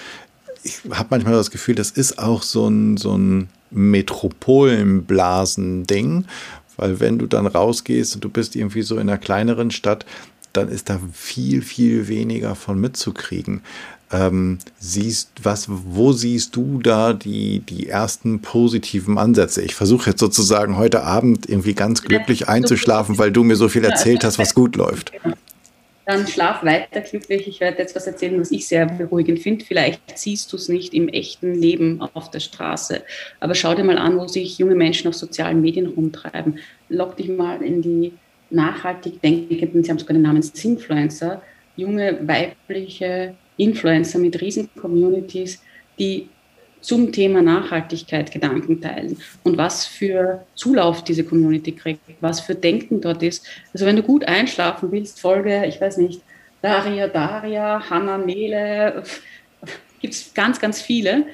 ich 0.62 0.80
habe 0.90 1.09
manchmal 1.11 1.34
das 1.34 1.51
Gefühl, 1.51 1.74
das 1.74 1.90
ist 1.90 2.18
auch 2.18 2.43
so 2.43 2.66
ein, 2.68 2.97
so 2.97 3.14
ein 3.16 3.49
Metropolenblasen-Ding, 3.70 6.24
weil 6.76 7.01
wenn 7.01 7.18
du 7.18 7.26
dann 7.26 7.47
rausgehst 7.47 8.14
und 8.14 8.24
du 8.24 8.28
bist 8.28 8.55
irgendwie 8.57 8.82
so 8.82 8.97
in 8.97 9.09
einer 9.09 9.16
kleineren 9.18 9.70
Stadt, 9.70 10.05
dann 10.53 10.68
ist 10.68 10.90
da 10.90 11.00
viel, 11.12 11.62
viel 11.62 12.09
weniger 12.09 12.55
von 12.55 12.78
mitzukriegen. 12.78 13.62
Ähm, 14.12 14.59
siehst, 14.78 15.30
was, 15.42 15.66
wo 15.68 16.12
siehst 16.12 16.55
du 16.55 16.80
da 16.82 17.14
die, 17.14 17.61
die 17.61 17.88
ersten 17.88 18.42
positiven 18.42 19.16
Ansätze? 19.16 19.62
Ich 19.62 19.74
versuche 19.74 20.11
jetzt 20.11 20.20
sozusagen 20.20 20.76
heute 20.76 21.05
Abend 21.05 21.48
irgendwie 21.48 21.74
ganz 21.74 22.03
glücklich 22.03 22.48
einzuschlafen, 22.48 23.16
weil 23.16 23.32
du 23.32 23.42
mir 23.42 23.57
so 23.57 23.68
viel 23.68 23.84
erzählt 23.84 24.22
hast, 24.24 24.38
was 24.38 24.55
gut 24.55 24.76
läuft. 24.76 25.12
Dann 26.05 26.26
schlaf 26.26 26.64
weiter 26.64 27.00
glücklich. 27.00 27.46
Ich 27.46 27.61
werde 27.61 27.78
jetzt 27.78 27.94
was 27.94 28.09
erzählen, 28.09 28.40
was 28.40 28.50
ich 28.50 28.66
sehr 28.66 28.86
beruhigend 28.86 29.38
finde. 29.38 29.64
Vielleicht 29.64 30.00
siehst 30.18 30.53
du 30.53 30.57
es 30.57 30.68
nicht 30.68 30.94
im 30.94 31.09
echten 31.09 31.55
Leben 31.55 32.03
auf 32.03 32.28
der 32.30 32.40
Straße. 32.40 33.03
Aber 33.38 33.55
schau 33.55 33.74
dir 33.74 33.84
mal 33.84 33.98
an, 33.98 34.18
wo 34.18 34.26
sich 34.26 34.59
junge 34.59 34.74
Menschen 34.74 35.09
auf 35.09 35.14
sozialen 35.14 35.61
Medien 35.61 35.86
rumtreiben. 35.86 36.59
Lock 36.88 37.16
dich 37.18 37.28
mal 37.28 37.62
in 37.62 37.82
die 37.82 38.12
nachhaltig 38.53 39.20
denkenden, 39.20 39.82
sie 39.82 39.90
haben 39.90 39.98
sogar 39.98 40.14
den 40.14 40.22
Namen 40.22 40.42
Sinfluencer, 40.42 41.42
junge 41.76 42.18
weibliche 42.26 43.34
Influencer 43.57 44.18
mit 44.18 44.40
riesen 44.40 44.68
Communities, 44.80 45.62
die 45.98 46.28
zum 46.80 47.12
Thema 47.12 47.40
Nachhaltigkeit 47.42 48.30
Gedanken 48.30 48.80
teilen 48.80 49.16
und 49.44 49.57
was 49.57 49.86
für 49.86 50.44
Zulauf 50.55 51.05
diese 51.05 51.24
Community 51.24 51.72
kriegt, 51.72 52.00
was 52.20 52.40
für 52.40 52.55
Denken 52.55 53.00
dort 53.00 53.22
ist. 53.22 53.46
Also 53.72 53.86
wenn 53.86 53.96
du 53.96 54.03
gut 54.03 54.24
einschlafen 54.24 54.90
willst, 54.90 55.20
folge, 55.20 55.64
ich 55.66 55.80
weiß 55.80 55.98
nicht, 55.98 56.22
Daria, 56.61 57.09
Daria, 57.09 57.88
Hanna, 57.88 58.18
Mele, 58.18 59.05
gibt 60.00 60.14
es 60.14 60.34
ganz, 60.34 60.61
ganz 60.61 60.80
viele. 60.80 61.24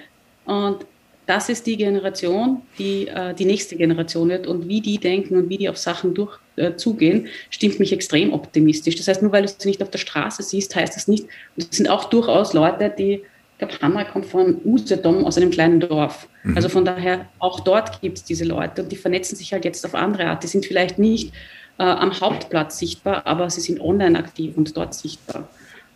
Und 0.44 0.86
das 1.28 1.50
ist 1.50 1.66
die 1.66 1.76
Generation, 1.76 2.62
die 2.78 3.06
äh, 3.06 3.34
die 3.34 3.44
nächste 3.44 3.76
Generation 3.76 4.30
wird 4.30 4.46
und 4.46 4.66
wie 4.66 4.80
die 4.80 4.96
denken 4.96 5.36
und 5.36 5.50
wie 5.50 5.58
die 5.58 5.68
auf 5.68 5.76
Sachen 5.76 6.14
durch, 6.14 6.38
äh, 6.56 6.74
zugehen, 6.74 7.28
stimmt 7.50 7.78
mich 7.78 7.92
extrem 7.92 8.32
optimistisch. 8.32 8.96
Das 8.96 9.08
heißt, 9.08 9.20
nur 9.20 9.30
weil 9.30 9.42
du 9.42 9.48
es 9.48 9.62
nicht 9.66 9.82
auf 9.82 9.90
der 9.90 9.98
Straße 9.98 10.42
siehst, 10.42 10.74
heißt 10.74 10.96
das 10.96 11.06
nicht, 11.06 11.24
und 11.24 11.68
es 11.70 11.76
sind 11.76 11.90
auch 11.90 12.04
durchaus 12.04 12.54
Leute, 12.54 12.92
die 12.96 13.22
ich 13.60 13.66
glaube, 13.66 13.82
Hammer 13.82 14.04
kommt 14.04 14.26
von 14.26 14.60
Usedom 14.64 15.24
aus 15.24 15.36
einem 15.36 15.50
kleinen 15.50 15.80
Dorf. 15.80 16.28
Mhm. 16.44 16.56
Also 16.56 16.68
von 16.68 16.84
daher, 16.84 17.26
auch 17.40 17.60
dort 17.60 18.00
gibt 18.00 18.18
es 18.18 18.24
diese 18.24 18.44
Leute 18.44 18.84
und 18.84 18.92
die 18.92 18.96
vernetzen 18.96 19.36
sich 19.36 19.52
halt 19.52 19.64
jetzt 19.64 19.84
auf 19.84 19.96
andere 19.96 20.26
Art. 20.26 20.44
Die 20.44 20.46
sind 20.46 20.64
vielleicht 20.64 20.98
nicht 20.98 21.34
äh, 21.78 21.82
am 21.82 22.18
Hauptplatz 22.20 22.78
sichtbar, 22.78 23.26
aber 23.26 23.50
sie 23.50 23.60
sind 23.60 23.80
online 23.80 24.16
aktiv 24.16 24.56
und 24.56 24.76
dort 24.76 24.94
sichtbar. 24.94 25.48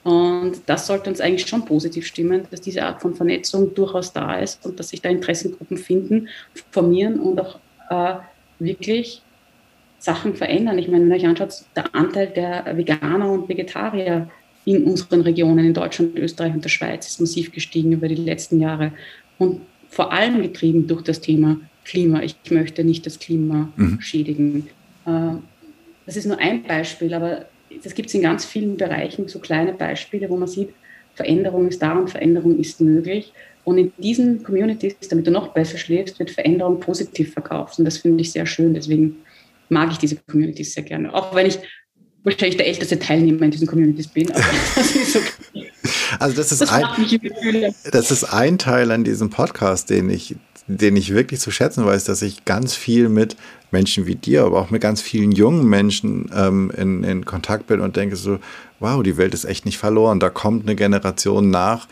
Und 0.05 0.63
das 0.67 0.87
sollte 0.87 1.11
uns 1.11 1.21
eigentlich 1.21 1.47
schon 1.47 1.65
positiv 1.65 2.07
stimmen, 2.07 2.43
dass 2.51 2.61
diese 2.61 2.83
Art 2.83 3.01
von 3.01 3.15
Vernetzung 3.15 3.73
durchaus 3.75 4.13
da 4.13 4.39
ist 4.39 4.65
und 4.67 4.79
dass 4.81 4.89
sich 4.89 5.01
da 5.01 5.09
Interessengruppen 5.09 5.77
finden, 5.77 6.29
formieren 6.71 7.21
und 7.21 7.41
auch 7.41 7.59
äh, 7.89 8.15
wirklich 8.59 9.23
Sachen 9.99 10.35
verändern. 10.35 10.79
Ich 10.79 10.89
meine, 10.89 11.05
wenn 11.05 11.13
ihr 11.13 11.17
euch 11.17 11.27
anschaut, 11.27 11.55
der 11.77 11.95
Anteil 11.95 12.27
der 12.29 12.77
Veganer 12.77 13.31
und 13.31 13.49
Vegetarier 13.49 14.29
in 14.65 14.85
unseren 14.85 15.21
Regionen 15.21 15.67
in 15.67 15.75
Deutschland, 15.75 16.19
Österreich 16.19 16.55
und 16.55 16.65
der 16.65 16.69
Schweiz 16.69 17.07
ist 17.07 17.21
massiv 17.21 17.53
gestiegen 17.53 17.93
über 17.93 18.09
die 18.09 18.17
letzten 18.17 18.61
Jahre 18.61 18.93
und 19.39 19.61
vor 19.89 20.13
allem 20.13 20.43
getrieben 20.43 20.87
durch 20.87 21.03
das 21.03 21.21
Thema 21.21 21.59
Klima. 21.85 22.23
Ich 22.23 22.37
möchte 22.51 22.83
nicht 22.83 23.07
das 23.07 23.19
Klima 23.19 23.69
mhm. 23.77 24.01
schädigen. 24.01 24.69
Äh, 25.07 25.37
das 26.07 26.17
ist 26.17 26.27
nur 26.27 26.39
ein 26.39 26.65
Beispiel, 26.65 27.15
aber 27.15 27.47
das 27.83 27.95
gibt 27.95 28.09
es 28.09 28.15
in 28.15 28.23
ganz 28.23 28.45
vielen 28.45 28.77
Bereichen, 28.77 29.29
so 29.29 29.39
kleine 29.39 29.73
Beispiele, 29.73 30.29
wo 30.29 30.37
man 30.37 30.49
sieht, 30.49 30.71
Veränderung 31.15 31.69
ist 31.69 31.83
da 31.83 31.93
und 31.93 32.11
Veränderung 32.11 32.59
ist 32.59 32.81
möglich. 32.81 33.33
Und 33.65 33.79
in 33.79 33.93
diesen 33.99 34.43
Communities, 34.43 34.97
damit 35.09 35.27
du 35.27 35.31
noch 35.31 35.49
besser 35.49 35.79
schläfst, 35.79 36.19
wird 36.19 36.31
Veränderung 36.31 36.81
positiv 36.81 37.33
verkauft. 37.33 37.79
Und 37.79 37.85
das 37.85 37.99
finde 37.99 38.23
ich 38.23 38.33
sehr 38.33 38.47
schön. 38.47 38.75
Deswegen 38.75 39.19
mag 39.69 39.93
ich 39.93 39.99
diese 39.99 40.17
Communities 40.17 40.75
sehr 40.75 40.83
gerne. 40.83 41.15
Auch 41.15 41.35
wenn 41.35 41.47
ich 41.47 41.59
wahrscheinlich 42.25 42.57
der 42.57 42.67
älteste 42.67 42.99
Teilnehmer 42.99 43.43
in 43.43 43.51
diesen 43.51 43.67
Communities 43.67 44.09
bin. 44.09 44.33
Das 44.75 44.97
ist 44.97 45.17
okay. 45.17 45.71
Also 46.19 46.37
das 46.37 46.53
ist, 46.53 46.61
das, 46.61 46.71
ein, 46.71 46.85
das 47.91 48.11
ist 48.11 48.25
ein 48.25 48.59
Teil 48.59 48.91
an 48.91 49.03
diesem 49.03 49.31
Podcast, 49.31 49.91
den 49.91 50.11
ich, 50.11 50.37
den 50.67 50.97
ich 50.97 51.13
wirklich 51.13 51.41
zu 51.41 51.51
schätzen 51.51 51.85
weiß, 51.85 52.05
dass 52.05 52.23
ich 52.23 52.45
ganz 52.45 52.75
viel 52.75 53.09
mit 53.09 53.37
Menschen 53.71 54.07
wie 54.07 54.15
dir, 54.15 54.45
aber 54.45 54.61
auch 54.61 54.71
mit 54.71 54.83
ganz 54.83 55.01
vielen 55.01 55.33
jungen 55.33 55.67
Menschen 55.67 56.31
ähm, 56.35 56.71
in, 56.77 57.05
in 57.05 57.25
Kontakt 57.25 57.67
bin 57.67 57.81
und 57.81 57.97
denke 57.97 58.17
so, 58.17 58.39
wow, 58.81 59.03
die 59.03 59.17
Welt 59.17 59.35
ist 59.35 59.45
echt 59.45 59.65
nicht 59.65 59.79
verloren. 59.79 60.21
Da 60.21 60.31
kommt 60.31 60.65
eine 60.65 60.77
Generation 60.77 61.51
nach, 61.51 61.89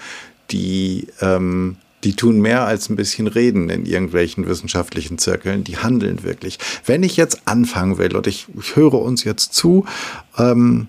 die, 0.51 1.09
ähm, 1.21 1.77
die 2.05 2.15
tun 2.15 2.41
mehr 2.41 2.65
als 2.65 2.89
ein 2.89 2.97
bisschen 2.97 3.27
reden 3.27 3.71
in 3.71 3.87
irgendwelchen 3.87 4.47
wissenschaftlichen 4.47 5.19
Zirkeln, 5.19 5.65
die 5.65 5.79
handeln 5.79 6.23
wirklich. 6.23 6.59
Wenn 6.85 7.03
ich 7.03 7.17
jetzt 7.17 7.43
anfangen 7.47 7.99
will 7.99 8.15
und 8.17 8.27
ich, 8.27 8.47
ich 8.59 8.77
höre 8.77 8.95
uns 8.95 9.25
jetzt 9.25 9.55
zu, 9.55 9.85
ähm, 10.39 10.89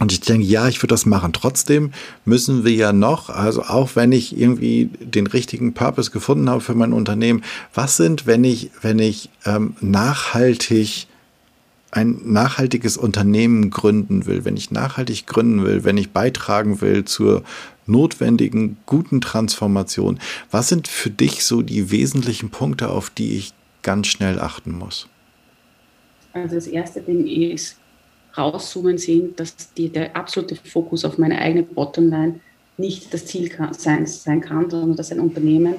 und 0.00 0.10
ich 0.10 0.20
denke, 0.20 0.46
ja, 0.46 0.68
ich 0.68 0.78
würde 0.78 0.94
das 0.94 1.06
machen. 1.06 1.32
Trotzdem 1.32 1.92
müssen 2.24 2.64
wir 2.64 2.72
ja 2.72 2.92
noch, 2.92 3.28
also 3.28 3.62
auch 3.62 3.94
wenn 3.94 4.10
ich 4.10 4.36
irgendwie 4.36 4.90
den 5.00 5.26
richtigen 5.26 5.74
Purpose 5.74 6.10
gefunden 6.10 6.48
habe 6.48 6.60
für 6.60 6.74
mein 6.74 6.92
Unternehmen, 6.92 7.44
was 7.74 7.98
sind, 7.98 8.26
wenn 8.26 8.42
ich, 8.42 8.70
wenn 8.80 8.98
ich 8.98 9.28
ähm, 9.44 9.76
nachhaltig 9.80 11.06
ein 11.92 12.20
nachhaltiges 12.24 12.96
Unternehmen 12.96 13.68
gründen 13.68 14.24
will, 14.24 14.46
wenn 14.46 14.56
ich 14.56 14.70
nachhaltig 14.70 15.26
gründen 15.26 15.62
will, 15.62 15.84
wenn 15.84 15.98
ich 15.98 16.10
beitragen 16.10 16.80
will 16.80 17.04
zur 17.04 17.44
notwendigen, 17.86 18.78
guten 18.86 19.20
Transformation, 19.20 20.18
was 20.50 20.68
sind 20.68 20.88
für 20.88 21.10
dich 21.10 21.44
so 21.44 21.60
die 21.60 21.90
wesentlichen 21.90 22.48
Punkte, 22.48 22.88
auf 22.88 23.10
die 23.10 23.36
ich 23.36 23.52
ganz 23.82 24.06
schnell 24.06 24.40
achten 24.40 24.72
muss? 24.72 25.06
Also 26.32 26.54
das 26.54 26.66
erste 26.66 27.02
Ding 27.02 27.26
ist, 27.26 27.76
rauszoomen 28.36 28.98
sehen, 28.98 29.34
dass 29.36 29.72
die, 29.74 29.88
der 29.88 30.16
absolute 30.16 30.56
Fokus 30.56 31.04
auf 31.04 31.18
meine 31.18 31.38
eigene 31.38 31.62
Bottomline 31.62 32.40
nicht 32.78 33.12
das 33.12 33.26
Ziel 33.26 33.48
kann, 33.48 33.74
sein, 33.74 34.06
sein 34.06 34.40
kann, 34.40 34.70
sondern 34.70 34.96
dass 34.96 35.12
ein 35.12 35.20
Unternehmen 35.20 35.76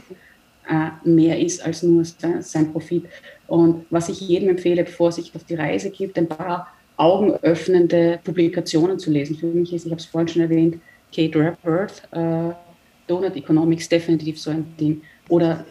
äh, 0.70 0.89
mehr 1.08 1.39
ist 1.39 1.66
als 1.66 1.84
nur 1.84 2.06
sein, 2.06 2.41
sein 2.41 2.72
Profit. 2.72 3.06
Und 3.47 3.86
was 3.89 4.10
ich 4.10 4.22
jedem 4.22 4.49
empfehle, 4.49 4.84
bevor 4.84 5.12
sich 5.12 5.34
auf 5.36 5.43
die 5.43 5.56
Reise 5.56 5.89
gibt, 5.89 6.18
ein 6.18 6.28
paar 6.28 6.68
augenöffnende 6.97 8.20
Publikationen 8.24 8.99
zu 8.99 9.12
lesen. 9.12 9.36
Für 9.36 9.47
mich 9.47 9.74
ist, 9.74 9.86
ich 9.86 9.91
habe 9.91 9.99
es 9.99 10.06
vorhin 10.06 10.28
schon 10.28 10.41
erwähnt, 10.43 10.80
Kate 11.14 11.39
Rappert, 11.39 12.04
äh, 12.12 12.54
Donut 13.08 13.36
Economics 13.36 13.89
definitiv 13.89 14.39
so 14.39 14.51
ein 14.51 14.66
Ding. 14.80 15.01
Oder 15.30 15.66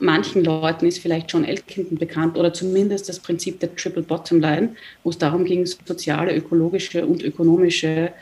manchen 0.00 0.44
Leuten 0.44 0.86
ist 0.86 0.98
vielleicht 0.98 1.32
John 1.32 1.44
Elkington 1.44 1.98
bekannt 1.98 2.36
oder 2.36 2.52
zumindest 2.52 3.08
das 3.08 3.18
Prinzip 3.18 3.60
der 3.60 3.74
Triple 3.74 4.02
Bottom 4.02 4.40
Line, 4.40 4.70
wo 5.02 5.10
es 5.10 5.18
darum 5.18 5.44
ging, 5.44 5.66
soziale, 5.66 6.34
ökologische 6.34 7.06
und 7.06 7.22
ökonomische 7.22 8.12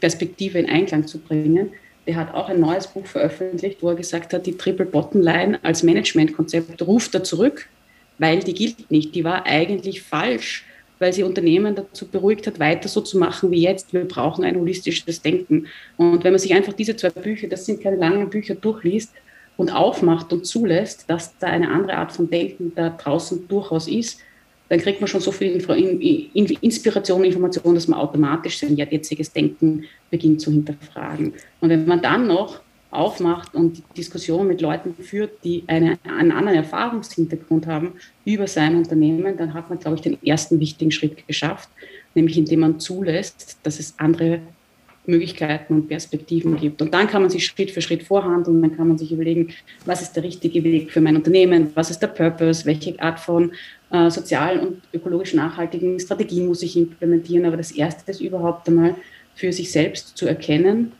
Perspektive 0.00 0.58
in 0.58 0.68
Einklang 0.68 1.06
zu 1.06 1.18
bringen. 1.18 1.70
Der 2.06 2.16
hat 2.16 2.34
auch 2.34 2.48
ein 2.48 2.60
neues 2.60 2.86
Buch 2.86 3.06
veröffentlicht, 3.06 3.82
wo 3.82 3.90
er 3.90 3.96
gesagt 3.96 4.32
hat, 4.32 4.46
die 4.46 4.56
Triple 4.56 4.86
Bottom 4.86 5.20
Line 5.20 5.58
als 5.62 5.82
Managementkonzept 5.82 6.80
ruft 6.82 7.14
er 7.14 7.24
zurück, 7.24 7.68
weil 8.18 8.40
die 8.40 8.54
gilt 8.54 8.90
nicht. 8.90 9.14
Die 9.14 9.24
war 9.24 9.44
eigentlich 9.44 10.02
falsch, 10.02 10.64
weil 10.98 11.12
sie 11.12 11.24
Unternehmen 11.24 11.74
dazu 11.74 12.06
beruhigt 12.06 12.46
hat, 12.46 12.60
weiter 12.60 12.88
so 12.88 13.00
zu 13.00 13.18
machen 13.18 13.50
wie 13.50 13.60
jetzt. 13.60 13.92
Wir 13.92 14.04
brauchen 14.04 14.44
ein 14.44 14.56
holistisches 14.56 15.20
Denken. 15.20 15.66
Und 15.96 16.24
wenn 16.24 16.32
man 16.32 16.38
sich 16.38 16.54
einfach 16.54 16.72
diese 16.72 16.96
zwei 16.96 17.10
Bücher, 17.10 17.48
das 17.48 17.66
sind 17.66 17.82
keine 17.82 17.96
langen 17.96 18.30
Bücher, 18.30 18.54
durchliest 18.54 19.12
und 19.56 19.70
aufmacht 19.70 20.32
und 20.32 20.46
zulässt, 20.46 21.08
dass 21.08 21.36
da 21.38 21.46
eine 21.48 21.70
andere 21.70 21.96
Art 21.96 22.12
von 22.12 22.28
Denken 22.28 22.72
da 22.74 22.90
draußen 22.90 23.48
durchaus 23.48 23.88
ist, 23.88 24.20
dann 24.68 24.80
kriegt 24.80 25.00
man 25.00 25.08
schon 25.08 25.20
so 25.20 25.30
viel 25.30 25.52
Inspiration, 26.60 27.24
Information, 27.24 27.74
dass 27.74 27.88
man 27.88 28.00
automatisch 28.00 28.58
sein 28.58 28.76
jetziges 28.76 29.32
Denken 29.32 29.84
beginnt 30.10 30.40
zu 30.40 30.50
hinterfragen. 30.50 31.34
Und 31.60 31.70
wenn 31.70 31.86
man 31.86 32.02
dann 32.02 32.26
noch 32.26 32.60
aufmacht 32.90 33.54
und 33.54 33.82
Diskussionen 33.96 34.48
mit 34.48 34.60
Leuten 34.60 34.94
führt, 34.94 35.44
die 35.44 35.64
eine, 35.66 35.98
einen 36.04 36.32
anderen 36.32 36.58
Erfahrungshintergrund 36.58 37.66
haben 37.66 37.92
über 38.24 38.46
sein 38.46 38.76
Unternehmen, 38.76 39.36
dann 39.36 39.54
hat 39.54 39.68
man, 39.68 39.78
glaube 39.78 39.96
ich, 39.96 40.02
den 40.02 40.22
ersten 40.24 40.58
wichtigen 40.60 40.90
Schritt 40.90 41.26
geschafft, 41.26 41.68
nämlich 42.14 42.38
indem 42.38 42.60
man 42.60 42.80
zulässt, 42.80 43.58
dass 43.62 43.78
es 43.78 43.94
andere 43.98 44.40
Möglichkeiten 45.08 45.74
und 45.74 45.88
Perspektiven 45.88 46.56
gibt. 46.56 46.82
Und 46.82 46.92
dann 46.92 47.06
kann 47.06 47.22
man 47.22 47.30
sich 47.30 47.46
Schritt 47.46 47.70
für 47.70 47.80
Schritt 47.80 48.02
vorhandeln, 48.02 48.60
dann 48.62 48.76
kann 48.76 48.88
man 48.88 48.98
sich 48.98 49.12
überlegen, 49.12 49.52
was 49.84 50.02
ist 50.02 50.14
der 50.14 50.22
richtige 50.22 50.62
Weg 50.64 50.90
für 50.90 51.00
mein 51.00 51.16
Unternehmen, 51.16 51.70
was 51.74 51.90
ist 51.90 52.00
der 52.00 52.08
Purpose, 52.08 52.64
welche 52.66 52.98
Art 53.00 53.20
von 53.20 53.52
äh, 53.90 54.10
sozialen 54.10 54.60
und 54.60 54.82
ökologisch 54.92 55.34
nachhaltigen 55.34 55.98
Strategien 56.00 56.46
muss 56.46 56.62
ich 56.62 56.76
implementieren. 56.76 57.46
Aber 57.46 57.56
das 57.56 57.72
Erste 57.72 58.10
ist 58.10 58.20
überhaupt 58.20 58.68
einmal 58.68 58.94
für 59.34 59.52
sich 59.52 59.70
selbst 59.70 60.16
zu 60.16 60.26
erkennen, 60.26 60.92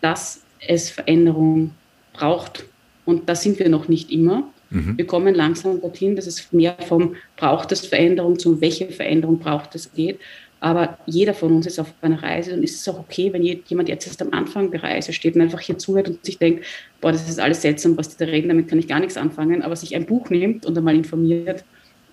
dass 0.00 0.42
es 0.66 0.90
Veränderung 0.90 1.72
braucht. 2.12 2.64
Und 3.04 3.28
da 3.28 3.34
sind 3.34 3.58
wir 3.58 3.68
noch 3.68 3.88
nicht 3.88 4.10
immer. 4.10 4.48
Mhm. 4.70 4.96
Wir 4.96 5.06
kommen 5.06 5.34
langsam 5.34 5.80
dorthin, 5.80 6.16
dass 6.16 6.26
es 6.26 6.52
mehr 6.52 6.76
vom 6.86 7.16
braucht 7.36 7.72
es 7.72 7.86
Veränderung 7.86 8.38
zum 8.38 8.60
welche 8.60 8.88
Veränderung 8.88 9.38
braucht 9.38 9.74
es 9.74 9.92
geht. 9.92 10.18
Aber 10.60 10.98
jeder 11.06 11.32
von 11.32 11.52
uns 11.52 11.66
ist 11.66 11.78
auf 11.78 11.92
einer 12.02 12.22
Reise 12.22 12.52
und 12.52 12.62
ist 12.62 12.80
es 12.80 12.88
auch 12.88 12.98
okay, 12.98 13.32
wenn 13.32 13.42
jemand 13.42 13.88
jetzt 13.88 14.06
erst 14.06 14.20
am 14.20 14.32
Anfang 14.32 14.70
der 14.70 14.82
Reise 14.82 15.14
steht 15.14 15.34
und 15.34 15.40
einfach 15.40 15.60
hier 15.60 15.78
zuhört 15.78 16.08
und 16.08 16.24
sich 16.24 16.38
denkt, 16.38 16.66
boah, 17.00 17.12
das 17.12 17.28
ist 17.28 17.40
alles 17.40 17.62
seltsam, 17.62 17.96
was 17.96 18.10
die 18.10 18.22
da 18.22 18.30
reden, 18.30 18.48
damit 18.48 18.68
kann 18.68 18.78
ich 18.78 18.86
gar 18.86 19.00
nichts 19.00 19.16
anfangen, 19.16 19.62
aber 19.62 19.74
sich 19.74 19.96
ein 19.96 20.04
Buch 20.04 20.28
nimmt 20.28 20.66
und 20.66 20.76
einmal 20.76 20.94
informiert, 20.94 21.64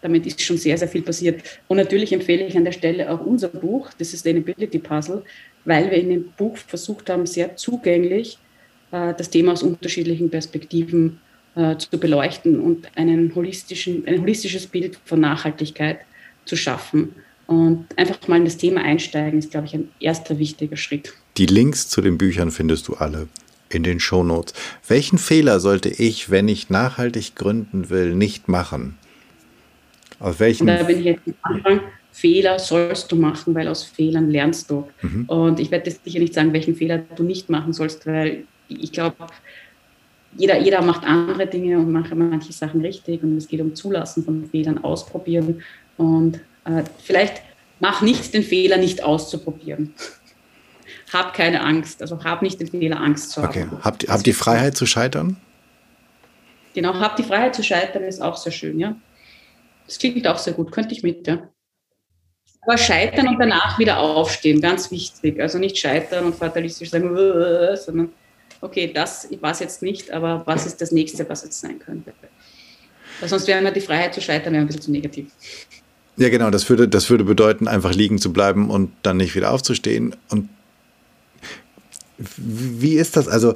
damit 0.02 0.26
ist 0.26 0.42
schon 0.42 0.58
sehr, 0.58 0.78
sehr 0.78 0.88
viel 0.88 1.02
passiert. 1.02 1.44
Und 1.68 1.78
natürlich 1.78 2.14
empfehle 2.14 2.46
ich 2.46 2.56
an 2.56 2.64
der 2.64 2.72
Stelle 2.72 3.12
auch 3.12 3.26
unser 3.26 3.50
Buch, 3.50 3.90
das 3.98 4.12
Sustainability 4.12 4.80
Puzzle, 4.80 5.24
weil 5.66 5.92
wir 5.92 5.98
in 5.98 6.10
dem 6.10 6.32
Buch 6.38 6.56
versucht 6.56 7.10
haben, 7.10 7.26
sehr 7.26 7.58
zugänglich 7.58 8.38
äh, 8.92 9.14
das 9.18 9.30
Thema 9.30 9.52
aus 9.52 9.64
unterschiedlichen 9.64 10.30
Perspektiven 10.30 11.20
äh, 11.56 11.76
zu 11.78 12.00
beleuchten 12.00 12.62
und 12.62 12.88
einen 12.96 13.36
holistischen, 13.36 14.08
ein 14.08 14.22
holistisches 14.22 14.68
Bild 14.68 14.98
von 15.04 15.20
Nachhaltigkeit 15.20 16.00
zu 16.46 16.56
schaffen. 16.56 17.14
Und 17.48 17.88
einfach 17.96 18.28
mal 18.28 18.38
in 18.38 18.46
das 18.46 18.58
Thema 18.58 18.82
einsteigen, 18.82 19.40
ist, 19.40 19.52
glaube 19.52 19.68
ich, 19.68 19.74
ein 19.74 19.90
erster 20.00 20.38
wichtiger 20.38 20.76
Schritt. 20.76 21.14
Die 21.38 21.46
Links 21.46 21.90
zu 21.90 22.02
den 22.02 22.18
Büchern 22.18 22.52
findest 22.52 22.88
du 22.88 22.96
alle 22.96 23.28
in 23.70 23.84
den 23.84 24.00
Shownotes. 24.00 24.54
Welchen 24.88 25.18
Fehler 25.18 25.60
sollte 25.60 25.90
ich, 25.90 26.30
wenn 26.30 26.48
ich 26.48 26.70
nachhaltig 26.70 27.36
gründen 27.36 27.90
will, 27.90 28.16
nicht 28.16 28.48
machen? 28.48 28.98
Aus 30.20 30.40
welchen? 30.40 30.70
Und 30.70 30.76
da 30.76 30.84
bin 30.84 31.00
ich 31.00 31.06
jetzt 31.06 31.22
am 31.28 31.56
Anfang. 31.56 31.80
Fehler 32.12 32.58
sollst 32.58 33.12
du 33.12 33.16
machen, 33.16 33.54
weil 33.54 33.68
aus 33.68 33.84
Fehlern 33.84 34.32
lernst 34.32 34.72
du. 34.72 34.88
Mhm. 35.04 35.26
Und 35.26 35.60
ich 35.60 35.70
werde 35.70 35.90
jetzt 35.90 36.04
sicher 36.04 36.20
nicht 36.20 36.34
sagen, 36.34 36.52
welchen 36.52 36.76
Fehler 36.76 36.98
du 37.16 37.24
nicht 37.24 37.50
machen 37.50 37.74
sollst, 37.74 38.08
weil 38.08 38.46
ich 38.68 38.92
glaube, 38.92 39.28
jeder, 40.36 40.60
jeder 40.60 40.82
macht 40.82 41.04
andere 41.04 41.46
Dinge 41.46 41.78
und 41.78 41.92
macht 41.92 42.14
manche 42.16 42.52
Sachen 42.52 42.82
richtig. 42.82 43.22
Und 43.22 43.38
es 43.38 43.48
geht 43.48 43.62
um 43.62 43.76
Zulassen 43.76 44.24
von 44.24 44.50
Fehlern, 44.50 44.84
ausprobieren. 44.84 45.62
Und 45.98 46.40
äh, 46.68 46.84
vielleicht 47.04 47.42
mach 47.80 48.02
nicht 48.02 48.34
den 48.34 48.44
Fehler, 48.44 48.78
nicht 48.78 49.04
auszuprobieren. 49.04 49.94
hab 51.14 51.34
keine 51.34 51.62
Angst. 51.62 52.02
Also 52.02 52.24
hab 52.24 52.42
nicht 52.42 52.60
den 52.60 52.68
Fehler, 52.68 53.00
Angst 53.00 53.32
zu 53.32 53.42
haben. 53.42 53.50
Okay. 53.50 53.68
Habt, 53.82 54.08
habt 54.10 54.26
die 54.26 54.34
Freiheit 54.34 54.76
zu 54.76 54.86
scheitern? 54.86 55.38
Genau, 56.74 56.94
hab 57.00 57.16
die 57.16 57.24
Freiheit 57.24 57.56
zu 57.56 57.64
scheitern 57.64 58.04
ist 58.04 58.22
auch 58.22 58.38
sehr 58.38 58.52
schön, 58.52 58.80
ja. 58.80 58.96
Das 59.88 59.98
klingt 59.98 60.28
auch 60.28 60.38
sehr 60.38 60.54
gut, 60.54 60.72
könnte 60.72 60.94
ich 60.94 61.02
mit, 61.02 61.26
ja. 61.26 61.50
Aber 62.62 62.78
scheitern 62.78 63.30
und 63.30 63.40
danach 63.40 63.80
wieder 63.80 64.00
aufstehen, 64.00 64.60
ganz 64.60 64.92
wichtig. 64.92 65.40
Also 65.40 65.58
nicht 65.58 65.78
scheitern 65.78 66.26
und 66.26 66.36
fatalistisch 66.36 66.90
sagen, 66.90 67.16
sondern 67.78 68.10
okay, 68.60 68.92
das 68.94 69.30
war 69.40 69.52
es 69.52 69.60
jetzt 69.60 69.82
nicht, 69.82 70.12
aber 70.12 70.46
was 70.46 70.66
ist 70.66 70.82
das 70.82 70.92
nächste, 70.92 71.28
was 71.30 71.44
jetzt 71.44 71.62
sein 71.62 71.80
könnte? 71.80 72.14
Weil 73.20 73.30
sonst 73.30 73.48
wäre 73.48 73.60
immer 73.60 73.72
die 73.72 73.82
Freiheit 73.82 74.14
zu 74.14 74.22
scheitern 74.22 74.54
wäre 74.54 74.62
ein 74.64 74.68
bisschen 74.68 74.82
zu 74.82 74.92
negativ. 74.92 75.32
Ja, 76.18 76.30
genau, 76.30 76.50
das 76.50 76.68
würde, 76.70 76.88
das 76.88 77.10
würde 77.10 77.24
bedeuten, 77.24 77.68
einfach 77.68 77.94
liegen 77.94 78.18
zu 78.18 78.34
bleiben 78.34 78.70
und 78.70 78.90
dann 79.04 79.18
nicht 79.18 79.36
wieder 79.36 79.52
aufzustehen. 79.52 80.16
Und 80.30 80.50
wie 82.38 82.96
ist 82.96 83.16
das? 83.16 83.28
Also, 83.28 83.54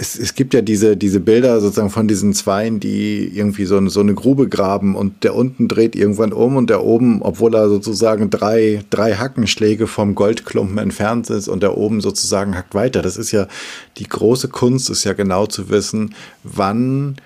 es, 0.00 0.18
es 0.18 0.34
gibt 0.34 0.54
ja 0.54 0.62
diese, 0.62 0.96
diese 0.96 1.20
Bilder 1.20 1.60
sozusagen 1.60 1.90
von 1.90 2.08
diesen 2.08 2.32
Zweien, 2.32 2.80
die 2.80 3.30
irgendwie 3.34 3.66
so 3.66 3.86
so 3.88 4.00
eine 4.00 4.14
Grube 4.14 4.48
graben 4.48 4.94
und 4.94 5.24
der 5.24 5.34
unten 5.34 5.68
dreht 5.68 5.94
irgendwann 5.94 6.32
um 6.32 6.56
und 6.56 6.70
der 6.70 6.82
oben, 6.84 7.20
obwohl 7.20 7.54
er 7.54 7.68
sozusagen 7.68 8.30
drei, 8.30 8.82
drei 8.88 9.14
Hackenschläge 9.14 9.86
vom 9.86 10.14
Goldklumpen 10.14 10.78
entfernt 10.78 11.28
ist 11.28 11.48
und 11.48 11.62
der 11.62 11.76
oben 11.76 12.00
sozusagen 12.00 12.56
hackt 12.56 12.74
weiter. 12.74 13.02
Das 13.02 13.18
ist 13.18 13.30
ja 13.30 13.46
die 13.98 14.08
große 14.08 14.48
Kunst, 14.48 14.88
ist 14.88 15.04
ja 15.04 15.12
genau 15.12 15.46
zu 15.46 15.68
wissen, 15.68 16.14
wann 16.44 17.16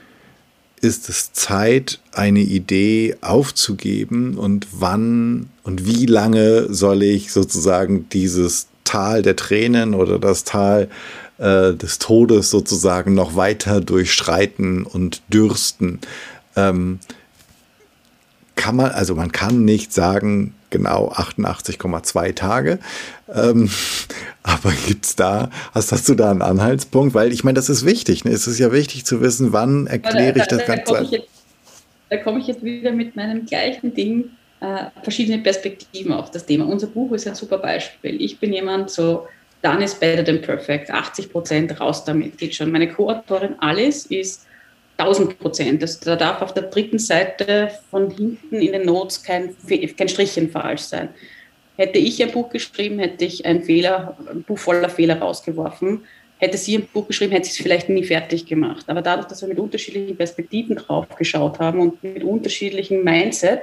ist 0.80 1.08
es 1.08 1.32
Zeit, 1.32 2.00
eine 2.12 2.40
Idee 2.40 3.16
aufzugeben 3.20 4.36
und 4.36 4.66
wann 4.72 5.48
und 5.62 5.86
wie 5.86 6.06
lange 6.06 6.72
soll 6.72 7.02
ich 7.02 7.32
sozusagen 7.32 8.08
dieses 8.10 8.68
Tal 8.84 9.22
der 9.22 9.36
Tränen 9.36 9.94
oder 9.94 10.18
das 10.18 10.44
Tal 10.44 10.88
äh, 11.38 11.72
des 11.72 11.98
Todes 11.98 12.50
sozusagen 12.50 13.14
noch 13.14 13.34
weiter 13.34 13.80
durchschreiten 13.80 14.84
und 14.84 15.22
dürsten. 15.28 16.00
Ähm, 16.54 17.00
kann 18.56 18.76
man, 18.76 18.90
also 18.92 19.14
man 19.14 19.32
kann 19.32 19.64
nicht 19.64 19.92
sagen, 19.92 20.54
genau 20.70 21.10
88,2 21.10 22.34
Tage. 22.34 22.78
Ähm, 23.32 23.70
aber 24.42 24.72
gibt's 24.86 25.16
da, 25.16 25.50
hast, 25.72 25.92
hast 25.92 26.08
du 26.08 26.14
da 26.14 26.30
einen 26.30 26.42
Anhaltspunkt? 26.42 27.14
Weil 27.14 27.32
ich 27.32 27.44
meine, 27.44 27.54
das 27.54 27.68
ist 27.68 27.84
wichtig. 27.84 28.24
Ne? 28.24 28.32
Es 28.32 28.46
ist 28.46 28.58
ja 28.58 28.72
wichtig 28.72 29.04
zu 29.04 29.20
wissen, 29.20 29.52
wann 29.52 29.86
erkläre 29.86 30.38
ich 30.38 30.46
das 30.46 30.66
Ganze. 30.66 31.24
Da 32.10 32.16
komme 32.18 32.38
ich 32.38 32.46
jetzt 32.46 32.62
wieder 32.62 32.92
mit 32.92 33.16
meinem 33.16 33.46
gleichen 33.46 33.94
Ding, 33.94 34.30
äh, 34.60 34.86
verschiedene 35.02 35.38
Perspektiven 35.42 36.12
auf 36.12 36.30
das 36.30 36.46
Thema. 36.46 36.66
Unser 36.66 36.86
Buch 36.86 37.12
ist 37.12 37.26
ein 37.26 37.34
super 37.34 37.58
Beispiel. 37.58 38.20
Ich 38.20 38.38
bin 38.38 38.52
jemand 38.52 38.90
so, 38.90 39.26
dann 39.62 39.80
ist 39.80 39.98
better 39.98 40.24
than 40.24 40.42
perfect, 40.42 40.90
80 40.90 41.32
Prozent 41.32 41.80
raus 41.80 42.04
damit, 42.04 42.36
geht 42.38 42.54
schon. 42.54 42.70
Meine 42.70 42.88
Co-Autorin 42.88 43.54
Alice 43.58 44.06
ist 44.06 44.46
1000 44.96 45.38
Prozent. 45.38 45.82
Also 45.82 45.98
da 46.04 46.16
darf 46.16 46.42
auf 46.42 46.54
der 46.54 46.64
dritten 46.64 46.98
Seite 46.98 47.70
von 47.90 48.10
hinten 48.10 48.56
in 48.56 48.72
den 48.72 48.86
Notes 48.86 49.22
kein, 49.22 49.54
kein 49.96 50.08
Strichchen 50.08 50.50
falsch 50.50 50.82
sein. 50.82 51.08
Hätte 51.76 51.98
ich 51.98 52.22
ein 52.22 52.30
Buch 52.30 52.50
geschrieben, 52.50 53.00
hätte 53.00 53.24
ich 53.24 53.44
ein 53.44 53.62
Fehler, 53.62 54.16
ein 54.30 54.42
Buch 54.42 54.58
voller 54.58 54.88
Fehler 54.88 55.18
rausgeworfen. 55.18 56.04
Hätte 56.38 56.56
sie 56.56 56.78
ein 56.78 56.88
Buch 56.92 57.08
geschrieben, 57.08 57.32
hätte 57.32 57.46
sie 57.46 57.52
es 57.52 57.62
vielleicht 57.62 57.88
nie 57.88 58.04
fertig 58.04 58.46
gemacht. 58.46 58.84
Aber 58.88 59.02
dadurch, 59.02 59.26
dass 59.26 59.40
wir 59.42 59.48
mit 59.48 59.58
unterschiedlichen 59.58 60.16
Perspektiven 60.16 60.76
drauf 60.76 61.08
geschaut 61.16 61.58
haben 61.58 61.80
und 61.80 62.02
mit 62.02 62.22
unterschiedlichen 62.22 63.02
Mindset, 63.02 63.62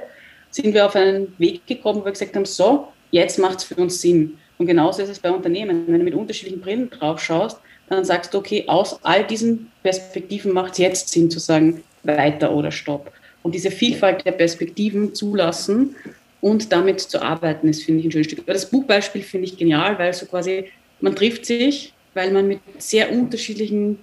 sind 0.50 0.74
wir 0.74 0.84
auf 0.84 0.96
einen 0.96 1.34
Weg 1.38 1.66
gekommen, 1.66 2.00
wo 2.00 2.04
wir 2.04 2.12
gesagt 2.12 2.36
haben, 2.36 2.44
so, 2.44 2.88
jetzt 3.10 3.38
macht 3.38 3.58
es 3.58 3.64
für 3.64 3.76
uns 3.76 4.00
Sinn. 4.00 4.38
Und 4.58 4.66
genauso 4.66 5.02
ist 5.02 5.08
es 5.08 5.18
bei 5.18 5.30
Unternehmen. 5.30 5.86
Wenn 5.86 5.98
du 5.98 6.04
mit 6.04 6.14
unterschiedlichen 6.14 6.60
Brillen 6.60 6.90
drauf 6.90 7.20
schaust, 7.20 7.58
dann 7.92 8.04
sagst 8.04 8.34
du, 8.34 8.38
okay, 8.38 8.64
aus 8.66 8.98
all 9.02 9.26
diesen 9.26 9.70
Perspektiven 9.82 10.52
macht 10.52 10.72
es 10.72 10.78
jetzt 10.78 11.08
Sinn 11.08 11.30
zu 11.30 11.38
sagen, 11.38 11.82
weiter 12.02 12.52
oder 12.52 12.70
stopp. 12.70 13.12
Und 13.42 13.54
diese 13.54 13.70
Vielfalt 13.70 14.24
der 14.24 14.32
Perspektiven 14.32 15.14
zulassen 15.14 15.94
und 16.40 16.72
damit 16.72 17.00
zu 17.00 17.20
arbeiten, 17.22 17.68
ist, 17.68 17.82
finde 17.82 18.00
ich, 18.00 18.06
ein 18.06 18.12
schönes 18.12 18.26
Stück. 18.28 18.46
Das 18.46 18.70
Buchbeispiel 18.70 19.22
finde 19.22 19.46
ich 19.46 19.56
genial, 19.56 19.98
weil 19.98 20.12
so 20.12 20.26
quasi, 20.26 20.64
man 21.00 21.14
trifft 21.14 21.46
sich, 21.46 21.92
weil 22.14 22.30
man 22.32 22.48
mit 22.48 22.60
sehr 22.78 23.12
unterschiedlichen 23.12 23.98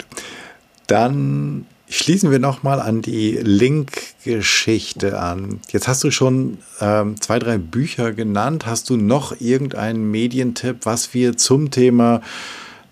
Dann 0.86 1.66
Schließen 1.93 2.30
wir 2.30 2.38
nochmal 2.38 2.80
an 2.80 3.03
die 3.03 3.32
Link-Geschichte 3.32 5.20
an. 5.20 5.61
Jetzt 5.70 5.88
hast 5.88 6.03
du 6.03 6.11
schon 6.11 6.57
ähm, 6.80 7.20
zwei, 7.20 7.38
drei 7.38 7.59
Bücher 7.59 8.14
genannt. 8.14 8.64
Hast 8.64 8.88
du 8.88 8.97
noch 8.97 9.38
irgendeinen 9.43 10.11
Medientipp, 10.11 10.86
was 10.86 11.12
wir 11.12 11.36
zum 11.36 11.70
Thema 11.70 12.22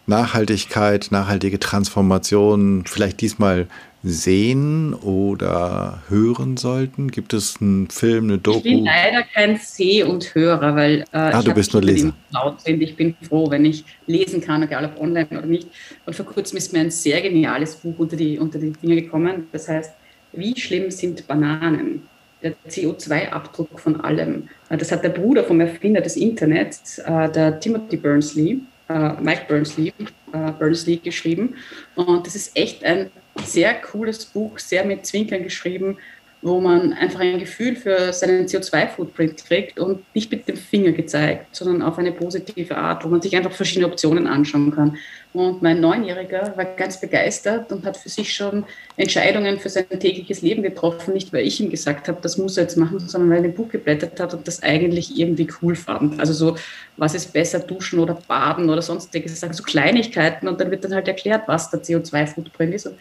Nachhaltigkeit, 0.07 1.09
nachhaltige 1.13 1.59
Transformation 1.59 2.85
vielleicht 2.85 3.23
diesmal 3.23 3.69
sehen 4.03 4.95
oder 4.95 6.03
hören 6.09 6.57
sollten? 6.57 7.11
Gibt 7.11 7.35
es 7.35 7.61
einen 7.61 7.89
Film, 7.91 8.25
eine 8.25 8.39
Doku? 8.39 8.59
Ich 8.59 8.65
bin 8.65 8.85
leider 8.85 9.23
kein 9.23 9.57
Seh- 9.59 10.03
und 10.03 10.35
Hörer, 10.35 10.75
weil 10.75 11.01
äh, 11.01 11.05
ah, 11.13 11.43
du 11.43 11.53
bist 11.53 11.73
nur 11.73 11.83
Leser. 11.83 12.13
Laut 12.31 12.61
sind. 12.63 12.81
Ich 12.81 12.97
bin 12.97 13.15
froh, 13.23 13.51
wenn 13.51 13.65
ich 13.65 13.85
lesen 14.07 14.41
kann, 14.41 14.63
egal 14.63 14.87
ob 14.87 15.01
online 15.01 15.29
oder 15.31 15.47
nicht. 15.47 15.69
Und 16.07 16.17
vor 16.17 16.27
kurzem 16.27 16.57
ist 16.57 16.73
mir 16.73 16.81
ein 16.81 16.91
sehr 16.91 17.21
geniales 17.21 17.77
Buch 17.77 17.95
unter 17.99 18.17
die, 18.17 18.39
unter 18.39 18.59
die 18.59 18.73
Finger 18.73 18.97
gekommen. 18.97 19.49
Das 19.53 19.69
heißt, 19.69 19.93
wie 20.33 20.59
schlimm 20.59 20.91
sind 20.91 21.27
Bananen? 21.27 22.03
Der 22.43 22.55
CO2-Abdruck 22.67 23.79
von 23.79 24.01
allem. 24.01 24.49
Äh, 24.71 24.79
das 24.79 24.91
hat 24.93 25.05
der 25.05 25.11
Bruder 25.11 25.45
vom 25.45 25.61
Erfinder 25.61 26.01
des 26.01 26.17
Internets, 26.17 26.99
äh, 26.99 27.31
der 27.31 27.61
Timothy 27.61 27.99
Berners-Lee, 27.99 28.61
äh, 28.89 29.13
Mike 29.21 29.43
Berners-Lee, 29.47 29.93
Berners-Lee 30.33 30.97
geschrieben. 30.97 31.55
Und 31.97 32.27
das 32.27 32.37
ist 32.37 32.57
echt 32.57 32.83
ein 32.83 33.11
sehr 33.45 33.75
cooles 33.75 34.25
Buch, 34.25 34.59
sehr 34.59 34.85
mit 34.85 35.07
Zwinkern 35.07 35.43
geschrieben, 35.43 35.99
wo 36.43 36.59
man 36.59 36.95
einfach 36.95 37.21
ein 37.21 37.39
Gefühl 37.39 37.77
für 37.77 38.13
seinen 38.15 38.47
CO2-Footprint 38.47 39.45
kriegt 39.45 39.79
und 39.79 40.03
nicht 40.15 40.31
mit 40.31 40.49
dem 40.49 40.57
Finger 40.57 40.93
gezeigt, 40.93 41.55
sondern 41.55 41.83
auf 41.83 41.99
eine 41.99 42.13
positive 42.13 42.79
Art, 42.79 43.05
wo 43.05 43.09
man 43.09 43.21
sich 43.21 43.37
einfach 43.37 43.53
verschiedene 43.53 43.87
Optionen 43.87 44.27
anschauen 44.27 44.71
kann. 44.75 44.97
Und 45.35 45.61
mein 45.61 45.81
Neunjähriger 45.81 46.55
war 46.57 46.65
ganz 46.65 46.99
begeistert 46.99 47.71
und 47.73 47.85
hat 47.85 47.99
für 47.99 48.09
sich 48.09 48.33
schon 48.33 48.65
Entscheidungen 48.97 49.59
für 49.61 49.69
sein 49.69 49.85
tägliches 49.91 50.41
Leben 50.41 50.63
getroffen, 50.63 51.13
nicht 51.13 51.31
weil 51.33 51.47
ich 51.47 51.61
ihm 51.61 51.69
gesagt 51.69 52.09
habe, 52.09 52.19
das 52.23 52.39
muss 52.39 52.57
er 52.57 52.63
jetzt 52.65 52.77
machen, 52.77 53.01
sondern 53.01 53.31
weil 53.31 53.45
er 53.45 53.51
ein 53.51 53.55
Buch 53.55 53.69
geblättert 53.69 54.19
hat 54.19 54.33
und 54.33 54.49
das 54.49 54.63
eigentlich 54.63 55.19
irgendwie 55.19 55.49
cool 55.61 55.77
fand. 55.77 56.19
Also 56.19 56.33
so, 56.33 56.57
was 56.97 57.15
ist 57.15 57.35
besser, 57.35 57.61
duschen 57.61 57.99
oder 57.99 58.15
baden 58.27 58.71
oder 58.71 58.81
sonstiges, 58.81 59.39
so 59.39 59.63
Kleinigkeiten 59.63 60.49
und 60.49 60.59
dann 60.59 60.71
wird 60.71 60.85
dann 60.85 60.95
halt 60.95 61.07
erklärt, 61.07 61.43
was 61.47 61.71
der 61.71 61.83
CO2-Footprint 61.83 62.75
ist. 62.75 62.87
Und 62.87 62.97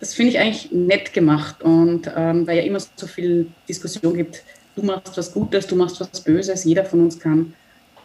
das 0.00 0.14
finde 0.14 0.32
ich 0.32 0.38
eigentlich 0.38 0.70
nett 0.70 1.12
gemacht 1.12 1.62
und 1.62 2.10
ähm, 2.14 2.46
weil 2.46 2.58
ja 2.58 2.62
immer 2.62 2.80
so 2.80 3.06
viel 3.06 3.48
Diskussion 3.68 4.14
gibt, 4.14 4.42
du 4.76 4.82
machst 4.82 5.16
was 5.16 5.32
Gutes, 5.32 5.66
du 5.66 5.76
machst 5.76 6.00
was 6.00 6.20
Böses, 6.20 6.64
jeder 6.64 6.84
von 6.84 7.00
uns 7.00 7.18
kann 7.18 7.54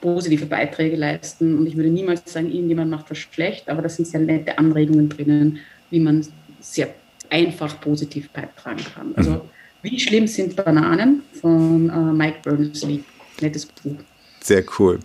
positive 0.01 0.45
Beiträge 0.45 0.97
leisten 0.97 1.57
und 1.57 1.65
ich 1.65 1.77
würde 1.77 1.89
niemals 1.89 2.21
sagen, 2.25 2.51
irgendjemand 2.51 2.91
macht 2.91 3.09
was 3.09 3.19
schlecht, 3.19 3.69
aber 3.69 3.81
da 3.81 3.89
sind 3.89 4.07
sehr 4.07 4.19
nette 4.19 4.57
Anregungen 4.57 5.07
drinnen, 5.07 5.59
wie 5.91 5.99
man 5.99 6.25
sehr 6.59 6.89
einfach 7.29 7.79
positiv 7.79 8.29
beitragen 8.31 8.83
kann. 8.93 9.13
Also 9.15 9.31
mhm. 9.31 9.41
wie 9.81 9.99
schlimm 9.99 10.27
sind 10.27 10.55
Bananen 10.55 11.23
von 11.39 11.89
äh, 11.89 12.13
Mike 12.13 12.39
Berners-Lee, 12.43 12.99
nettes 13.41 13.65
Buch. 13.65 13.95
Sehr 14.41 14.63
cool. 14.77 14.99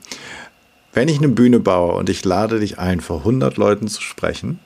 Wenn 0.93 1.09
ich 1.09 1.19
eine 1.19 1.29
Bühne 1.29 1.61
baue 1.61 1.95
und 1.95 2.09
ich 2.09 2.25
lade 2.25 2.59
dich 2.59 2.79
ein, 2.79 3.01
vor 3.01 3.19
100 3.19 3.57
Leuten 3.57 3.87
zu 3.87 4.03
sprechen, 4.03 4.59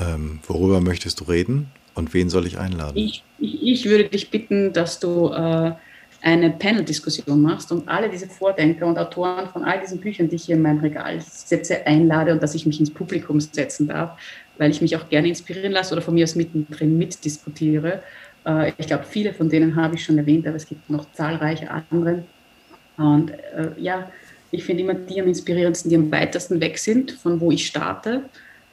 ähm, 0.00 0.40
worüber 0.46 0.80
möchtest 0.80 1.20
du 1.20 1.24
reden 1.24 1.70
und 1.94 2.14
wen 2.14 2.30
soll 2.30 2.46
ich 2.46 2.58
einladen? 2.58 2.96
Ich, 2.96 3.22
ich, 3.38 3.84
würde 3.86 4.04
dich 4.04 4.30
bitten, 4.30 4.72
dass 4.72 5.00
du 5.00 5.28
äh, 5.28 5.72
eine 6.22 6.50
Panel-Diskussion 6.50 7.40
machst 7.40 7.72
und 7.72 7.88
alle 7.88 8.08
diese 8.08 8.26
Vordenker 8.26 8.86
und 8.86 8.98
Autoren 8.98 9.48
von 9.48 9.64
all 9.64 9.80
diesen 9.80 10.00
Büchern, 10.00 10.28
die 10.28 10.36
ich 10.36 10.44
hier 10.44 10.56
in 10.56 10.62
mein 10.62 10.78
Regal 10.78 11.20
setze, 11.20 11.86
einlade 11.86 12.32
und 12.32 12.42
dass 12.42 12.54
ich 12.54 12.66
mich 12.66 12.80
ins 12.80 12.90
Publikum 12.90 13.40
setzen 13.40 13.88
darf, 13.88 14.18
weil 14.58 14.70
ich 14.70 14.80
mich 14.80 14.96
auch 14.96 15.08
gerne 15.08 15.28
inspirieren 15.28 15.72
lasse 15.72 15.94
oder 15.94 16.02
von 16.02 16.14
mir 16.14 16.24
aus 16.24 16.34
mittendrin 16.34 16.98
mitdiskutiere. 16.98 18.02
Äh, 18.46 18.72
ich 18.78 18.86
glaube, 18.86 19.04
viele 19.04 19.32
von 19.32 19.48
denen 19.48 19.76
habe 19.76 19.94
ich 19.94 20.04
schon 20.04 20.18
erwähnt, 20.18 20.46
aber 20.46 20.56
es 20.56 20.66
gibt 20.66 20.90
noch 20.90 21.10
zahlreiche 21.12 21.70
andere. 21.70 22.24
Und 22.96 23.30
äh, 23.30 23.70
ja, 23.78 24.10
ich 24.50 24.64
finde 24.64 24.82
immer 24.82 24.94
die 24.94 25.20
am 25.20 25.28
inspirierendsten, 25.28 25.90
die 25.90 25.96
am 25.96 26.10
weitesten 26.10 26.60
weg 26.60 26.78
sind, 26.78 27.12
von 27.12 27.40
wo 27.40 27.50
ich 27.50 27.66
starte. 27.66 28.24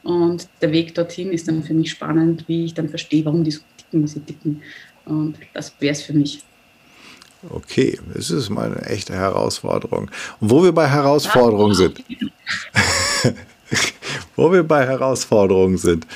Und 0.08 0.48
der 0.62 0.72
Weg 0.72 0.94
dorthin 0.94 1.32
ist 1.32 1.48
dann 1.48 1.62
für 1.62 1.74
mich 1.74 1.90
spannend, 1.90 2.44
wie 2.46 2.64
ich 2.64 2.72
dann 2.72 2.88
verstehe, 2.88 3.26
warum 3.26 3.44
die 3.44 3.50
so 3.50 3.60
ticken, 3.76 4.02
wie 4.02 4.08
sie 4.08 4.20
ticken. 4.20 4.62
Und 5.04 5.36
das 5.52 5.70
wäre 5.80 5.92
es 5.92 6.00
für 6.00 6.14
mich. 6.14 6.42
Okay, 7.50 7.98
es 8.14 8.30
ist 8.30 8.48
mal 8.48 8.72
eine 8.72 8.86
echte 8.86 9.12
Herausforderung. 9.12 10.10
Und 10.40 10.50
wo 10.50 10.64
wir 10.64 10.72
bei 10.72 10.88
Herausforderungen 10.88 11.74
sind, 11.74 12.02
wo 14.36 14.50
wir 14.50 14.62
bei 14.62 14.86
Herausforderungen 14.86 15.76
sind, 15.76 16.06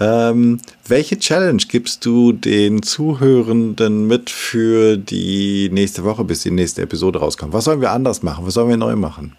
ähm, 0.00 0.60
welche 0.88 1.16
Challenge 1.16 1.62
gibst 1.68 2.04
du 2.04 2.32
den 2.32 2.82
Zuhörenden 2.82 4.08
mit 4.08 4.28
für 4.28 4.96
die 4.96 5.70
nächste 5.72 6.02
Woche, 6.02 6.24
bis 6.24 6.42
die 6.42 6.50
nächste 6.50 6.82
Episode 6.82 7.20
rauskommt? 7.20 7.52
Was 7.52 7.66
sollen 7.66 7.80
wir 7.80 7.92
anders 7.92 8.24
machen? 8.24 8.44
Was 8.44 8.54
sollen 8.54 8.70
wir 8.70 8.76
neu 8.76 8.96
machen? 8.96 9.36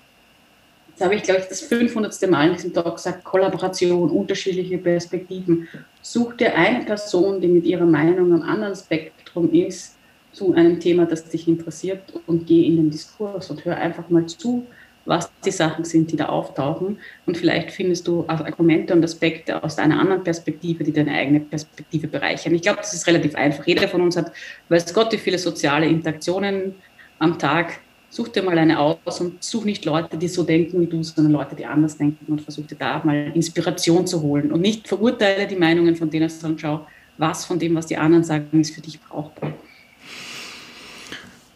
Jetzt 0.98 1.06
habe 1.06 1.14
ich, 1.14 1.22
glaube 1.22 1.42
ich, 1.42 1.48
das 1.48 1.62
500. 1.62 2.28
Mal 2.28 2.48
in 2.48 2.54
diesem 2.56 2.74
Talk 2.74 2.96
gesagt, 2.96 3.24
Kollaboration, 3.24 4.10
unterschiedliche 4.10 4.80
Perspektiven. 4.80 5.68
Such 6.02 6.34
dir 6.34 6.56
eine 6.56 6.86
Person, 6.86 7.40
die 7.40 7.48
mit 7.48 7.66
ihrer 7.66 7.86
Meinung 7.86 8.34
am 8.34 8.42
anderen 8.42 8.76
Spektrum 8.76 9.54
ist, 9.54 9.96
zu 10.32 10.56
einem 10.56 10.80
Thema, 10.80 11.06
das 11.06 11.30
dich 11.30 11.48
interessiert 11.48 12.02
und 12.26 12.48
geh 12.48 12.66
in 12.66 12.78
den 12.78 12.90
Diskurs 12.90 13.52
und 13.52 13.64
hör 13.64 13.78
einfach 13.78 14.10
mal 14.10 14.26
zu, 14.26 14.66
was 15.06 15.30
die 15.46 15.52
Sachen 15.52 15.86
sind, 15.86 16.12
die 16.12 16.16
da 16.16 16.30
auftauchen. 16.30 16.98
Und 17.28 17.38
vielleicht 17.38 17.70
findest 17.70 18.08
du 18.08 18.26
Argumente 18.28 18.96
und 18.96 19.04
Aspekte 19.04 19.64
aus 19.64 19.78
einer 19.78 20.00
anderen 20.00 20.24
Perspektive, 20.24 20.84
die 20.84 20.94
deine 20.94 21.12
eigene 21.12 21.42
Perspektive 21.42 22.08
bereichern. 22.08 22.56
Ich 22.56 22.64
glaube, 22.64 22.80
das 22.80 22.96
ist 22.96 23.06
relativ 23.06 23.36
einfach. 23.36 23.68
Jeder 23.68 23.88
von 23.88 24.02
uns 24.02 24.18
hat, 24.18 24.32
weiß 24.70 24.92
Gott, 24.96 25.12
wie 25.12 25.18
viele 25.18 25.38
soziale 25.38 25.86
Interaktionen 25.86 26.74
am 27.20 27.38
Tag. 27.38 27.82
Such 28.10 28.30
dir 28.30 28.42
mal 28.42 28.58
eine 28.58 28.80
aus 28.80 29.20
und 29.20 29.44
such 29.44 29.66
nicht 29.66 29.86
Leute, 29.86 30.18
die 30.18 30.28
so 30.28 30.44
denken 30.44 30.80
wie 30.82 30.88
du, 30.88 31.04
sondern 31.04 31.34
Leute, 31.34 31.56
die 31.56 31.66
anders 31.66 31.98
denken 31.98 32.32
und 32.32 32.42
versuch 32.42 32.66
dir 32.66 32.78
da 32.78 33.02
mal 33.04 33.32
Inspiration 33.34 34.08
zu 34.08 34.22
holen. 34.22 34.52
Und 34.52 34.62
nicht 34.62 34.88
verurteile 34.88 35.46
die 35.46 35.58
Meinungen 35.58 35.96
von 35.96 36.10
denen, 36.10 36.30
sondern 36.30 36.60
schau, 36.60 36.88
was 37.18 37.46
von 37.46 37.60
dem, 37.60 37.76
was 37.76 37.88
die 37.88 37.98
anderen 37.98 38.24
sagen, 38.24 38.62
ist 38.62 38.74
für 38.74 38.82
dich 38.82 39.00
brauchbar. 39.02 39.54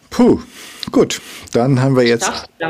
Puh, 0.10 0.40
gut. 0.92 1.22
Dann 1.54 1.82
haben 1.82 1.96
wir 1.96 2.04
jetzt. 2.04 2.30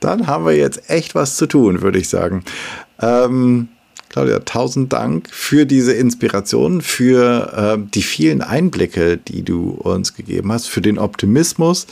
dann 0.00 0.26
haben 0.26 0.46
wir 0.46 0.56
jetzt 0.56 0.88
echt 0.90 1.14
was 1.14 1.36
zu 1.36 1.46
tun, 1.46 1.82
würde 1.82 1.98
ich 1.98 2.08
sagen. 2.08 2.44
Ähm, 3.00 3.68
Claudia, 4.12 4.40
tausend 4.40 4.92
Dank 4.92 5.28
für 5.30 5.64
diese 5.64 5.94
Inspiration, 5.94 6.82
für 6.82 7.78
äh, 7.78 7.90
die 7.94 8.02
vielen 8.02 8.42
Einblicke, 8.42 9.16
die 9.16 9.42
du 9.42 9.70
uns 9.70 10.14
gegeben 10.14 10.52
hast, 10.52 10.68
für 10.68 10.82
den 10.82 10.98
Optimismus, 10.98 11.86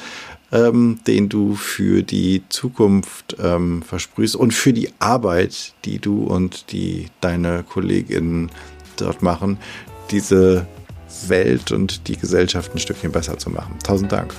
ähm, 0.53 1.01
den 1.07 1.31
du 1.31 1.55
für 1.55 2.03
die 2.03 2.43
Zukunft 2.51 3.37
ähm, 3.43 3.83
versprühst 3.83 4.37
und 4.37 4.53
für 4.53 4.75
die 4.75 4.91
Arbeit, 4.99 5.73
die 5.87 5.99
du 5.99 6.25
und 6.25 6.73
die 6.73 7.07
deine 7.23 7.63
Kolleginnen 7.63 8.51
dort 8.99 9.23
machen, 9.23 9.59
diese 10.11 10.67
Welt 11.27 11.73
und 11.73 12.07
die 12.07 12.19
Gesellschaft 12.19 12.75
ein 12.75 12.79
Stückchen 12.79 13.13
besser 13.13 13.39
zu 13.39 13.49
machen. 13.49 13.79
Tausend 13.83 14.13
Dank. 14.13 14.35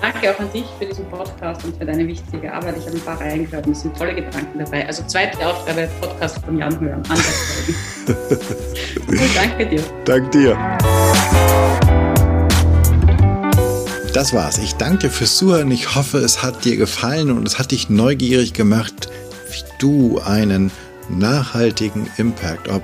Danke 0.00 0.30
auch 0.30 0.38
an 0.38 0.52
dich 0.52 0.66
für 0.78 0.86
diesen 0.86 1.08
Podcast 1.08 1.64
und 1.64 1.76
für 1.76 1.86
deine 1.86 2.06
wichtige 2.06 2.52
Arbeit. 2.52 2.76
Ich 2.78 2.86
habe 2.86 2.96
ein 2.96 3.02
paar 3.02 3.20
reingehört 3.20 3.66
und 3.66 3.72
es 3.72 3.80
sind 3.80 3.96
tolle 3.96 4.14
Gedanken 4.14 4.58
dabei. 4.58 4.86
Also 4.86 5.02
zweite 5.04 5.46
Aufgabe, 5.46 5.88
Podcast 6.00 6.44
von 6.44 6.58
Jan 6.58 6.78
hören. 6.78 7.02
danke 9.34 9.66
dir. 9.66 9.82
Danke 10.04 10.30
dir. 10.30 10.78
Das 14.12 14.32
war's. 14.32 14.58
Ich 14.58 14.74
danke 14.74 14.98
dir 14.98 15.10
fürs 15.10 15.36
Zuhören. 15.36 15.70
Ich 15.70 15.94
hoffe, 15.94 16.18
es 16.18 16.42
hat 16.42 16.64
dir 16.64 16.76
gefallen 16.76 17.30
und 17.30 17.46
es 17.46 17.58
hat 17.58 17.70
dich 17.70 17.88
neugierig 17.88 18.52
gemacht, 18.52 19.08
wie 19.50 19.64
du 19.78 20.20
einen 20.24 20.70
nachhaltigen 21.08 22.08
Impact, 22.16 22.68
ob 22.68 22.82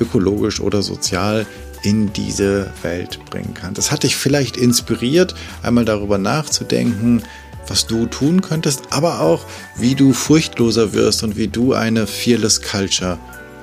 ökologisch 0.00 0.60
oder 0.60 0.82
sozial, 0.82 1.46
in 1.82 2.12
diese 2.12 2.72
Welt 2.82 3.18
bringen 3.30 3.54
kann. 3.54 3.74
Das 3.74 3.90
hat 3.90 4.02
dich 4.02 4.16
vielleicht 4.16 4.56
inspiriert, 4.56 5.34
einmal 5.62 5.84
darüber 5.84 6.18
nachzudenken, 6.18 7.22
was 7.66 7.86
du 7.86 8.06
tun 8.06 8.40
könntest, 8.42 8.82
aber 8.90 9.20
auch, 9.20 9.44
wie 9.76 9.94
du 9.94 10.12
furchtloser 10.12 10.92
wirst 10.92 11.22
und 11.22 11.36
wie 11.36 11.48
du 11.48 11.74
eine 11.74 12.06
Fearless 12.06 12.62
Culture 12.62 13.18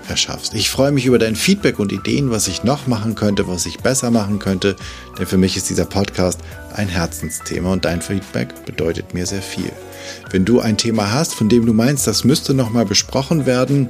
erschaffst. 0.07 0.53
Ich 0.53 0.69
freue 0.69 0.91
mich 0.91 1.05
über 1.07 1.17
dein 1.17 1.35
Feedback 1.35 1.79
und 1.79 1.91
Ideen, 1.91 2.29
was 2.29 2.47
ich 2.47 2.63
noch 2.63 2.85
machen 2.85 3.15
könnte, 3.15 3.47
was 3.47 3.65
ich 3.65 3.79
besser 3.79 4.11
machen 4.11 4.37
könnte, 4.39 4.75
denn 5.17 5.25
für 5.25 5.37
mich 5.37 5.57
ist 5.57 5.69
dieser 5.69 5.85
Podcast 5.85 6.39
ein 6.75 6.87
Herzensthema 6.87 7.71
und 7.71 7.85
dein 7.85 8.01
Feedback 8.01 8.65
bedeutet 8.65 9.13
mir 9.13 9.25
sehr 9.25 9.41
viel. 9.41 9.71
Wenn 10.29 10.45
du 10.45 10.59
ein 10.59 10.77
Thema 10.77 11.11
hast, 11.11 11.33
von 11.33 11.49
dem 11.49 11.65
du 11.65 11.73
meinst, 11.73 12.05
das 12.05 12.23
müsste 12.23 12.53
nochmal 12.53 12.85
besprochen 12.85 13.45
werden 13.45 13.89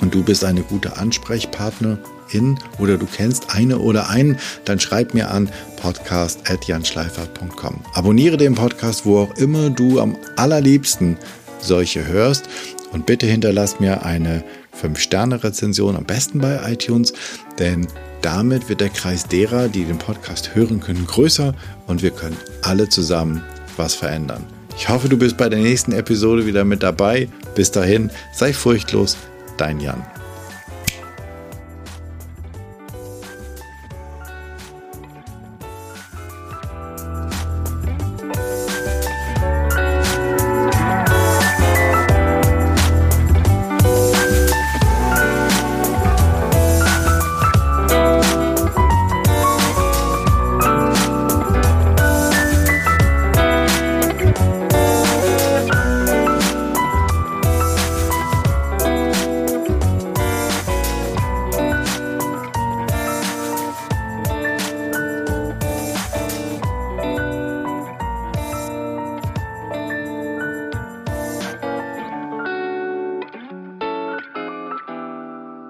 und 0.00 0.14
du 0.14 0.22
bist 0.22 0.44
eine 0.44 0.62
gute 0.62 0.96
Ansprechpartner 0.96 1.98
in 2.30 2.58
oder 2.78 2.98
du 2.98 3.06
kennst 3.06 3.54
eine 3.54 3.78
oder 3.78 4.08
einen, 4.08 4.38
dann 4.64 4.80
schreib 4.80 5.14
mir 5.14 5.30
an 5.30 5.48
podcast.janschleifer.com. 5.80 7.80
Abonniere 7.92 8.36
den 8.36 8.54
Podcast, 8.54 9.06
wo 9.06 9.20
auch 9.20 9.36
immer 9.36 9.70
du 9.70 10.00
am 10.00 10.16
allerliebsten 10.36 11.16
solche 11.60 12.06
hörst 12.06 12.48
und 12.92 13.06
bitte 13.06 13.26
hinterlass 13.26 13.80
mir 13.80 14.04
eine 14.04 14.44
5-Sterne-Rezension, 14.80 15.96
am 15.96 16.04
besten 16.04 16.40
bei 16.40 16.60
iTunes, 16.70 17.12
denn 17.58 17.86
damit 18.22 18.68
wird 18.68 18.80
der 18.80 18.90
Kreis 18.90 19.26
derer, 19.26 19.68
die 19.68 19.84
den 19.84 19.98
Podcast 19.98 20.54
hören 20.54 20.80
können, 20.80 21.06
größer 21.06 21.54
und 21.86 22.02
wir 22.02 22.10
können 22.10 22.36
alle 22.62 22.88
zusammen 22.88 23.42
was 23.76 23.94
verändern. 23.94 24.44
Ich 24.76 24.88
hoffe, 24.88 25.08
du 25.08 25.16
bist 25.16 25.36
bei 25.36 25.48
der 25.48 25.60
nächsten 25.60 25.92
Episode 25.92 26.46
wieder 26.46 26.64
mit 26.64 26.82
dabei. 26.82 27.28
Bis 27.54 27.70
dahin, 27.70 28.10
sei 28.34 28.52
furchtlos, 28.52 29.16
dein 29.56 29.80
Jan. 29.80 30.04